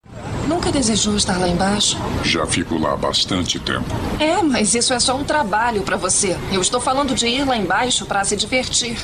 [0.48, 1.96] Nunca desejou estar lá embaixo?
[2.24, 3.86] Já fico lá há bastante tempo.
[4.18, 6.36] É, mas isso é só um trabalho para você.
[6.50, 8.96] Eu estou falando de ir lá embaixo para se divertir.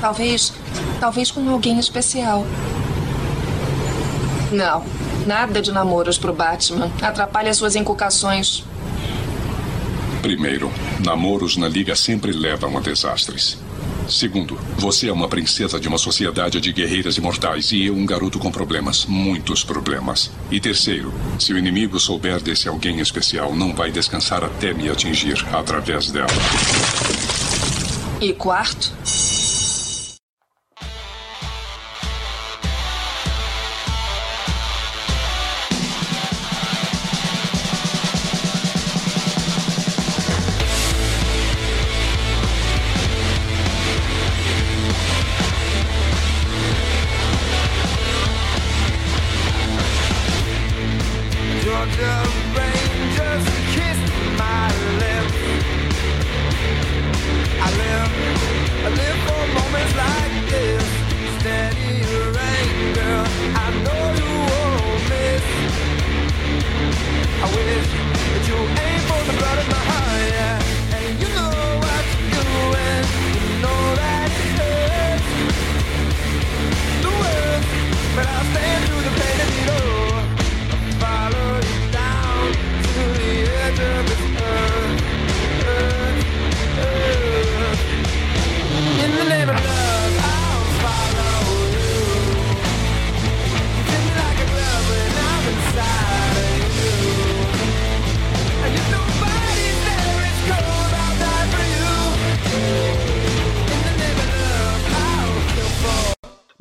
[0.00, 0.52] Talvez.
[1.00, 2.46] Talvez com alguém especial.
[4.52, 4.84] Não.
[5.26, 6.90] Nada de namoros pro Batman.
[7.02, 8.64] Atrapalha suas inculcações.
[10.22, 10.70] Primeiro,
[11.04, 13.58] namoros na liga sempre levam a desastres.
[14.08, 18.38] Segundo, você é uma princesa de uma sociedade de guerreiras imortais e eu um garoto
[18.38, 20.30] com problemas, muitos problemas.
[20.50, 25.36] E terceiro, se o inimigo souber desse alguém especial, não vai descansar até me atingir
[25.52, 26.26] através dela.
[28.20, 28.92] E quarto?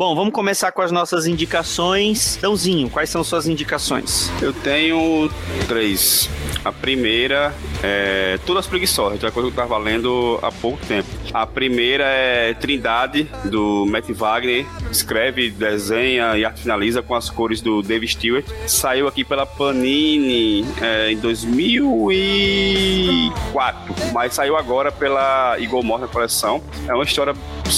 [0.08, 2.40] Bom, vamos começar com as nossas indicações.
[2.42, 4.32] Dãozinho, quais são suas indicações?
[4.42, 5.30] Eu tenho
[5.68, 6.30] três.
[6.68, 11.08] A primeira é Todas Preguiçosas, é coisa que eu tava lendo há pouco tempo.
[11.34, 14.66] A primeira é Trindade, do Matt Wagner.
[14.92, 18.46] Escreve, desenha e arte finaliza com as cores do Dave Stewart.
[18.68, 26.62] Saiu aqui pela Panini é, em 2004, mas saiu agora pela Eagle Morta Coleção.
[26.86, 27.34] É uma história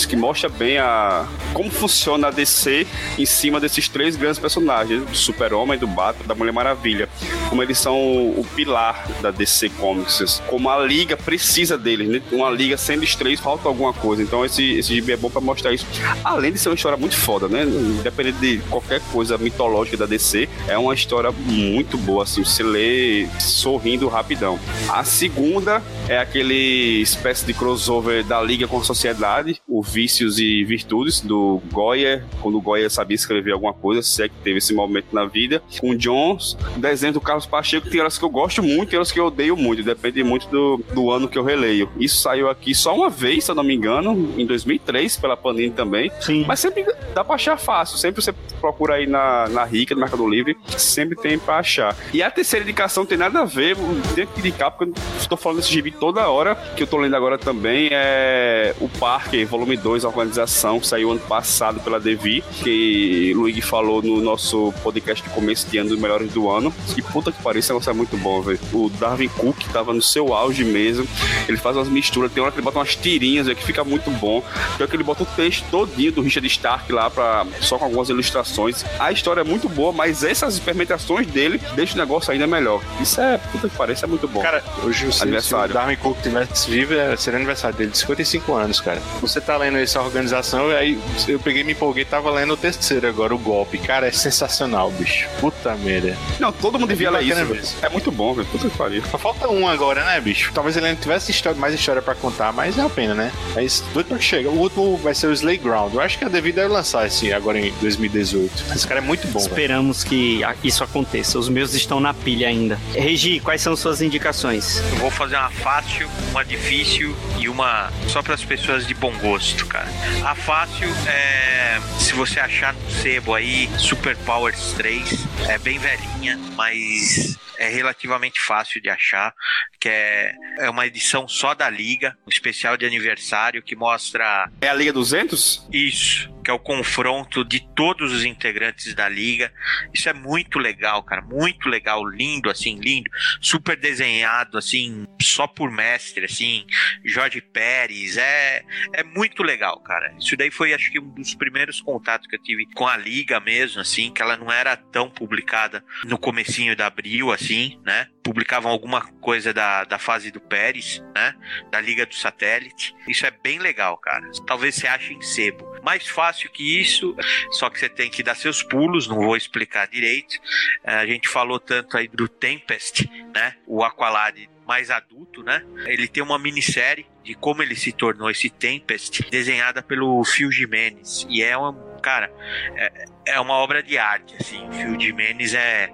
[0.07, 2.87] que mostra bem a como funciona a DC
[3.17, 7.07] em cima desses três grandes personagens, do Super-Homem, do Batman, da Mulher Maravilha.
[7.49, 8.78] Como eles são o pilar
[9.21, 10.41] da DC Comics.
[10.47, 12.21] Como a liga precisa deles, né?
[12.31, 14.21] Uma liga sem eles três falta alguma coisa.
[14.21, 15.85] Então esse, esse gibi é bom pra mostrar isso.
[16.23, 17.63] Além de ser uma história muito foda, né?
[17.63, 22.43] Independente de qualquer coisa mitológica da DC, é uma história muito boa, assim.
[22.43, 24.59] Você lê sorrindo rapidão.
[24.89, 30.63] A segunda é aquele espécie de crossover da Liga com a Sociedade, o Vícios e
[30.63, 34.73] Virtudes, do Goya, quando o Goya sabia escrever alguma coisa, se é que teve esse
[34.73, 38.93] momento na vida, com Jones, desenho do Carlos Pacheco, tem horas que eu gosto muito
[38.93, 41.89] e horas que eu odeio muito, depende muito do, do ano que eu releio.
[41.99, 45.71] Isso saiu aqui só uma vez, se eu não me engano, em 2003, pela Panini
[45.71, 46.45] também, Sim.
[46.47, 50.27] mas sempre dá pra achar fácil, sempre você procura aí na, na Rica, no Mercado
[50.27, 51.95] Livre, sempre tem pra achar.
[52.13, 53.75] E a terceira indicação tem nada a ver,
[54.15, 57.15] tenho que indicar, porque eu estou falando desse gibi toda hora, que eu tô lendo
[57.15, 62.43] agora também, é o Parque, volume 2, a organização, que saiu ano passado pela Devi,
[62.63, 66.73] que o Luigi falou no nosso podcast de começo de ano dos melhores do ano.
[66.97, 68.48] E puta que pariu, esse negócio é muito bom, velho.
[68.73, 71.07] O Darwin Cook tava no seu auge mesmo.
[71.47, 74.09] Ele faz umas misturas, tem hora que ele bota umas tirinhas, véio, que fica muito
[74.11, 74.41] bom.
[74.41, 77.85] Tem hora que ele bota o texto todinho do Richard Stark lá, pra, só com
[77.85, 78.83] algumas ilustrações.
[78.99, 82.81] A história é muito boa, mas essas experimentações dele deixam o negócio ainda melhor.
[83.01, 84.41] Isso é, puta que pariu, isso é muito bom.
[84.41, 85.73] Cara, hoje se, se o aniversário.
[85.73, 89.01] Darwin Cook tivesse vivo, é- seria aniversário dele de 55 anos, cara.
[89.21, 93.07] Você tá lendo essa organização, e aí eu peguei, me empolguei, tava lendo o terceiro
[93.07, 93.77] agora, o golpe.
[93.77, 95.27] Cara, é sensacional, bicho.
[95.39, 96.17] Puta merda.
[96.39, 97.77] Não, todo mundo devia ler bem isso, mesmo.
[97.81, 98.49] É muito bom, velho.
[98.51, 99.03] Puta que pariu.
[99.09, 100.51] Só falta um agora, né, bicho?
[100.53, 103.31] Talvez ele não tivesse histó- mais história pra contar, mas é a pena, né?
[103.55, 104.49] Mas doido pra que chega.
[104.49, 105.93] O último vai ser o Slayground.
[105.93, 108.73] Eu acho que a Devi deve lançar esse agora em 2018.
[108.75, 109.39] Esse cara é muito bom.
[109.39, 111.37] Esperamos que a- isso aconteça.
[111.39, 112.79] Os meus estão na pilha ainda.
[112.93, 114.77] Regi, quais são suas indicações?
[114.91, 119.11] Eu vou fazer uma fácil, uma difícil e uma só para as pessoas de bom
[119.19, 119.87] gosto, cara.
[120.23, 126.39] A fácil é se você achar no sebo aí Super Powers 3, é bem velhinha,
[126.55, 129.33] mas é relativamente fácil de achar,
[129.79, 134.69] que é, é uma edição só da Liga, um especial de aniversário que mostra É
[134.69, 135.67] a Liga 200?
[135.71, 139.53] isso, que é o confronto de todos os integrantes da liga.
[139.93, 143.07] Isso é muito legal, cara, muito legal, lindo assim, lindo,
[143.39, 146.65] super desenhado assim, só por mestre assim,
[147.05, 148.63] Jorge Pérez, é
[148.93, 150.11] é muito legal, cara.
[150.17, 153.39] Isso daí foi acho que um dos primeiros contatos que eu tive com a liga
[153.39, 158.07] mesmo assim, que ela não era tão publicada no comecinho de abril assim, né?
[158.23, 161.35] Publicavam alguma coisa da, da fase do Pérez, né?
[161.71, 162.95] Da Liga do Satélite.
[163.07, 164.29] Isso é bem legal, cara.
[164.45, 165.68] Talvez você ache em sebo.
[165.83, 167.15] Mais fácil que isso,
[167.51, 170.35] só que você tem que dar seus pulos, não vou explicar direito.
[170.83, 173.55] Eh, A gente falou tanto aí do Tempest, né?
[173.65, 174.35] O Aqualad
[174.67, 175.63] mais adulto, né?
[175.85, 181.25] Ele tem uma minissérie de como ele se tornou esse Tempest, desenhada pelo Phil Jimenez.
[181.29, 182.31] E é um, cara,
[182.75, 184.67] é, é uma obra de arte, assim.
[184.67, 185.91] O Phil Jimenez é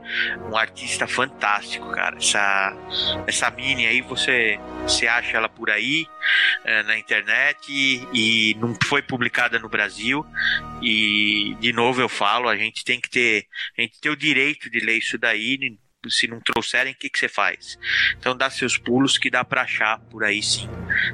[0.50, 2.18] um artista fantástico, cara.
[2.18, 2.74] Essa,
[3.28, 6.08] essa mini aí, você, você acha ela por aí,
[6.64, 10.26] eh, na internet, e, e não foi publicada no Brasil.
[10.82, 13.46] E, de novo, eu falo, a gente tem que ter,
[13.78, 15.58] a gente tem o direito de ler isso daí,
[16.10, 17.78] se não trouxerem, o que, que você faz?
[18.18, 20.70] Então dá seus pulos que dá pra achar por aí sim,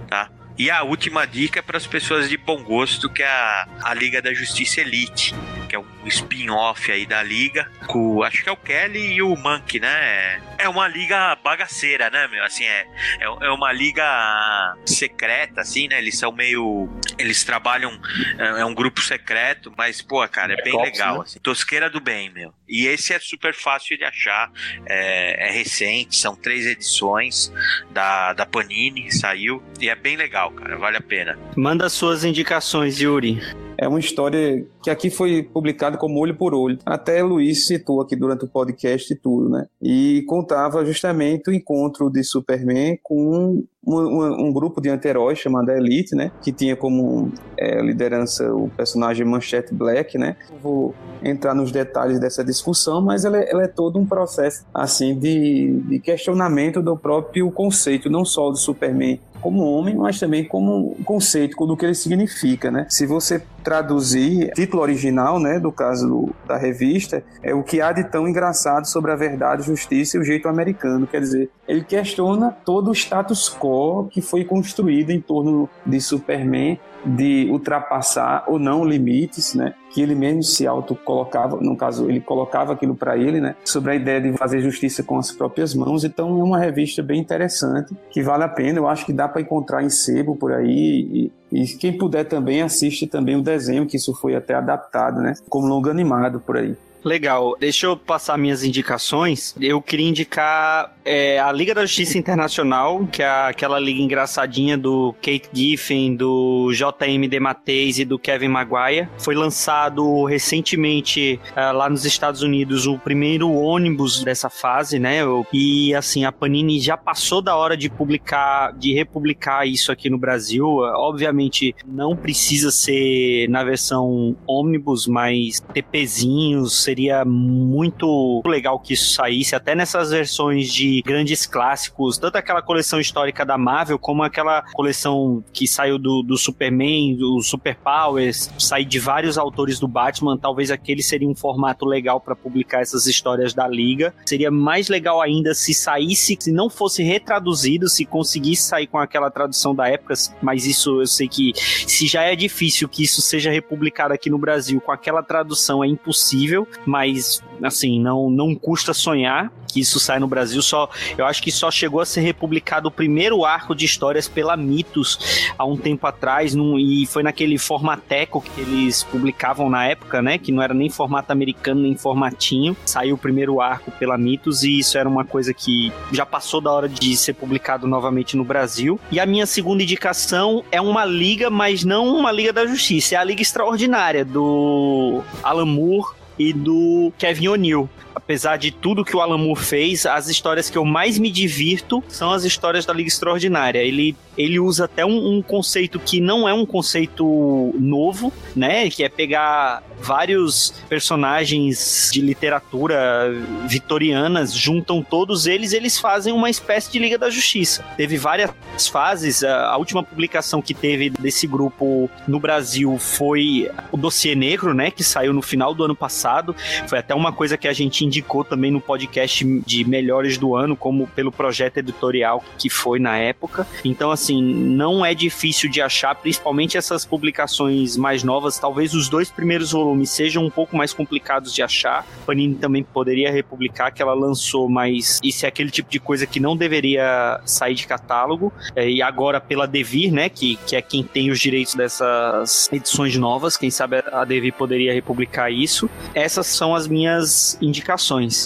[0.08, 0.30] tá?
[0.62, 3.96] E a última dica é para as pessoas de bom gosto, que é a, a
[3.96, 5.34] Liga da Justiça Elite,
[5.68, 9.36] que é um spin-off aí da Liga, com, acho que é o Kelly e o
[9.36, 10.42] Monkey, né?
[10.58, 12.44] É uma liga bagaceira, né, meu?
[12.44, 12.88] Assim, é,
[13.20, 15.98] é, é uma liga secreta, assim, né?
[15.98, 16.90] Eles são meio...
[17.18, 17.92] Eles trabalham...
[18.38, 21.24] É, é um grupo secreto, mas, pô, cara, é bem Cops, legal, né?
[21.26, 21.40] assim.
[21.40, 22.54] Tosqueira do bem, meu.
[22.68, 24.50] E esse é super fácil de achar,
[24.86, 27.52] é, é recente, são três edições
[27.92, 31.38] da, da Panini, saiu, e é bem legal, cara, vale a pena.
[31.56, 33.42] Manda suas indicações, Yuri.
[33.78, 36.78] É uma história que aqui foi publicada como olho por olho.
[36.86, 39.66] Até Luiz citou aqui durante o podcast e tudo, né?
[39.82, 45.72] E contava justamente o encontro de Superman com um, um- um grupo de anti-heróis chamado
[45.72, 46.32] Elite, né?
[46.42, 50.36] Que tinha como é, liderança o personagem Manchete Black, né?
[50.52, 54.66] Não Vou entrar nos detalhes dessa discussão, mas ela, é- ela é todo um processo,
[54.74, 60.46] assim, de, de questionamento do próprio conceito, não só do Superman como homem, mas também
[60.46, 62.86] como conceito do que ele significa, né?
[62.90, 67.92] Se você traduzir título original, né, do caso do- da revista, é o que há
[67.92, 71.08] de tão engraçado sobre a verdade, justiça e o jeito americano.
[71.08, 76.80] Quer dizer, ele questiona todo o status quo que foi construído em torno de Superman
[77.06, 79.74] de ultrapassar ou não limites, né?
[79.92, 83.56] Que ele mesmo se auto colocava, no caso ele colocava aquilo para ele, né?
[83.66, 86.04] Sobre a ideia de fazer justiça com as próprias mãos.
[86.04, 88.80] Então é uma revista bem interessante que vale a pena.
[88.80, 92.62] Eu acho que dá para encontrar em sebo por aí e, e quem puder também
[92.62, 95.34] assiste também o desenho que isso foi até adaptado, né?
[95.50, 96.76] Como longo animado por aí.
[97.04, 97.56] Legal.
[97.60, 99.56] Deixa eu passar minhas indicações.
[99.60, 105.14] Eu queria indicar é, a Liga da Justiça Internacional, que é aquela liga engraçadinha do
[105.14, 109.10] Kate Giffen, do JM DeMatteis e do Kevin Maguire.
[109.18, 115.22] Foi lançado recentemente uh, lá nos Estados Unidos o primeiro ônibus dessa fase, né?
[115.52, 120.18] E assim, a Panini já passou da hora de publicar, de republicar isso aqui no
[120.18, 120.68] Brasil.
[120.68, 129.56] Obviamente não precisa ser na versão ônibus, mas TPzinhos, seria muito legal que isso saísse,
[129.56, 135.42] até nessas versões de grandes clássicos, tanto aquela coleção histórica da Marvel, como aquela coleção
[135.54, 140.70] que saiu do, do Superman, do Super Powers, sair de vários autores do Batman, talvez
[140.70, 144.14] aquele seria um formato legal para publicar essas histórias da Liga.
[144.26, 149.32] Seria mais legal ainda se saísse, se não fosse retraduzido, se conseguisse sair com aquela
[149.32, 153.50] tradução da época, mas isso eu sei que se já é difícil que isso seja
[153.50, 159.52] republicado aqui no Brasil com aquela tradução é impossível mas assim, não, não custa sonhar
[159.72, 160.62] que isso sai no Brasil.
[160.62, 164.58] Só eu acho que só chegou a ser republicado o primeiro arco de histórias pela
[164.58, 170.22] Mitos há um tempo atrás, num, e foi naquele formateco que eles publicavam na época,
[170.22, 170.38] né?
[170.38, 172.76] Que não era nem formato americano nem formatinho.
[172.86, 176.72] Saiu o primeiro arco pela Mitos e isso era uma coisa que já passou da
[176.72, 179.00] hora de ser publicado novamente no Brasil.
[179.10, 183.18] E a minha segunda indicação é uma liga, mas não uma liga da justiça, é
[183.18, 189.22] a Liga Extraordinária do Alan Moore e do Kevin O'Neill apesar de tudo que o
[189.22, 193.08] Alan Moore fez, as histórias que eu mais me divirto são as histórias da Liga
[193.08, 193.80] Extraordinária.
[193.80, 198.90] Ele, ele usa até um, um conceito que não é um conceito novo, né?
[198.90, 203.32] Que é pegar vários personagens de literatura
[203.68, 207.84] vitorianas, juntam todos eles, eles fazem uma espécie de Liga da Justiça.
[207.96, 208.52] Teve várias
[208.92, 214.90] fases, a última publicação que teve desse grupo no Brasil foi o Dossiê Negro, né,
[214.90, 216.56] que saiu no final do ano passado.
[216.88, 220.76] Foi até uma coisa que a gente indicou também no podcast de melhores do ano,
[220.76, 223.66] como pelo projeto editorial que foi na época.
[223.86, 228.60] Então, assim, não é difícil de achar, principalmente essas publicações mais novas.
[228.60, 232.06] Talvez os dois primeiros volumes sejam um pouco mais complicados de achar.
[232.26, 236.40] Panini também poderia republicar que ela lançou, mas isso é aquele tipo de coisa que
[236.40, 238.52] não deveria sair de catálogo.
[238.76, 243.16] É, e agora pela Devir, né, que, que é quem tem os direitos dessas edições
[243.16, 245.90] novas, quem sabe a Devir poderia republicar isso.
[246.14, 247.91] Essas são as minhas indicações.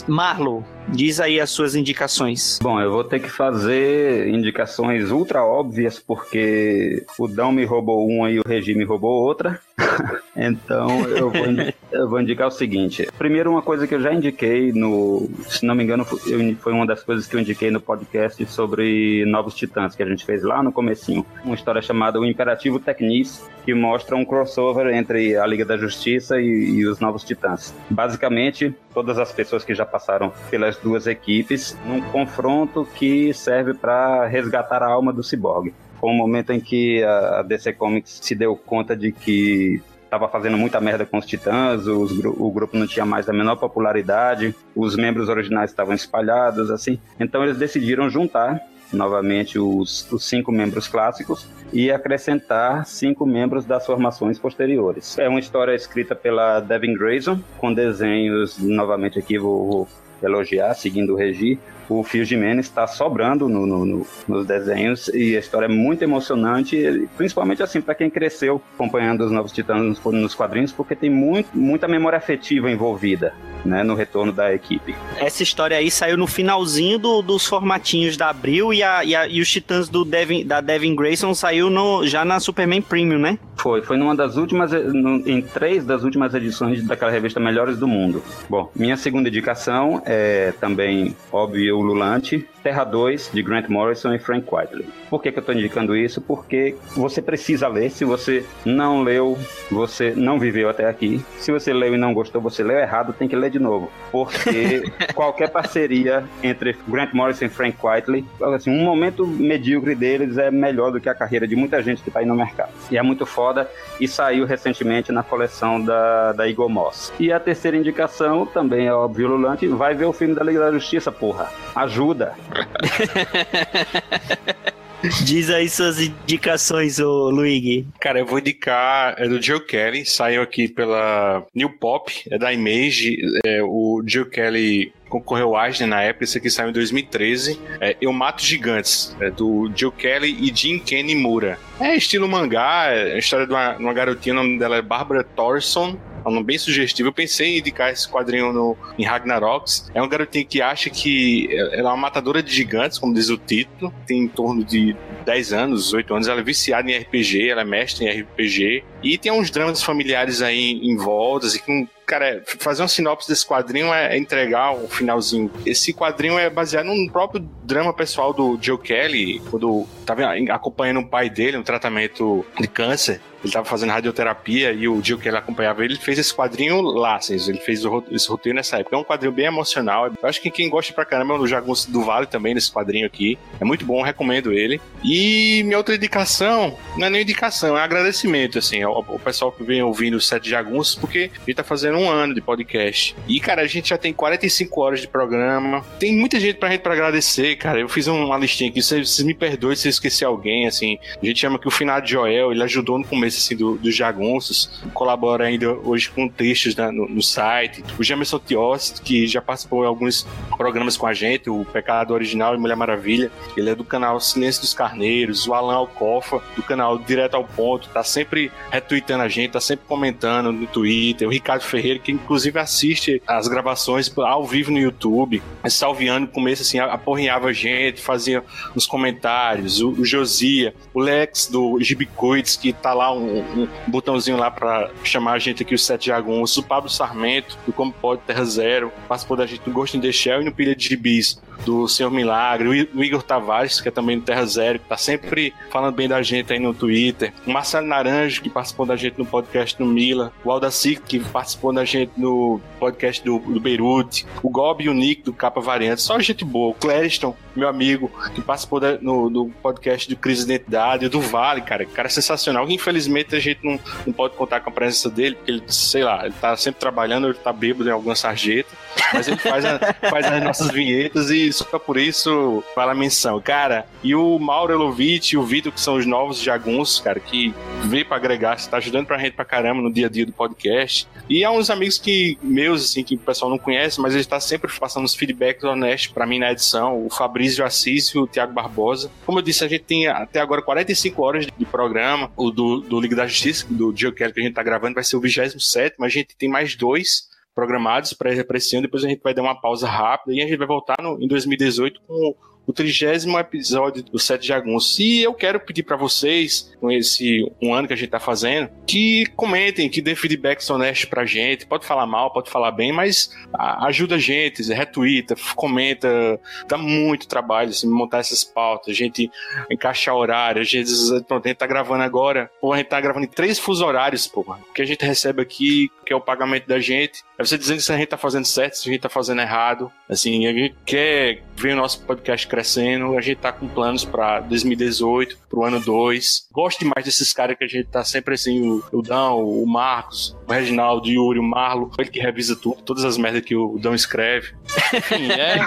[0.07, 2.59] Marlo, Diz aí as suas indicações.
[2.61, 8.29] Bom, eu vou ter que fazer indicações ultra óbvias, porque o Dão me roubou uma
[8.29, 9.59] e o Regime roubou outra.
[10.35, 11.45] então eu vou,
[11.91, 13.07] eu vou, indicar o seguinte.
[13.17, 15.29] Primeiro, uma coisa que eu já indiquei no.
[15.47, 19.53] Se não me engano, foi uma das coisas que eu indiquei no podcast sobre Novos
[19.53, 21.25] Titãs, que a gente fez lá no comecinho.
[21.43, 26.39] Uma história chamada O Imperativo Technis, que mostra um crossover entre a Liga da Justiça
[26.39, 27.75] e, e os Novos Titãs.
[27.89, 34.25] Basicamente, todas as pessoas que já passaram pelas duas equipes num confronto que serve para
[34.25, 35.73] resgatar a alma do Cyborg.
[35.99, 40.57] Foi um momento em que a DC Comics se deu conta de que estava fazendo
[40.57, 44.95] muita merda com os Titãs, os, o grupo não tinha mais a menor popularidade, os
[44.95, 46.99] membros originais estavam espalhados, assim.
[47.19, 48.61] Então eles decidiram juntar
[48.93, 55.17] novamente os, os, cinco membros clássicos e acrescentar cinco membros das formações posteriores.
[55.17, 59.87] É uma história escrita pela Devin Grayson, com desenhos, novamente aqui vou, vou
[60.23, 61.59] elogiar, seguindo o Regi,
[61.89, 66.03] o Fio Jimenez está sobrando no, no, no, nos desenhos e a história é muito
[66.03, 71.49] emocionante, principalmente assim para quem cresceu acompanhando os Novos Titãs nos quadrinhos, porque tem muito,
[71.53, 73.33] muita memória afetiva envolvida.
[73.65, 74.93] Né, no retorno da equipe.
[75.17, 79.27] Essa história aí saiu no finalzinho do, dos formatinhos da Abril e, a, e, a,
[79.27, 83.39] e os Titãs do Devin, da Devin Grayson saiu no, já na Superman Premium, né?
[83.57, 87.87] Foi, foi numa das últimas, no, em três das últimas edições daquela revista Melhores do
[87.87, 88.21] Mundo.
[88.47, 94.17] Bom, minha segunda indicação é também, óbvio, o Lulante, Terra 2, de Grant Morrison e
[94.17, 94.87] Frank Whiteley.
[95.07, 96.19] Por que, que eu estou indicando isso?
[96.19, 97.91] Porque você precisa ler.
[97.91, 99.37] Se você não leu,
[99.69, 101.23] você não viveu até aqui.
[101.37, 103.91] Se você leu e não gostou, você leu errado, tem que ler de novo.
[104.11, 104.81] Porque
[105.13, 108.25] qualquer parceria entre Grant Morrison e Frank Whiteley,
[108.55, 112.09] assim, um momento medíocre deles é melhor do que a carreira de muita gente que
[112.09, 112.71] está aí no mercado.
[112.89, 113.69] E é muito foda
[114.01, 117.13] e saiu recentemente na coleção da, da Eagle Moss.
[117.19, 120.71] E a terceira indicação, também é óbvio, Lulante, vai ver o filme da Liga da
[120.71, 121.47] Justiça, porra.
[121.75, 122.33] Ajuda.
[125.23, 127.85] Diz aí suas indicações, ô Luigi.
[127.99, 132.51] Cara, eu vou indicar, é do Joe Kelly, saiu aqui pela New Pop, é da
[132.51, 137.59] Image, é, o Joe Kelly concorreu ao Eisner na época, esse aqui saiu em 2013.
[137.79, 141.57] É Eu Mato Gigantes, é do Joe Kelly e Jim Kenny Mura.
[141.79, 145.23] É estilo mangá, é a história de uma, uma garotinha, o nome dela é Barbara
[145.23, 145.97] Thorson.
[146.25, 147.09] É um nome bem sugestivo.
[147.09, 149.91] Eu pensei em indicar esse quadrinho no, em Ragnaroks.
[149.93, 153.37] É uma garotinha que acha que ela é uma matadora de gigantes, como diz o
[153.37, 153.93] título.
[154.07, 154.95] Tem em torno de
[155.25, 156.27] 10 anos, 8 anos.
[156.27, 158.83] Ela é viciada em RPG, ela é mestre em RPG.
[159.03, 163.45] E tem uns dramas familiares aí em voltas e com cara, fazer uma sinopse desse
[163.45, 165.51] quadrinho é entregar um finalzinho.
[165.65, 170.21] Esse quadrinho é baseado num próprio drama pessoal do Joe Kelly, quando tava
[170.51, 173.19] acompanhando o pai dele no tratamento de câncer.
[173.39, 175.93] Ele estava fazendo radioterapia e o Joe Kelly acompanhava ele.
[175.93, 177.81] Ele fez esse quadrinho lá, assim, ele fez
[178.11, 178.95] esse roteiro nessa época.
[178.95, 180.07] É um quadrinho bem emocional.
[180.07, 183.05] Eu acho que quem gosta pra caramba é o Jagunço do Vale também, nesse quadrinho
[183.05, 183.37] aqui.
[183.59, 184.81] É muito bom, recomendo ele.
[185.03, 189.63] E minha outra indicação, não é nem indicação, é agradecimento, assim, ao, ao pessoal que
[189.63, 193.15] vem ouvindo o Sete Jagunços, porque a gente tá fazendo um ano de podcast.
[193.27, 195.83] E, cara, a gente já tem 45 horas de programa.
[195.99, 197.79] Tem muita gente pra gente pra agradecer, cara.
[197.79, 200.97] Eu fiz uma listinha aqui, vocês, me perdoem se eu esqueci alguém, assim.
[201.21, 203.95] A gente chama que o final de Joel, ele ajudou no começo, assim, do, dos
[203.95, 204.69] jagunços.
[204.93, 207.83] Colabora ainda hoje com textos né, no, no, site.
[207.97, 210.25] O Jamerson Tios, que já participou em alguns
[210.57, 213.31] programas com a gente, o Pecado Original e Mulher Maravilha.
[213.55, 215.47] Ele é do canal Silêncio dos Carneiros.
[215.47, 219.85] O Alan Alcofa, do canal Direto ao Ponto, tá sempre retweetando a gente, tá sempre
[219.87, 221.27] comentando no Twitter.
[221.27, 225.41] O Ricardo Ferreira, que inclusive assiste as gravações ao vivo no YouTube.
[225.69, 228.43] Salviano, no começo, assim, aporrinhava a gente, fazia
[228.75, 229.81] uns comentários.
[229.81, 234.89] O, o Josia, o Lex do Gibicoides, que tá lá um, um, botãozinho lá para
[235.03, 236.57] chamar a gente aqui, os Sete Jagunços.
[236.57, 240.11] O Pablo Sarmento, do Como Pode Terra Zero, participou da gente no Ghost in the
[240.11, 244.19] Shell e no Pilha de Gibis do Senhor Milagre, o Igor Tavares, que é também
[244.19, 247.87] do Terra Zero, que tá sempre falando bem da gente aí no Twitter, o Marcelo
[247.87, 252.11] Naranjo, que participou da gente no podcast do Mila, o Aldaci, que participou da gente
[252.17, 256.43] no podcast do, do Beirute, o Gob e o Nick do Capa Variante, só gente
[256.43, 261.21] boa, o Clériston, meu amigo, que participou da, no, podcast do Crise Identidade, o do
[261.21, 265.35] Vale, cara, cara sensacional, infelizmente a gente não, não pode contar com a presença dele,
[265.35, 268.69] porque ele, sei lá, ele tá sempre trabalhando, ele tá bêbado em alguma sarjeta,
[269.13, 269.79] mas ele faz, a,
[270.09, 273.41] faz as nossas vinhetas e só por isso vale a menção.
[273.41, 277.53] Cara, e o Mauro Elovitch e o Vitor, que são os novos jagunços, cara, que
[277.83, 281.07] veio pra agregar, está ajudando pra gente pra caramba no dia a dia do podcast.
[281.29, 284.39] E há uns amigos que meus, assim, que o pessoal não conhece, mas ele está
[284.39, 287.05] sempre passando os feedbacks honestos pra mim na edição.
[287.05, 289.11] O Fabrício Assis e o Tiago Barbosa.
[289.25, 292.31] Como eu disse, a gente tem até agora 45 horas de programa.
[292.35, 295.15] O do, do Liga da Justiça, do Kelly que a gente tá gravando, vai ser
[295.15, 298.83] o 27, mas a gente tem mais dois programados para esse ano.
[298.87, 301.27] Depois a gente vai dar uma pausa rápida e a gente vai voltar no, em
[301.27, 302.35] 2018 com
[302.65, 304.99] o trigésimo episódio do Sete Jagunços.
[304.99, 308.69] E eu quero pedir para vocês, com esse um ano que a gente tá fazendo,
[308.85, 311.65] que comentem, que dê feedbacks honestos pra gente.
[311.65, 316.39] Pode falar mal, pode falar bem, mas ajuda a gente, retweeta, comenta.
[316.67, 319.29] Dá muito trabalho assim, montar essas pautas, a gente
[319.69, 320.61] encaixar horário.
[320.61, 320.91] A gente,
[321.27, 324.27] pronto, a gente tá gravando agora, pô, a gente tá gravando em três fusos horários,
[324.27, 324.41] pô.
[324.41, 327.23] O que a gente recebe aqui, que é o pagamento da gente.
[327.37, 329.91] É você dizendo se a gente tá fazendo certo, se a gente tá fazendo errado.
[330.09, 333.17] Assim, a gente quer ver o nosso podcast crescendo.
[333.17, 336.47] A gente tá com planos para 2018, pro ano 2.
[336.51, 340.35] Gosto demais desses caras que a gente tá sempre assim, o, o Dão, o Marcos,
[340.47, 343.77] o Reginaldo, o Yuri, o Marlo, ele que revisa tudo, todas as merdas que o
[343.79, 344.53] Dão escreve.
[344.93, 345.57] Enfim, é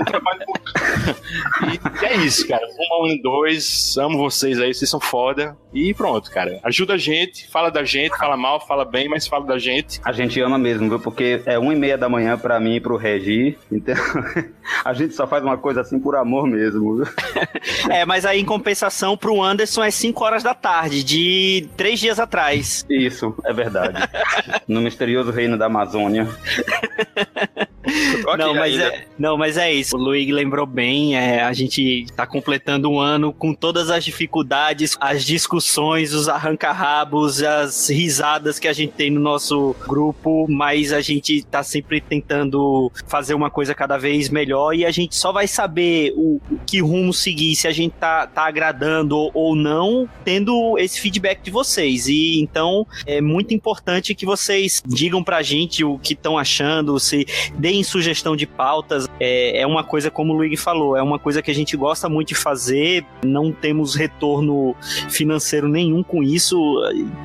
[0.00, 0.40] um trabalho.
[2.02, 2.66] e é isso, cara.
[2.90, 5.56] Ao ano 2, amo vocês aí, vocês são foda.
[5.72, 6.60] E pronto, cara.
[6.62, 10.00] Ajuda a gente, fala da gente, fala mal, fala bem, mas fala da gente.
[10.04, 11.00] A gente ama mesmo, viu?
[11.00, 13.58] Porque é uma e meia da manhã pra mim e pro Regi.
[13.70, 13.94] Então,
[14.84, 16.96] a gente só faz uma coisa assim por amor mesmo.
[16.96, 17.06] Viu?
[17.90, 22.18] é, mas aí em compensação pro Anderson é 5 horas da tarde, de três dias
[22.18, 22.84] atrás.
[22.88, 23.98] Isso, é verdade.
[24.68, 26.28] No misterioso reino da Amazônia.
[28.38, 29.96] não, mas é, não, mas é isso.
[29.96, 31.16] O Luigi lembrou bem.
[31.16, 37.42] É, a gente tá completando um ano com todas as dificuldades, as discussões, os arranca-rabos,
[37.42, 42.90] as risadas que a gente tem no nosso grupo, mas a gente tá sempre tentando
[43.06, 46.80] fazer uma coisa cada vez melhor e a gente só vai saber o, o que
[46.80, 52.08] rumo seguir, se a gente tá, tá agradando ou não, tendo esse feedback de vocês.
[52.08, 57.26] E então é muito importante que vocês digam pra gente o que estão achando, se
[57.56, 61.42] deem sugestão de pautas, é, é uma coisa, como o Luigi falou, é uma coisa
[61.42, 64.76] que a gente gosta muito de fazer, não temos retorno
[65.08, 66.58] financeiro nenhum com isso,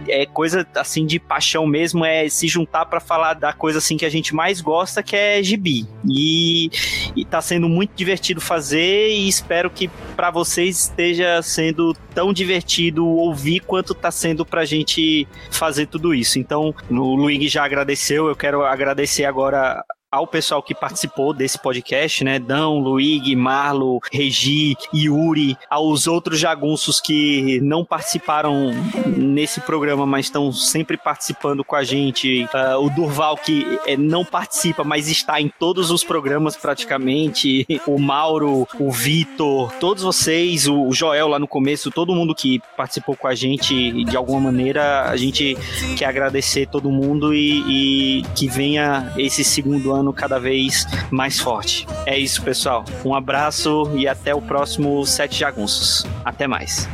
[0.07, 4.05] é coisa assim de paixão mesmo, é se juntar para falar da coisa assim que
[4.05, 5.85] a gente mais gosta, que é gibi.
[6.07, 6.69] E,
[7.15, 13.05] e tá sendo muito divertido fazer e espero que para vocês esteja sendo tão divertido
[13.05, 16.39] ouvir quanto tá sendo pra gente fazer tudo isso.
[16.39, 22.23] Então, o Luigi já agradeceu, eu quero agradecer agora ao pessoal que participou desse podcast,
[22.23, 22.39] né?
[22.39, 28.71] Dão, Luigi, Marlo, Regi, Yuri, aos outros jagunços que não participaram
[29.15, 32.45] nesse programa, mas estão sempre participando com a gente.
[32.45, 37.67] Uh, o Durval, que é, não participa, mas está em todos os programas praticamente.
[37.85, 43.15] O Mauro, o Vitor, todos vocês, o Joel lá no começo, todo mundo que participou
[43.15, 45.55] com a gente de alguma maneira, a gente
[45.97, 51.39] quer agradecer todo mundo e, e que venha esse segundo ano ano cada vez mais
[51.39, 51.87] forte.
[52.05, 52.83] É isso, pessoal.
[53.05, 56.05] Um abraço e até o próximo Sete Jagunços.
[56.23, 56.87] Até mais.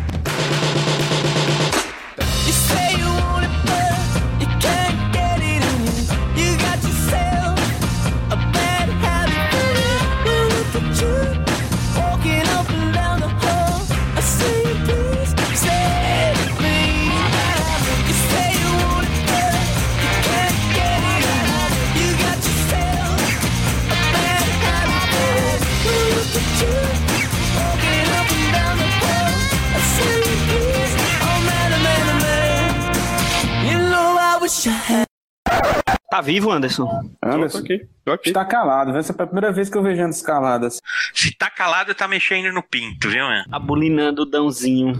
[36.15, 36.87] Tá vivo, Anderson?
[37.21, 38.29] Anderson, tô aqui, tô aqui.
[38.29, 38.97] Está calado.
[38.97, 40.79] Essa é a primeira vez que eu vejo Anderson caladas.
[41.13, 43.43] Se tá calado, tá mexendo no pinto, viu, mano?
[43.51, 44.93] Abulinando o Dãozinho.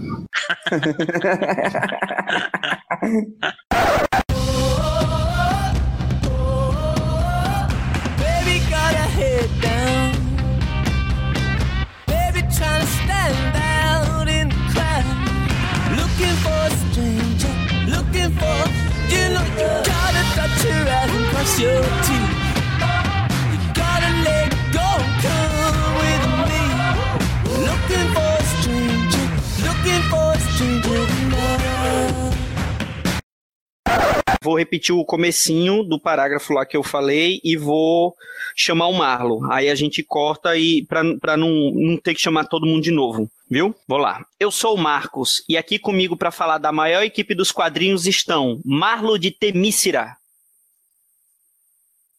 [17.88, 22.32] Looking for you know, you gotta touch her out and cross your teeth.
[23.52, 26.64] You gotta let go and come with me.
[27.68, 29.28] Looking for a stranger.
[29.68, 32.26] Looking for a stranger tonight.
[34.46, 38.16] Vou repetir o comecinho do parágrafo lá que eu falei e vou
[38.56, 39.44] chamar o Marlo.
[39.52, 43.28] Aí a gente corta e para não, não ter que chamar todo mundo de novo,
[43.50, 43.74] viu?
[43.88, 44.24] Vou lá.
[44.40, 48.62] Eu sou o Marcos e aqui comigo para falar da maior equipe dos quadrinhos estão
[48.64, 50.16] Marlo de Temícera.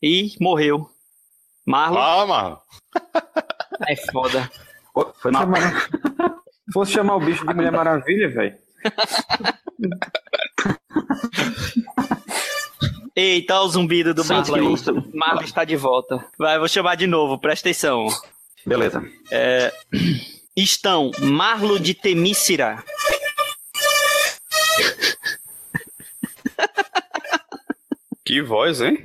[0.02, 0.90] E morreu.
[1.64, 1.98] Marlo.
[1.98, 2.58] Ah, Marlo.
[3.86, 4.50] É foda.
[5.22, 5.46] Foi mal.
[6.72, 8.65] Fosse chamar o bicho de Mulher Maravilha, velho.
[13.14, 14.96] Eita, o zumbido do Sente Marlo que aí.
[14.96, 16.24] o- Marlo está de volta.
[16.38, 18.06] Vai, vou chamar de novo, presta atenção.
[18.64, 19.02] Beleza.
[19.30, 19.72] É,
[20.54, 22.84] estão Marlo de Temícera.
[28.24, 29.04] Que voz, hein?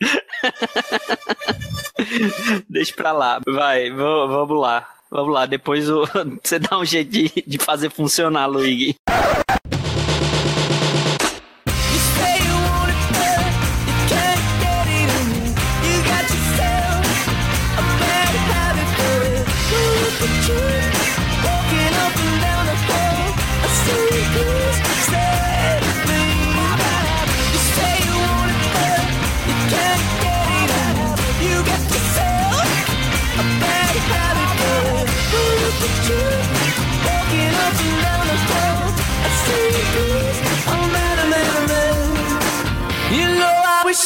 [2.68, 3.40] Deixa pra lá.
[3.46, 4.88] Vai, vamos lá.
[5.10, 6.04] Vamos lá, depois o-
[6.42, 8.94] você dá um jeito de, de fazer funcionar, Luigi.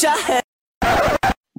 [0.06, 0.42] I had.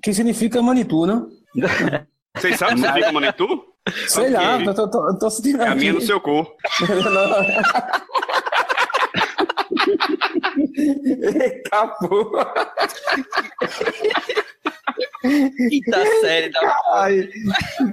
[0.01, 1.29] Que significa Manitou, não?
[2.35, 3.75] Vocês sabem o que significa Manitou?
[4.07, 5.69] Sei lá, eu tô, tô, eu tô sentindo aqui.
[5.69, 6.45] Caminha no seu cu.
[10.77, 12.53] Eita porra!
[15.21, 16.77] Quinta série da.
[16.93, 17.29] Ai,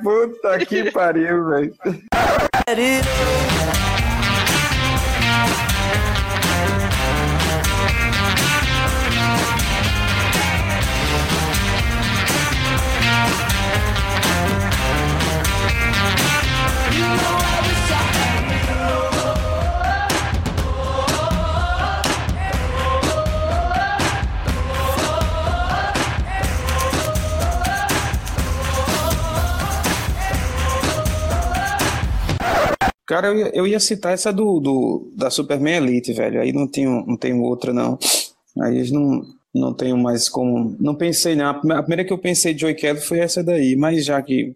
[0.03, 1.75] puta que pariu, velho.
[33.13, 36.41] Cara, eu ia, eu ia citar essa do, do da Superman Elite, velho.
[36.41, 37.99] Aí não tenho, não tenho outra, não.
[38.63, 39.23] Aí eles não.
[39.55, 40.75] não tenho mais como.
[40.81, 41.47] Não pensei, não.
[41.51, 44.21] A prime- a primeira que eu pensei de Joey Kelly foi essa daí, mas já
[44.23, 44.55] que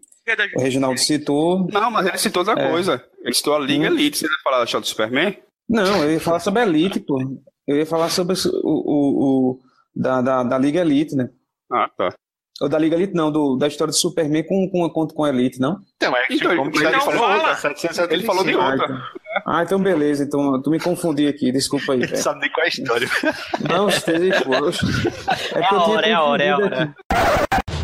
[0.55, 1.67] o Reginaldo citou.
[1.71, 2.71] Não, mas ele citou outra É.
[2.71, 3.03] coisa.
[3.23, 3.93] Ele citou a Liga Hum.
[3.93, 4.17] Elite.
[4.17, 5.37] Você vai falar da do Superman?
[5.69, 7.19] Não, eu ia falar sobre a Elite, pô.
[7.67, 9.59] Eu ia falar sobre o, o, o-
[9.95, 11.29] da, da, da Liga Elite, né?
[11.71, 12.13] Ah, tá.
[12.61, 15.29] Ou da Liga Elite, não, do, da história do Superman com, com, com, com a
[15.29, 15.79] Elite, não?
[15.97, 17.55] Então, é Então, como mas ele falou outra.
[17.55, 18.13] 775.
[18.13, 18.85] Ele falou de Ah, outra.
[18.85, 19.01] então,
[19.45, 21.99] ah, então beleza, então tu me confundi aqui, desculpa aí.
[22.01, 22.17] Não velho.
[22.23, 23.09] sabe nem qual é a história.
[23.69, 24.55] Não, sei, pô.
[25.55, 26.95] É, É a hora, é a hora, é a hora.
[27.11, 27.76] aqui.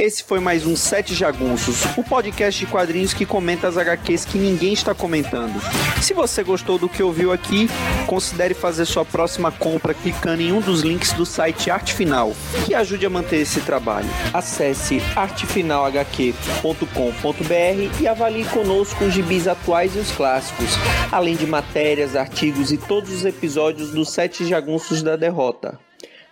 [0.00, 4.38] Esse foi mais um Sete Jagunços, o podcast de quadrinhos que comenta as HQs que
[4.38, 5.60] ninguém está comentando.
[6.00, 7.68] Se você gostou do que ouviu aqui,
[8.06, 12.32] considere fazer sua próxima compra clicando em um dos links do site Arte Final,
[12.64, 14.08] que ajude a manter esse trabalho.
[14.32, 20.70] Acesse artefinalhq.com.br e avalie conosco os gibis atuais e os clássicos,
[21.12, 25.78] além de matérias, artigos e todos os episódios dos Sete Jagunços da Derrota.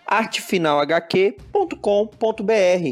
[0.07, 2.87] artefinalhq.com.br